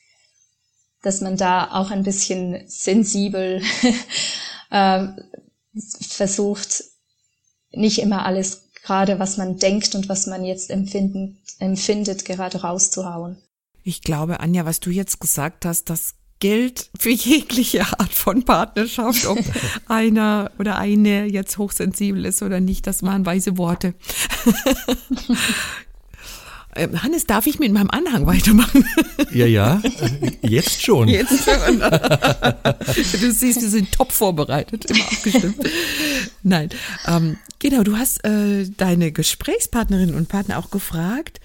Dass 1.04 1.22
man 1.22 1.38
da 1.38 1.72
auch 1.72 1.92
ein 1.92 2.04
bisschen 2.04 2.64
sensibel 2.68 3.62
äh, 4.72 5.08
versucht, 6.02 6.84
nicht 7.72 8.00
immer 8.00 8.26
alles 8.26 8.64
gerade, 8.82 9.20
was 9.20 9.38
man 9.38 9.58
denkt 9.58 9.96
und 9.96 10.10
was 10.10 10.28
man 10.28 10.44
jetzt 10.44 10.70
empfindet, 10.70 12.26
gerade 12.26 12.62
rauszuhauen. 12.62 13.38
Ich 13.84 14.02
glaube, 14.02 14.40
Anja, 14.40 14.66
was 14.66 14.80
du 14.80 14.90
jetzt 14.90 15.20
gesagt 15.20 15.66
hast, 15.66 15.90
das 15.90 16.16
gilt 16.40 16.90
für 17.00 17.12
jegliche 17.12 17.82
Art 17.82 18.14
von 18.14 18.44
Partnerschaft, 18.44 19.26
ob 19.26 19.40
einer 19.88 20.52
oder 20.60 20.78
eine 20.78 21.26
jetzt 21.26 21.58
hochsensibel 21.58 22.26
ist 22.26 22.44
oder 22.44 22.60
nicht. 22.60 22.88
Das 22.88 23.04
waren 23.04 23.26
weise 23.26 23.58
Worte. 23.58 23.94
Ähm, 26.78 27.02
Hannes, 27.02 27.26
darf 27.26 27.48
ich 27.48 27.58
mit 27.60 27.72
meinem 27.72 27.90
Anhang 27.90 28.26
weitermachen? 28.26 28.86
Ja, 29.32 29.46
ja, 29.46 29.82
jetzt 30.42 30.82
schon. 30.82 31.08
Jetzt 31.08 31.46
schon. 31.46 31.80
Du 33.22 33.32
siehst, 33.32 33.62
wir 33.62 33.70
sind 33.70 33.92
top 33.94 34.12
vorbereitet, 34.12 34.86
immer 34.92 35.06
abgestimmt. 35.06 35.56
Nein, 36.44 36.70
ähm, 37.08 37.38
genau, 37.60 37.84
du 37.84 37.98
hast 37.98 38.24
äh, 38.26 38.70
deine 38.76 39.12
Gesprächspartnerinnen 39.12 40.16
und 40.16 40.28
Partner 40.28 40.60
auch 40.60 40.70
gefragt, 40.70 41.40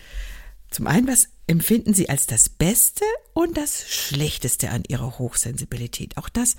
zum 0.71 0.87
einen, 0.87 1.09
was 1.09 1.29
empfinden 1.47 1.95
Sie 1.95 2.09
als 2.09 2.27
das 2.27 2.49
Beste 2.49 3.05
und 3.33 3.57
das 3.57 3.89
Schlechteste 3.89 4.71
an 4.71 4.85
Ihrer 4.87 5.19
Hochsensibilität? 5.19 6.17
Auch 6.17 6.29
das 6.29 6.57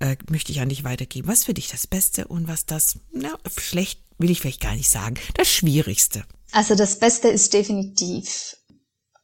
äh, 0.00 0.16
möchte 0.28 0.52
ich 0.52 0.60
an 0.60 0.68
dich 0.68 0.84
weitergeben. 0.84 1.28
Was 1.28 1.44
für 1.44 1.54
dich 1.54 1.68
das 1.68 1.86
Beste 1.86 2.28
und 2.28 2.48
was 2.48 2.66
das, 2.66 2.98
na, 3.12 3.38
schlecht 3.56 4.02
will 4.18 4.30
ich 4.30 4.40
vielleicht 4.40 4.60
gar 4.60 4.74
nicht 4.74 4.90
sagen, 4.90 5.16
das 5.34 5.48
Schwierigste? 5.48 6.24
Also 6.52 6.74
das 6.74 6.98
Beste 6.98 7.28
ist 7.28 7.54
definitiv 7.54 8.56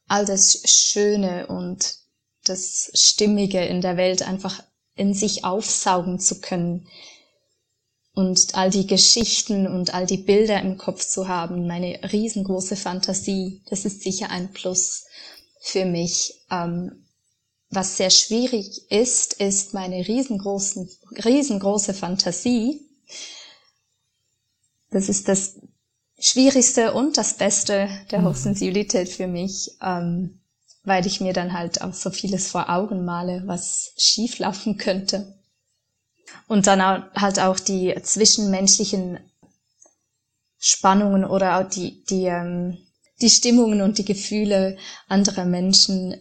all 0.07 0.25
das 0.25 0.61
Schöne 0.65 1.47
und 1.47 1.97
das 2.43 2.89
Stimmige 2.93 3.63
in 3.65 3.81
der 3.81 3.97
Welt 3.97 4.23
einfach 4.23 4.63
in 4.95 5.13
sich 5.13 5.43
aufsaugen 5.43 6.19
zu 6.19 6.41
können 6.41 6.87
und 8.17 8.55
all 8.55 8.71
die 8.71 8.87
Geschichten 8.87 9.67
und 9.67 9.93
all 9.93 10.07
die 10.07 10.17
Bilder 10.17 10.59
im 10.59 10.79
Kopf 10.79 11.05
zu 11.05 11.27
haben, 11.27 11.67
meine 11.67 11.99
riesengroße 12.11 12.75
Fantasie, 12.75 13.61
das 13.69 13.85
ist 13.85 14.01
sicher 14.01 14.31
ein 14.31 14.51
Plus 14.53 15.05
für 15.61 15.85
mich. 15.85 16.33
Ähm, 16.49 17.05
was 17.69 17.97
sehr 17.97 18.09
schwierig 18.09 18.89
ist, 18.89 19.35
ist 19.35 19.75
meine 19.75 20.07
riesengroßen, 20.07 20.89
riesengroße 21.23 21.93
Fantasie. 21.93 22.81
Das 24.89 25.09
ist 25.09 25.27
das 25.27 25.59
Schwierigste 26.17 26.93
und 26.93 27.17
das 27.17 27.35
Beste 27.35 27.87
der 28.09 28.21
mhm. 28.21 28.29
Hochsensibilität 28.29 29.09
für 29.09 29.27
mich, 29.27 29.73
ähm, 29.79 30.39
weil 30.83 31.05
ich 31.05 31.21
mir 31.21 31.33
dann 31.33 31.53
halt 31.53 31.83
auch 31.83 31.93
so 31.93 32.09
vieles 32.09 32.47
vor 32.47 32.67
Augen 32.71 33.05
male, 33.05 33.43
was 33.45 33.93
schieflaufen 33.95 34.77
könnte. 34.77 35.36
Und 36.47 36.67
dann 36.67 37.11
halt 37.13 37.39
auch 37.39 37.59
die 37.59 37.95
zwischenmenschlichen 38.01 39.19
Spannungen 40.59 41.23
oder 41.25 41.59
auch 41.59 41.69
die, 41.69 42.03
die, 42.05 42.25
ähm, 42.25 42.77
die 43.21 43.29
Stimmungen 43.29 43.81
und 43.81 43.97
die 43.97 44.05
Gefühle 44.05 44.77
anderer 45.07 45.45
Menschen 45.45 46.15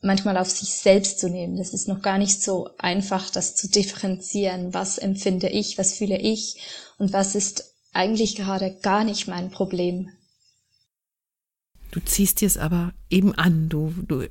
manchmal 0.00 0.36
auf 0.36 0.50
sich 0.50 0.74
selbst 0.74 1.18
zu 1.18 1.28
nehmen. 1.28 1.56
Das 1.56 1.72
ist 1.72 1.88
noch 1.88 2.02
gar 2.02 2.18
nicht 2.18 2.42
so 2.42 2.70
einfach, 2.78 3.30
das 3.30 3.56
zu 3.56 3.68
differenzieren. 3.68 4.74
Was 4.74 4.98
empfinde 4.98 5.48
ich, 5.48 5.78
was 5.78 5.94
fühle 5.94 6.18
ich 6.18 6.60
und 6.98 7.12
was 7.12 7.34
ist 7.34 7.74
eigentlich 7.92 8.36
gerade 8.36 8.76
gar 8.82 9.04
nicht 9.04 9.28
mein 9.28 9.50
Problem. 9.50 10.10
Du 11.90 12.00
ziehst 12.00 12.40
dir 12.40 12.46
es 12.46 12.58
aber 12.58 12.92
eben 13.08 13.34
an, 13.34 13.68
du, 13.68 13.94
du 13.96 14.26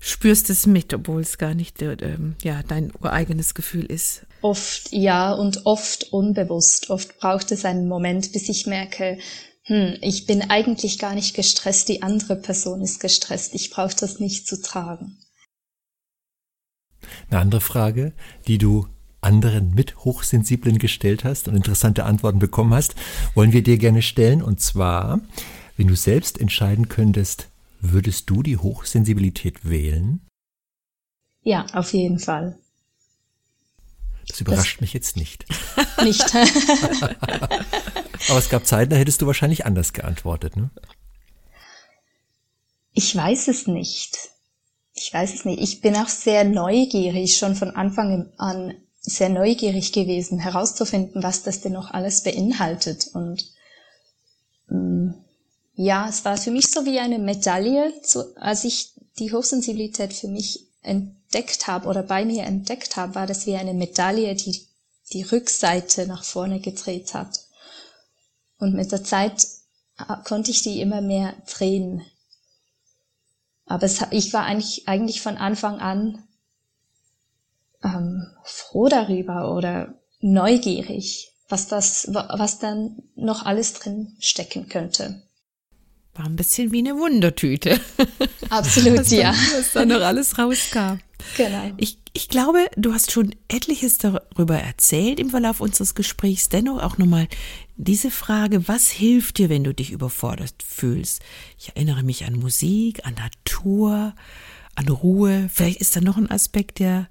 spürst 0.00 0.50
es 0.50 0.66
mit, 0.66 0.92
obwohl 0.92 1.20
es 1.20 1.38
gar 1.38 1.54
nicht 1.54 1.80
äh, 1.82 1.96
ja, 2.42 2.62
dein 2.66 2.90
ureigenes 3.00 3.54
Gefühl 3.54 3.84
ist. 3.84 4.26
Oft 4.40 4.90
ja 4.90 5.32
und 5.32 5.66
oft 5.66 6.12
unbewusst. 6.12 6.90
Oft 6.90 7.18
braucht 7.18 7.52
es 7.52 7.64
einen 7.64 7.86
Moment, 7.86 8.32
bis 8.32 8.48
ich 8.48 8.66
merke, 8.66 9.18
hm, 9.64 9.96
ich 10.00 10.26
bin 10.26 10.42
eigentlich 10.50 10.98
gar 10.98 11.14
nicht 11.14 11.36
gestresst, 11.36 11.88
die 11.88 12.02
andere 12.02 12.36
Person 12.36 12.80
ist 12.80 12.98
gestresst. 12.98 13.54
Ich 13.54 13.70
brauche 13.70 13.94
das 13.94 14.18
nicht 14.18 14.48
zu 14.48 14.60
tragen. 14.60 15.18
Eine 17.30 17.40
andere 17.40 17.60
Frage, 17.60 18.12
die 18.48 18.58
du 18.58 18.86
anderen 19.20 19.74
mit 19.74 19.98
Hochsensiblen 19.98 20.78
gestellt 20.78 21.24
hast 21.24 21.46
und 21.46 21.54
interessante 21.54 22.04
Antworten 22.04 22.38
bekommen 22.38 22.72
hast, 22.72 22.94
wollen 23.34 23.52
wir 23.52 23.62
dir 23.62 23.76
gerne 23.76 24.00
stellen. 24.00 24.42
Und 24.42 24.60
zwar, 24.60 25.20
wenn 25.76 25.88
du 25.88 25.94
selbst 25.94 26.40
entscheiden 26.40 26.88
könntest, 26.88 27.49
würdest 27.80 28.30
du 28.30 28.42
die 28.42 28.56
Hochsensibilität 28.56 29.68
wählen? 29.68 30.26
Ja, 31.42 31.66
auf 31.72 31.92
jeden 31.92 32.18
Fall. 32.18 32.58
Das 34.28 34.40
überrascht 34.40 34.76
das 34.76 34.80
mich 34.80 34.92
jetzt 34.92 35.16
nicht. 35.16 35.46
Nicht. 36.02 36.34
Aber 38.28 38.38
es 38.38 38.48
gab 38.48 38.66
Zeiten, 38.66 38.90
da 38.90 38.96
hättest 38.96 39.22
du 39.22 39.26
wahrscheinlich 39.26 39.66
anders 39.66 39.92
geantwortet, 39.92 40.56
ne? 40.56 40.70
Ich 42.92 43.14
weiß 43.14 43.48
es 43.48 43.66
nicht. 43.66 44.16
Ich 44.94 45.12
weiß 45.12 45.34
es 45.34 45.44
nicht. 45.44 45.60
Ich 45.60 45.80
bin 45.80 45.96
auch 45.96 46.08
sehr 46.08 46.44
neugierig, 46.44 47.38
schon 47.38 47.54
von 47.54 47.70
Anfang 47.70 48.32
an 48.36 48.74
sehr 49.00 49.30
neugierig 49.30 49.92
gewesen, 49.92 50.38
herauszufinden, 50.38 51.22
was 51.22 51.42
das 51.42 51.62
denn 51.62 51.72
noch 51.72 51.90
alles 51.90 52.22
beinhaltet. 52.22 53.08
Und 53.14 53.44
ähm, 54.70 55.14
ja, 55.82 56.06
es 56.10 56.26
war 56.26 56.36
für 56.36 56.50
mich 56.50 56.70
so 56.70 56.84
wie 56.84 56.98
eine 56.98 57.18
Medaille, 57.18 58.02
zu, 58.02 58.36
als 58.36 58.64
ich 58.64 58.92
die 59.18 59.32
Hochsensibilität 59.32 60.12
für 60.12 60.28
mich 60.28 60.66
entdeckt 60.82 61.68
habe 61.68 61.88
oder 61.88 62.02
bei 62.02 62.26
mir 62.26 62.42
entdeckt 62.44 62.98
habe, 62.98 63.14
war 63.14 63.26
das 63.26 63.46
wie 63.46 63.56
eine 63.56 63.72
Medaille, 63.72 64.34
die 64.34 64.66
die 65.14 65.22
Rückseite 65.22 66.06
nach 66.06 66.22
vorne 66.22 66.60
gedreht 66.60 67.14
hat. 67.14 67.46
Und 68.58 68.74
mit 68.74 68.92
der 68.92 69.04
Zeit 69.04 69.46
äh, 69.96 70.16
konnte 70.22 70.50
ich 70.50 70.60
die 70.60 70.82
immer 70.82 71.00
mehr 71.00 71.32
drehen. 71.50 72.04
Aber 73.64 73.84
es, 73.84 74.04
ich 74.10 74.34
war 74.34 74.44
eigentlich, 74.44 74.86
eigentlich 74.86 75.22
von 75.22 75.38
Anfang 75.38 75.78
an 75.80 76.22
ähm, 77.82 78.26
froh 78.44 78.88
darüber 78.88 79.56
oder 79.56 79.94
neugierig, 80.20 81.32
was 81.48 81.68
das, 81.68 82.12
was 82.12 82.58
dann 82.58 83.02
noch 83.14 83.46
alles 83.46 83.72
drin 83.72 84.14
stecken 84.20 84.68
könnte. 84.68 85.22
War 86.20 86.26
ein 86.26 86.36
bisschen 86.36 86.70
wie 86.70 86.80
eine 86.80 86.98
Wundertüte. 86.98 87.80
Absolut, 88.50 88.98
was 88.98 89.08
dann, 89.08 89.18
ja. 89.18 89.34
Was 89.56 89.72
da 89.72 89.86
noch 89.86 90.02
alles 90.02 90.36
rauskam. 90.36 90.98
Genau. 91.38 91.72
Ich, 91.78 91.96
ich 92.12 92.28
glaube, 92.28 92.66
du 92.76 92.92
hast 92.92 93.10
schon 93.10 93.34
etliches 93.48 93.96
darüber 93.96 94.58
erzählt 94.58 95.18
im 95.18 95.30
Verlauf 95.30 95.62
unseres 95.62 95.94
Gesprächs. 95.94 96.50
Dennoch 96.50 96.82
auch 96.82 96.98
nochmal 96.98 97.26
diese 97.78 98.10
Frage, 98.10 98.68
was 98.68 98.90
hilft 98.90 99.38
dir, 99.38 99.48
wenn 99.48 99.64
du 99.64 99.72
dich 99.72 99.92
überfordert 99.92 100.62
fühlst? 100.62 101.22
Ich 101.58 101.68
erinnere 101.68 102.02
mich 102.02 102.26
an 102.26 102.34
Musik, 102.34 103.06
an 103.06 103.14
Natur, 103.14 104.14
an 104.74 104.88
Ruhe. 104.90 105.48
Vielleicht 105.50 105.80
ist 105.80 105.96
da 105.96 106.02
noch 106.02 106.18
ein 106.18 106.30
Aspekt, 106.30 106.80
der, 106.80 107.08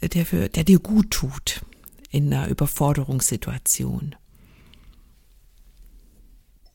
der, 0.00 0.24
für, 0.24 0.48
der 0.48 0.64
dir 0.64 0.78
gut 0.78 1.10
tut 1.10 1.60
in 2.10 2.32
einer 2.32 2.48
Überforderungssituation. 2.48 4.14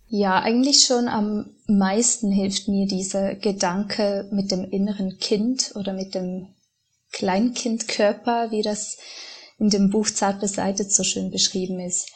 Ja, 0.08 0.40
eigentlich 0.40 0.86
schon 0.86 1.08
am 1.08 1.56
meisten 1.68 2.32
hilft 2.32 2.68
mir 2.68 2.88
dieser 2.88 3.36
Gedanke 3.36 4.28
mit 4.32 4.52
dem 4.52 4.70
inneren 4.70 5.18
Kind 5.18 5.74
oder 5.76 5.94
mit 5.94 6.14
dem 6.14 6.54
Kleinkindkörper, 7.12 8.52
wie 8.52 8.62
das 8.62 8.98
in 9.58 9.70
dem 9.70 9.90
Buch 9.90 10.10
Zart 10.10 10.42
beseitet 10.42 10.92
so 10.92 11.04
schön 11.04 11.32
beschrieben 11.32 11.80
ist, 11.80 12.10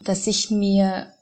dass 0.00 0.26
ich 0.26 0.50
mir 0.50 1.12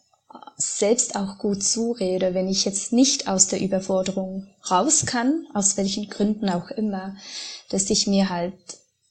selbst 0.57 1.17
auch 1.17 1.39
gut 1.39 1.63
zurede, 1.63 2.35
wenn 2.35 2.49
ich 2.49 2.65
jetzt 2.65 2.93
nicht 2.93 3.29
aus 3.29 3.47
der 3.47 3.61
Überforderung 3.61 4.49
raus 4.71 5.07
kann, 5.07 5.47
aus 5.55 5.77
welchen 5.77 6.11
Gründen 6.11 6.51
auch 6.51 6.71
immer, 6.71 7.17
dass 7.71 7.89
ich 7.91 8.07
mir 8.07 8.29
halt 8.29 8.55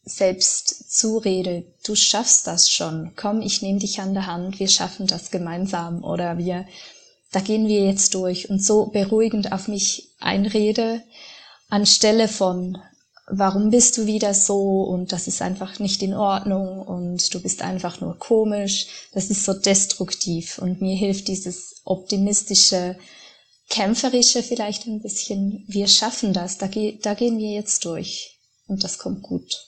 selbst 0.08 0.91
zurede, 0.91 1.66
du 1.86 1.95
schaffst 1.95 2.47
das 2.47 2.70
schon, 2.70 3.12
komm, 3.16 3.41
ich 3.41 3.62
nehme 3.62 3.80
dich 3.80 3.99
an 3.99 4.14
der 4.14 4.26
Hand, 4.26 4.60
wir 4.60 4.68
schaffen 4.68 5.08
das 5.08 5.32
gemeinsam. 5.32 6.03
Oder 6.03 6.38
wir, 6.38 6.66
da 7.32 7.39
gehen 7.39 7.68
wir 7.68 7.86
jetzt 7.86 8.14
durch 8.14 8.49
und 8.49 8.64
so 8.64 8.88
beruhigend 8.88 9.51
auf 9.51 9.68
mich 9.68 10.10
einrede, 10.20 11.03
anstelle 11.70 12.28
von, 12.28 12.78
warum 13.28 13.70
bist 13.70 13.97
du 13.97 14.05
wieder 14.05 14.34
so? 14.34 14.84
Und 14.84 15.12
das 15.12 15.28
ist 15.28 15.41
einfach 15.41 15.80
nicht 15.80 16.01
in 16.01 16.14
Ordnung. 16.14 16.80
Und 16.80 17.34
du 17.34 17.41
bist 17.41 17.62
einfach 17.62 18.01
nur 18.01 18.18
komisch, 18.18 18.88
das 19.14 19.30
ist 19.30 19.43
so 19.43 19.53
destruktiv. 19.53 20.58
Und 20.58 20.82
mir 20.82 20.95
hilft 20.95 21.28
dieses 21.28 21.82
optimistische, 21.84 22.97
kämpferische 23.70 24.43
vielleicht 24.43 24.88
ein 24.88 25.01
bisschen, 25.01 25.66
wir 25.68 25.88
schaffen 25.88 26.32
das, 26.32 26.58
da, 26.58 26.68
ge 26.68 26.97
da 27.01 27.14
gehen 27.14 27.38
wir 27.38 27.51
jetzt 27.51 27.84
durch. 27.84 28.38
Und 28.68 28.84
das 28.84 28.97
kommt 28.97 29.22
gut. 29.24 29.68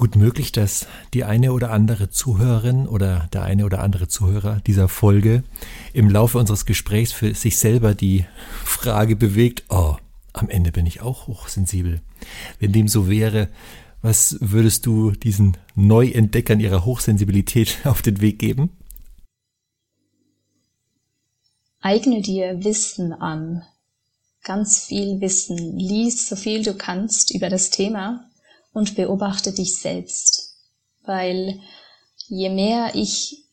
Gut 0.00 0.16
möglich, 0.16 0.50
dass 0.50 0.86
die 1.12 1.24
eine 1.24 1.52
oder 1.52 1.72
andere 1.72 2.08
Zuhörerin 2.08 2.88
oder 2.88 3.28
der 3.34 3.42
eine 3.42 3.66
oder 3.66 3.80
andere 3.80 4.08
Zuhörer 4.08 4.62
dieser 4.66 4.88
Folge 4.88 5.44
im 5.92 6.08
Laufe 6.08 6.38
unseres 6.38 6.64
Gesprächs 6.64 7.12
für 7.12 7.34
sich 7.34 7.58
selber 7.58 7.94
die 7.94 8.24
Frage 8.64 9.14
bewegt, 9.14 9.64
oh, 9.68 9.96
am 10.32 10.48
Ende 10.48 10.72
bin 10.72 10.86
ich 10.86 11.02
auch 11.02 11.26
hochsensibel. 11.26 12.00
Wenn 12.58 12.72
dem 12.72 12.88
so 12.88 13.10
wäre, 13.10 13.48
was 14.00 14.38
würdest 14.40 14.86
du 14.86 15.10
diesen 15.10 15.58
Neuentdeckern 15.74 16.60
ihrer 16.60 16.86
Hochsensibilität 16.86 17.80
auf 17.84 18.00
den 18.00 18.22
Weg 18.22 18.38
geben? 18.38 18.70
Eigne 21.82 22.22
dir 22.22 22.64
Wissen 22.64 23.12
an, 23.12 23.64
ganz 24.44 24.82
viel 24.82 25.20
Wissen, 25.20 25.76
lies 25.76 26.26
so 26.26 26.36
viel 26.36 26.62
du 26.62 26.72
kannst 26.72 27.34
über 27.34 27.50
das 27.50 27.68
Thema 27.68 28.24
und 28.72 28.94
beobachte 28.94 29.52
dich 29.52 29.78
selbst. 29.78 30.54
Weil 31.04 31.60
je 32.28 32.48
mehr 32.50 32.94
ich 32.94 33.44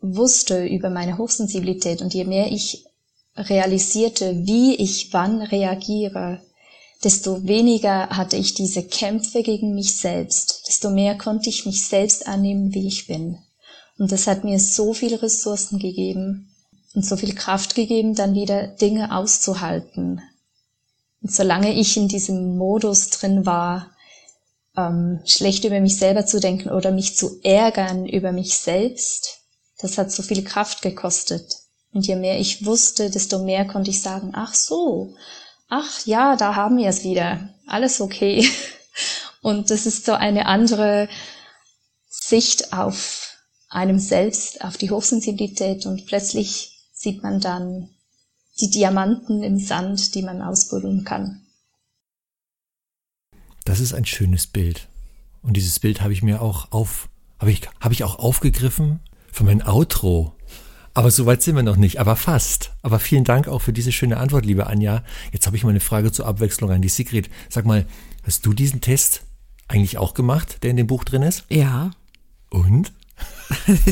wusste 0.00 0.66
über 0.66 0.90
meine 0.90 1.18
Hochsensibilität 1.18 2.02
und 2.02 2.12
je 2.12 2.24
mehr 2.24 2.50
ich 2.50 2.84
realisierte, 3.36 4.46
wie 4.46 4.74
ich 4.74 5.12
wann 5.12 5.42
reagiere, 5.42 6.42
desto 7.02 7.44
weniger 7.44 8.10
hatte 8.10 8.36
ich 8.36 8.54
diese 8.54 8.82
Kämpfe 8.82 9.42
gegen 9.42 9.74
mich 9.74 9.96
selbst, 9.96 10.68
desto 10.68 10.90
mehr 10.90 11.16
konnte 11.16 11.48
ich 11.48 11.66
mich 11.66 11.86
selbst 11.86 12.26
annehmen, 12.26 12.74
wie 12.74 12.86
ich 12.86 13.06
bin. 13.06 13.38
Und 13.98 14.12
das 14.12 14.26
hat 14.26 14.44
mir 14.44 14.58
so 14.58 14.92
viele 14.92 15.22
Ressourcen 15.22 15.78
gegeben 15.78 16.48
und 16.94 17.04
so 17.04 17.16
viel 17.16 17.34
Kraft 17.34 17.74
gegeben, 17.74 18.14
dann 18.14 18.34
wieder 18.34 18.66
Dinge 18.66 19.16
auszuhalten. 19.16 20.20
Und 21.22 21.32
solange 21.32 21.72
ich 21.74 21.96
in 21.96 22.08
diesem 22.08 22.56
Modus 22.56 23.10
drin 23.10 23.46
war, 23.46 23.91
ähm, 24.76 25.20
schlecht 25.24 25.64
über 25.64 25.80
mich 25.80 25.96
selber 25.96 26.26
zu 26.26 26.40
denken 26.40 26.70
oder 26.70 26.90
mich 26.92 27.16
zu 27.16 27.40
ärgern 27.42 28.06
über 28.06 28.32
mich 28.32 28.56
selbst, 28.56 29.40
das 29.80 29.98
hat 29.98 30.10
so 30.12 30.22
viel 30.22 30.44
Kraft 30.44 30.82
gekostet. 30.82 31.56
Und 31.92 32.06
je 32.06 32.16
mehr 32.16 32.38
ich 32.38 32.64
wusste, 32.64 33.10
desto 33.10 33.38
mehr 33.44 33.66
konnte 33.66 33.90
ich 33.90 34.00
sagen, 34.00 34.32
ach 34.34 34.54
so, 34.54 35.14
ach 35.68 36.06
ja, 36.06 36.36
da 36.36 36.54
haben 36.54 36.78
wir 36.78 36.88
es 36.88 37.04
wieder, 37.04 37.50
alles 37.66 38.00
okay. 38.00 38.48
Und 39.42 39.70
das 39.70 39.86
ist 39.86 40.06
so 40.06 40.12
eine 40.12 40.46
andere 40.46 41.08
Sicht 42.08 42.72
auf 42.72 43.36
einem 43.68 43.98
selbst, 43.98 44.64
auf 44.64 44.76
die 44.76 44.90
Hochsensibilität 44.90 45.86
und 45.86 46.06
plötzlich 46.06 46.78
sieht 46.92 47.22
man 47.22 47.40
dann 47.40 47.88
die 48.60 48.70
Diamanten 48.70 49.42
im 49.42 49.58
Sand, 49.58 50.14
die 50.14 50.22
man 50.22 50.42
ausbuddeln 50.42 51.04
kann. 51.04 51.41
Das 53.64 53.80
ist 53.80 53.92
ein 53.92 54.04
schönes 54.04 54.46
Bild. 54.46 54.88
Und 55.42 55.56
dieses 55.56 55.80
Bild 55.80 56.00
habe 56.00 56.12
ich 56.12 56.22
mir 56.22 56.42
auch 56.42 56.72
auf, 56.72 57.08
habe 57.38 57.50
ich, 57.50 57.62
habe 57.80 57.94
ich 57.94 58.04
auch 58.04 58.18
aufgegriffen 58.18 59.00
für 59.30 59.44
mein 59.44 59.66
Outro. 59.66 60.34
Aber 60.94 61.10
so 61.10 61.24
weit 61.26 61.42
sind 61.42 61.56
wir 61.56 61.62
noch 61.62 61.76
nicht, 61.76 61.98
aber 62.00 62.16
fast. 62.16 62.72
Aber 62.82 62.98
vielen 62.98 63.24
Dank 63.24 63.48
auch 63.48 63.60
für 63.60 63.72
diese 63.72 63.92
schöne 63.92 64.18
Antwort, 64.18 64.44
liebe 64.44 64.66
Anja. 64.66 65.02
Jetzt 65.32 65.46
habe 65.46 65.56
ich 65.56 65.64
mal 65.64 65.70
eine 65.70 65.80
Frage 65.80 66.12
zur 66.12 66.26
Abwechslung 66.26 66.70
an 66.70 66.82
die 66.82 66.90
Sigrid. 66.90 67.30
Sag 67.48 67.64
mal, 67.64 67.86
hast 68.24 68.44
du 68.44 68.52
diesen 68.52 68.82
Test 68.82 69.22
eigentlich 69.68 69.96
auch 69.96 70.12
gemacht, 70.14 70.62
der 70.62 70.70
in 70.70 70.76
dem 70.76 70.86
Buch 70.86 71.04
drin 71.04 71.22
ist? 71.22 71.44
Ja. 71.48 71.92
Und? 72.50 72.92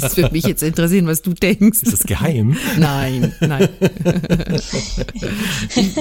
Das 0.01 0.17
würde 0.17 0.33
mich 0.33 0.45
jetzt 0.45 0.63
interessieren, 0.63 1.07
was 1.07 1.23
du 1.23 1.35
denkst. 1.35 1.83
Ist 1.83 1.93
das 1.93 2.01
geheim? 2.01 2.57
Nein, 2.79 3.33
nein. 3.41 3.69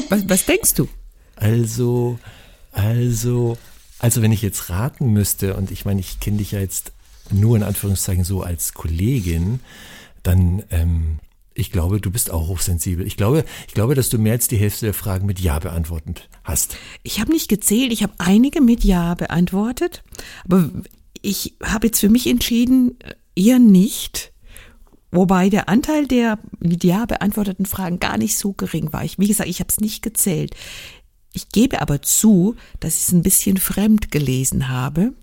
was, 0.09 0.28
was 0.28 0.45
denkst 0.45 0.74
du? 0.76 0.88
Also, 1.36 2.17
also, 2.72 3.57
also 3.99 4.22
wenn 4.22 4.32
ich 4.32 4.41
jetzt 4.41 4.70
raten 4.70 5.11
müsste, 5.11 5.55
und 5.55 5.72
ich 5.72 5.86
meine, 5.86 5.99
ich 5.99 6.20
kenne 6.20 6.38
dich 6.38 6.51
ja 6.51 6.59
jetzt 6.59 6.91
nur 7.32 7.55
in 7.55 7.63
Anführungszeichen 7.63 8.24
so 8.24 8.41
als 8.41 8.74
Kollegin, 8.74 9.59
dann, 10.24 10.63
ähm, 10.72 11.20
ich 11.53 11.72
glaube, 11.72 11.99
du 11.99 12.09
bist 12.09 12.32
auch 12.32 12.47
hochsensibel. 12.47 13.05
Ich 13.05 13.17
glaube, 13.17 13.43
ich 13.67 13.74
glaube, 13.74 13.95
dass 13.95 14.09
du 14.09 14.17
mehr 14.17 14.34
als 14.34 14.47
die 14.47 14.57
Hälfte 14.57 14.86
der 14.86 14.93
Fragen 14.93 15.26
mit 15.26 15.39
Ja 15.39 15.59
beantwortet 15.59 16.30
hast. 16.43 16.78
Ich 17.03 17.20
habe 17.20 17.32
nicht 17.32 17.49
gezählt, 17.49 17.91
ich 17.91 18.03
habe 18.03 18.13
einige 18.17 18.61
mit 18.61 18.84
Ja 18.84 19.13
beantwortet, 19.15 20.03
aber 20.45 20.70
ich 21.22 21.55
habe 21.63 21.88
jetzt 21.88 21.99
für 21.99 22.09
mich 22.09 22.28
entschieden, 22.28 22.97
eher 23.36 23.59
nicht. 23.59 24.32
Wobei 25.11 25.49
der 25.49 25.70
Anteil 25.70 26.07
der 26.07 26.38
mit 26.59 26.84
Ja 26.84 27.05
beantworteten 27.05 27.65
Fragen 27.65 27.99
gar 27.99 28.17
nicht 28.17 28.38
so 28.38 28.53
gering 28.53 28.93
war. 28.93 29.03
Ich, 29.03 29.17
wie 29.17 29.28
gesagt, 29.28 29.49
ich 29.49 29.59
habe 29.59 29.70
es 29.70 29.80
nicht 29.80 30.03
gezählt. 30.03 30.55
Ich 31.34 31.49
gebe 31.49 31.82
aber 31.82 32.01
zu, 32.01 32.55
dass 32.80 32.95
ich 32.95 33.01
es 33.03 33.11
ein 33.11 33.23
bisschen 33.23 33.57
fremd 33.57 34.11
gelesen 34.11 34.67
habe, 34.67 35.13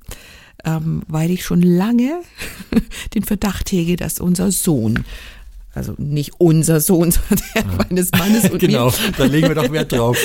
ähm, 0.64 1.02
weil 1.08 1.30
ich 1.30 1.44
schon 1.44 1.62
lange 1.62 2.20
den 3.14 3.24
Verdacht 3.24 3.72
hege, 3.72 3.96
dass 3.96 4.20
unser 4.20 4.52
Sohn 4.52 5.04
also 5.76 5.94
nicht 5.98 6.32
unser 6.38 6.80
Sohn, 6.80 7.10
sondern 7.28 7.46
der 7.54 7.66
ah. 7.66 7.84
meines 7.88 8.10
Mannes 8.12 8.50
und 8.50 8.58
Genau, 8.66 8.86
mir, 8.86 8.92
da 9.16 9.24
legen 9.24 9.48
wir 9.48 9.54
doch 9.54 9.70
Wert 9.70 9.92
drauf. 9.92 10.16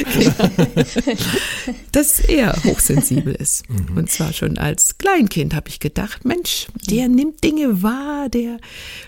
dass 1.92 2.20
er 2.22 2.64
hochsensibel 2.64 3.36
ist. 3.36 3.70
Mhm. 3.70 3.98
Und 3.98 4.10
zwar 4.10 4.32
schon 4.32 4.58
als 4.58 4.98
Kleinkind 4.98 5.54
habe 5.54 5.68
ich 5.68 5.82
gedacht, 5.82 6.24
Mensch, 6.24 6.68
der 6.90 7.10
nimmt 7.10 7.44
Dinge 7.44 7.84
wahr, 7.84 8.30
der 8.30 8.60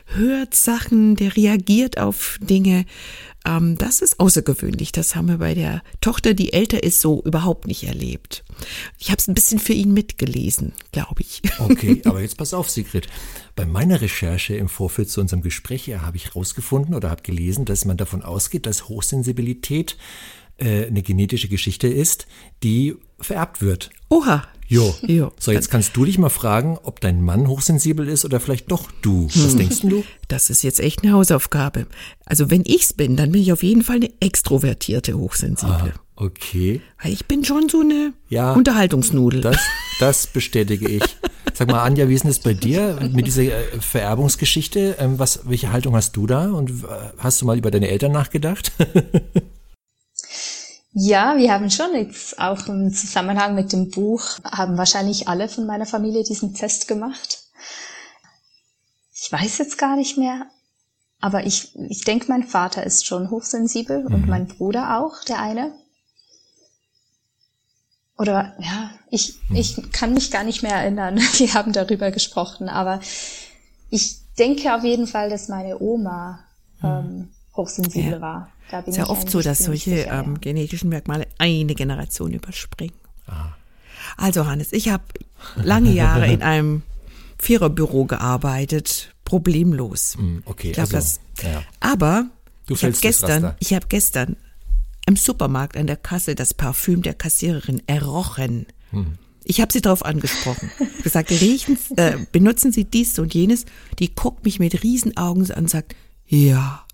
hört 0.08 0.54
Sachen, 0.54 1.16
der 1.16 1.36
reagiert 1.36 1.98
auf 1.98 2.38
Dinge. 2.42 2.86
Ähm, 3.46 3.78
das 3.78 4.02
ist 4.02 4.20
außergewöhnlich. 4.20 4.92
Das 4.92 5.16
haben 5.16 5.28
wir 5.28 5.38
bei 5.38 5.54
der 5.54 5.82
Tochter, 6.02 6.34
die 6.34 6.54
älter 6.54 6.84
ist, 6.84 7.02
so 7.02 7.22
überhaupt 7.24 7.68
nicht 7.68 7.84
erlebt. 7.84 8.44
Ich 9.00 9.10
habe 9.10 9.20
es 9.20 9.28
ein 9.28 9.34
bisschen 9.34 9.60
für 9.60 9.74
ihn 9.74 9.94
mitgelesen, 9.94 10.74
glaube 10.92 11.22
ich. 11.22 11.42
Okay, 11.60 12.02
aber 12.06 12.22
jetzt 12.22 12.38
pass 12.38 12.54
auf, 12.54 12.70
Sigrid. 12.70 13.08
Bei 13.56 13.66
meiner 13.66 14.02
Recherche 14.02 14.56
im 14.56 14.68
Vorfeld 14.68 15.10
zu 15.10 15.22
unserem 15.22 15.42
Gespräch 15.42 15.88
habe 15.94 16.18
ich 16.18 16.26
herausgefunden 16.26 16.94
oder 16.94 17.10
habe 17.10 17.22
gelesen, 17.22 17.66
dass 17.66 17.86
man 17.86 17.96
davon 17.96 18.22
ausgeht, 18.22 18.66
dass 18.66 18.90
Hochsensibilität 18.90 19.98
äh, 20.58 20.88
eine 20.88 21.02
genetische 21.02 21.48
Geschichte 21.48 21.88
ist, 21.88 22.28
die 22.64 22.96
vererbt 23.20 23.62
wird. 23.62 23.92
Oha. 24.10 24.48
Jo. 24.68 24.96
jo. 25.06 25.32
So, 25.40 25.52
jetzt 25.52 25.70
kannst 25.70 25.96
du 25.96 26.06
dich 26.06 26.18
mal 26.18 26.30
fragen, 26.30 26.78
ob 26.84 27.00
dein 27.00 27.22
Mann 27.22 27.48
hochsensibel 27.48 28.08
ist 28.08 28.26
oder 28.26 28.40
vielleicht 28.40 28.72
doch 28.72 28.90
du. 29.02 29.28
Was 29.28 29.52
hm. 29.52 29.58
denkst 29.58 29.82
du? 29.82 30.04
Das 30.28 30.50
ist 30.50 30.64
jetzt 30.64 30.80
echt 30.80 31.04
eine 31.04 31.14
Hausaufgabe. 31.14 31.88
Also 32.26 32.50
wenn 32.50 32.64
ich's 32.66 32.94
bin, 32.94 33.16
dann 33.16 33.32
bin 33.32 33.42
ich 33.42 33.52
auf 33.52 33.64
jeden 33.64 33.84
Fall 33.84 33.98
eine 33.98 34.10
extrovertierte 34.20 35.18
Hochsensible. 35.18 35.94
Ah, 35.96 36.00
okay. 36.16 36.82
Ich 37.04 37.26
bin 37.26 37.44
schon 37.44 37.70
so 37.70 37.82
eine 37.82 38.14
ja, 38.30 38.54
Unterhaltungsnudel. 38.54 39.42
Das, 39.42 39.58
das 40.00 40.28
bestätige 40.28 40.88
ich. 40.88 41.04
Sag 41.54 41.68
mal, 41.68 41.84
Anja, 41.84 42.10
wie 42.10 42.16
ist 42.16 42.24
denn 42.24 42.32
das 42.32 42.40
bei 42.40 42.54
dir 42.54 42.98
mit 43.12 43.28
dieser 43.28 43.44
äh, 43.44 43.80
Vererbungsgeschichte? 43.80 44.96
Ähm, 44.98 45.20
was, 45.20 45.42
welche 45.44 45.72
Haltung 45.72 45.96
hast 45.96 46.16
du 46.16 46.26
da 46.26 46.50
und 46.50 46.70
äh, 46.70 46.74
hast 47.20 47.42
du 47.42 47.46
mal 47.46 47.58
über 47.58 47.70
deine 47.70 47.90
Eltern 47.90 48.12
nachgedacht? 48.12 48.72
Ja, 50.94 51.38
wir 51.38 51.52
haben 51.52 51.72
schon 51.72 51.96
jetzt 51.96 52.40
auch 52.40 52.68
im 52.68 52.94
Zusammenhang 52.94 53.56
mit 53.56 53.74
dem 53.74 53.90
Buch, 53.90 54.24
haben 54.44 54.78
wahrscheinlich 54.78 55.28
alle 55.28 55.50
von 55.50 55.66
meiner 55.66 55.88
Familie 55.88 56.24
diesen 56.24 56.54
Test 56.54 56.88
gemacht. 56.88 57.44
Ich 59.12 59.32
weiß 59.32 59.58
jetzt 59.58 59.80
gar 59.80 59.96
nicht 59.96 60.18
mehr, 60.18 60.46
aber 61.20 61.46
ich, 61.46 61.76
ich 61.90 62.04
denke, 62.04 62.28
mein 62.30 62.44
Vater 62.44 62.84
ist 62.84 63.08
schon 63.08 63.32
hochsensibel 63.32 64.04
mhm. 64.04 64.14
und 64.14 64.28
mein 64.28 64.48
Bruder 64.48 65.00
auch, 65.00 65.24
der 65.24 65.40
eine. 65.40 65.74
Oder 68.20 68.54
ja, 68.60 68.92
ich, 69.10 69.40
mhm. 69.50 69.56
ich 69.56 69.92
kann 69.92 70.14
mich 70.14 70.30
gar 70.30 70.44
nicht 70.44 70.62
mehr 70.62 70.76
erinnern. 70.76 71.18
Wir 71.38 71.54
haben 71.56 71.74
darüber 71.74 72.12
gesprochen, 72.12 72.70
aber 72.70 73.00
ich 73.90 74.20
denke 74.38 74.76
auf 74.76 74.84
jeden 74.84 75.08
Fall, 75.08 75.32
dass 75.32 75.48
meine 75.48 75.80
Oma 75.80 76.40
mhm. 76.82 76.88
ähm, 76.88 77.30
hochsensibel 77.56 78.12
ja. 78.12 78.22
war. 78.22 78.53
Da 78.74 78.82
bin 78.82 78.90
ist 78.90 78.98
ja 78.98 79.08
oft 79.08 79.30
so, 79.30 79.40
dass 79.40 79.60
solche 79.60 79.98
sicher, 79.98 80.24
ähm, 80.26 80.42
genetischen 80.42 80.90
Merkmale 80.90 81.28
eine 81.38 81.76
Generation 81.76 82.34
überspringen. 82.34 82.96
Aha. 83.28 83.56
Also 84.18 84.48
Hannes, 84.48 84.74
ich 84.74 84.90
habe 84.90 85.04
lange 85.58 85.92
Jahre 85.92 86.26
in 86.26 86.42
einem 86.42 86.82
Viererbüro 87.38 88.06
gearbeitet, 88.06 89.14
problemlos. 89.26 90.16
Hm, 90.18 90.42
okay, 90.46 90.70
ich 90.70 90.74
glaub, 90.74 90.92
also, 90.92 90.96
das, 90.96 91.20
ja. 91.44 91.62
aber 91.82 92.26
du 92.66 92.74
ich 92.74 92.84
habe 92.84 92.96
gestern, 93.00 93.54
ich 93.60 93.76
habe 93.76 93.86
gestern 93.90 94.38
im 95.06 95.18
Supermarkt 95.18 95.78
an 95.78 95.86
der 95.86 95.98
Kasse 95.98 96.34
das 96.34 96.56
Parfüm 96.56 97.04
der 97.04 97.14
Kassiererin 97.14 97.84
errochen. 97.86 98.66
Hm. 98.90 99.20
Ich 99.44 99.62
habe 99.62 99.72
sie 99.72 99.82
darauf 99.82 100.04
angesprochen. 100.04 100.72
gesagt, 101.04 101.30
riechen, 101.30 101.78
äh, 101.96 102.18
benutzen 102.32 102.72
Sie 102.72 102.86
dies 102.86 103.20
und 103.20 103.36
jenes. 103.36 103.66
Die 104.00 104.16
guckt 104.16 104.46
mich 104.46 104.58
mit 104.58 104.82
Riesenaugen 104.82 105.52
an 105.52 105.66
und 105.66 105.70
sagt, 105.70 105.96
ja. 106.26 106.88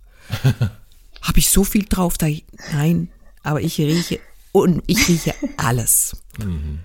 Habe 1.22 1.40
ich 1.40 1.50
so 1.50 1.64
viel 1.64 1.86
drauf? 1.86 2.18
Da, 2.18 2.28
nein, 2.72 3.10
aber 3.44 3.62
ich 3.62 3.78
rieche 3.80 4.20
und 4.52 4.84
ich 4.88 5.08
rieche 5.08 5.36
alles. 5.58 6.16
Mhm. 6.38 6.80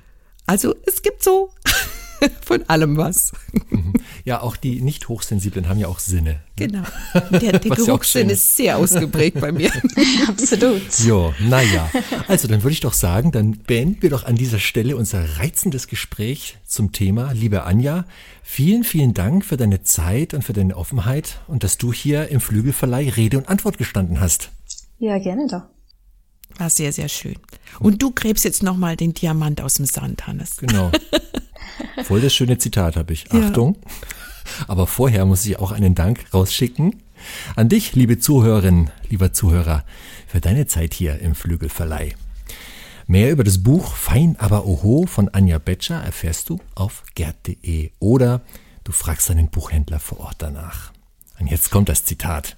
Also 0.47 0.75
es 0.87 1.03
gibt 1.03 1.23
so 1.23 1.51
von 2.45 2.69
allem 2.69 2.97
was. 2.97 3.33
Mhm. 3.71 3.93
Ja, 4.25 4.41
auch 4.41 4.57
die 4.57 4.81
nicht 4.81 5.09
hochsensiblen 5.09 5.69
haben 5.69 5.79
ja 5.79 5.89
auch 5.89 5.99
Sinne. 5.99 6.31
Ne? 6.31 6.41
Genau. 6.57 6.83
Der, 7.31 7.59
der 7.59 7.77
Geruchssinn 7.77 8.29
ja 8.29 8.35
ist 8.35 8.57
sehr 8.57 8.77
ausgeprägt 8.77 9.41
bei 9.41 9.51
mir. 9.51 9.71
Absolut. 10.29 10.83
Jo, 11.01 11.35
naja. 11.41 11.91
Also 12.29 12.47
dann 12.49 12.63
würde 12.63 12.73
ich 12.73 12.81
doch 12.81 12.93
sagen, 12.93 13.33
dann 13.33 13.59
beenden 13.59 14.03
wir 14.03 14.11
doch 14.11 14.25
an 14.25 14.37
dieser 14.37 14.59
Stelle 14.59 14.97
unser 14.97 15.39
reizendes 15.39 15.89
Gespräch 15.89 16.59
zum 16.65 16.93
Thema. 16.93 17.33
Liebe 17.33 17.65
Anja, 17.65 18.05
vielen, 18.43 18.85
vielen 18.85 19.15
Dank 19.15 19.45
für 19.45 19.57
deine 19.57 19.83
Zeit 19.83 20.33
und 20.33 20.43
für 20.43 20.53
deine 20.53 20.77
Offenheit 20.77 21.41
und 21.49 21.65
dass 21.65 21.77
du 21.77 21.93
hier 21.93 22.29
im 22.29 22.41
Flügelverleih 22.41 23.11
Rede 23.11 23.39
und 23.39 23.49
Antwort 23.49 23.79
gestanden 23.79 24.21
hast. 24.21 24.51
Ja, 24.99 25.19
gerne 25.19 25.47
doch. 25.49 25.63
War 26.59 26.71
sehr, 26.71 26.93
sehr 26.93 27.09
schön. 27.09 27.37
Und 27.81 28.01
du 28.01 28.13
gräbst 28.13 28.45
jetzt 28.45 28.63
nochmal 28.63 28.97
den 28.97 29.13
Diamant 29.13 29.61
aus 29.61 29.75
dem 29.75 29.87
Sand, 29.87 30.27
Hannes. 30.27 30.59
Genau. 30.59 30.93
Voll 32.05 32.21
das 32.21 32.35
schöne 32.35 32.59
Zitat 32.59 32.97
habe 32.97 33.13
ich. 33.13 33.27
Ja. 33.33 33.41
Achtung. 33.41 33.77
Aber 34.69 34.87
vorher 34.87 35.25
muss 35.25 35.45
ich 35.47 35.59
auch 35.59 35.73
einen 35.73 35.95
Dank 35.95 36.27
rausschicken 36.33 37.03
an 37.57 37.69
dich, 37.69 37.95
liebe 37.95 38.19
Zuhörerin, 38.19 38.91
lieber 39.09 39.33
Zuhörer, 39.33 39.85
für 40.27 40.41
deine 40.41 40.67
Zeit 40.67 40.95
hier 40.95 41.19
im 41.21 41.35
Flügelverleih. 41.35 42.15
Mehr 43.07 43.31
über 43.33 43.45
das 43.45 43.63
Buch 43.63 43.95
Fein 43.95 44.37
aber 44.39 44.67
Oho 44.67 45.07
von 45.07 45.29
Anja 45.29 45.59
Betscher 45.59 46.03
erfährst 46.03 46.49
du 46.49 46.59
auf 46.75 47.03
gerd.de 47.15 47.91
oder 47.99 48.41
du 48.85 48.93
fragst 48.93 49.29
deinen 49.29 49.49
Buchhändler 49.49 50.01
vor 50.01 50.21
Ort 50.21 50.37
danach. 50.39 50.93
Und 51.39 51.49
jetzt 51.49 51.71
kommt 51.71 51.89
das 51.89 52.05
Zitat. 52.05 52.55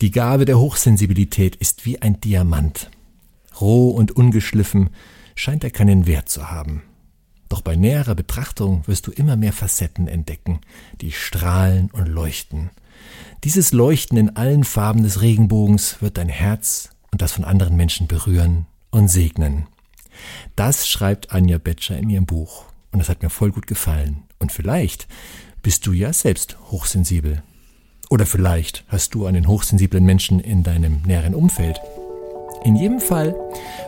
Die 0.00 0.10
Gabe 0.10 0.44
der 0.44 0.58
Hochsensibilität 0.58 1.56
ist 1.56 1.86
wie 1.86 2.02
ein 2.02 2.20
Diamant. 2.20 2.90
Roh 3.60 3.90
und 3.90 4.12
ungeschliffen 4.12 4.90
scheint 5.34 5.64
er 5.64 5.70
keinen 5.70 6.06
Wert 6.06 6.28
zu 6.28 6.50
haben. 6.50 6.82
Doch 7.48 7.62
bei 7.62 7.76
näherer 7.76 8.14
Betrachtung 8.14 8.86
wirst 8.86 9.06
du 9.06 9.10
immer 9.10 9.36
mehr 9.36 9.52
Facetten 9.52 10.06
entdecken, 10.06 10.60
die 11.00 11.12
strahlen 11.12 11.90
und 11.92 12.06
leuchten. 12.06 12.70
Dieses 13.44 13.72
Leuchten 13.72 14.18
in 14.18 14.36
allen 14.36 14.64
Farben 14.64 15.02
des 15.02 15.22
Regenbogens 15.22 16.02
wird 16.02 16.18
dein 16.18 16.28
Herz 16.28 16.90
und 17.10 17.22
das 17.22 17.32
von 17.32 17.44
anderen 17.44 17.76
Menschen 17.76 18.06
berühren 18.06 18.66
und 18.90 19.08
segnen. 19.08 19.66
Das 20.56 20.88
schreibt 20.88 21.32
Anja 21.32 21.58
Betscher 21.58 21.96
in 21.96 22.10
ihrem 22.10 22.26
Buch 22.26 22.64
und 22.92 22.98
das 22.98 23.08
hat 23.08 23.22
mir 23.22 23.30
voll 23.30 23.52
gut 23.52 23.66
gefallen. 23.66 24.24
Und 24.38 24.52
vielleicht 24.52 25.06
bist 25.62 25.86
du 25.86 25.92
ja 25.92 26.12
selbst 26.12 26.58
hochsensibel. 26.70 27.42
Oder 28.10 28.26
vielleicht 28.26 28.84
hast 28.88 29.14
du 29.14 29.26
einen 29.26 29.46
hochsensiblen 29.46 30.04
Menschen 30.04 30.40
in 30.40 30.62
deinem 30.62 31.02
näheren 31.02 31.34
Umfeld. 31.34 31.80
In 32.64 32.74
jedem 32.74 33.00
Fall 33.00 33.34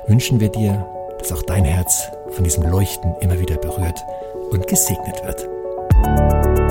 wünschen 0.06 0.40
wir 0.40 0.50
dir, 0.50 0.86
dass 1.18 1.32
auch 1.32 1.42
dein 1.42 1.64
Herz 1.64 2.08
von 2.33 2.45
diesem 2.45 2.64
Leuchten 2.64 3.14
immer 3.20 3.39
wieder 3.39 3.57
berührt 3.57 3.99
und 4.51 4.66
gesegnet 4.66 5.22
wird. 5.24 6.70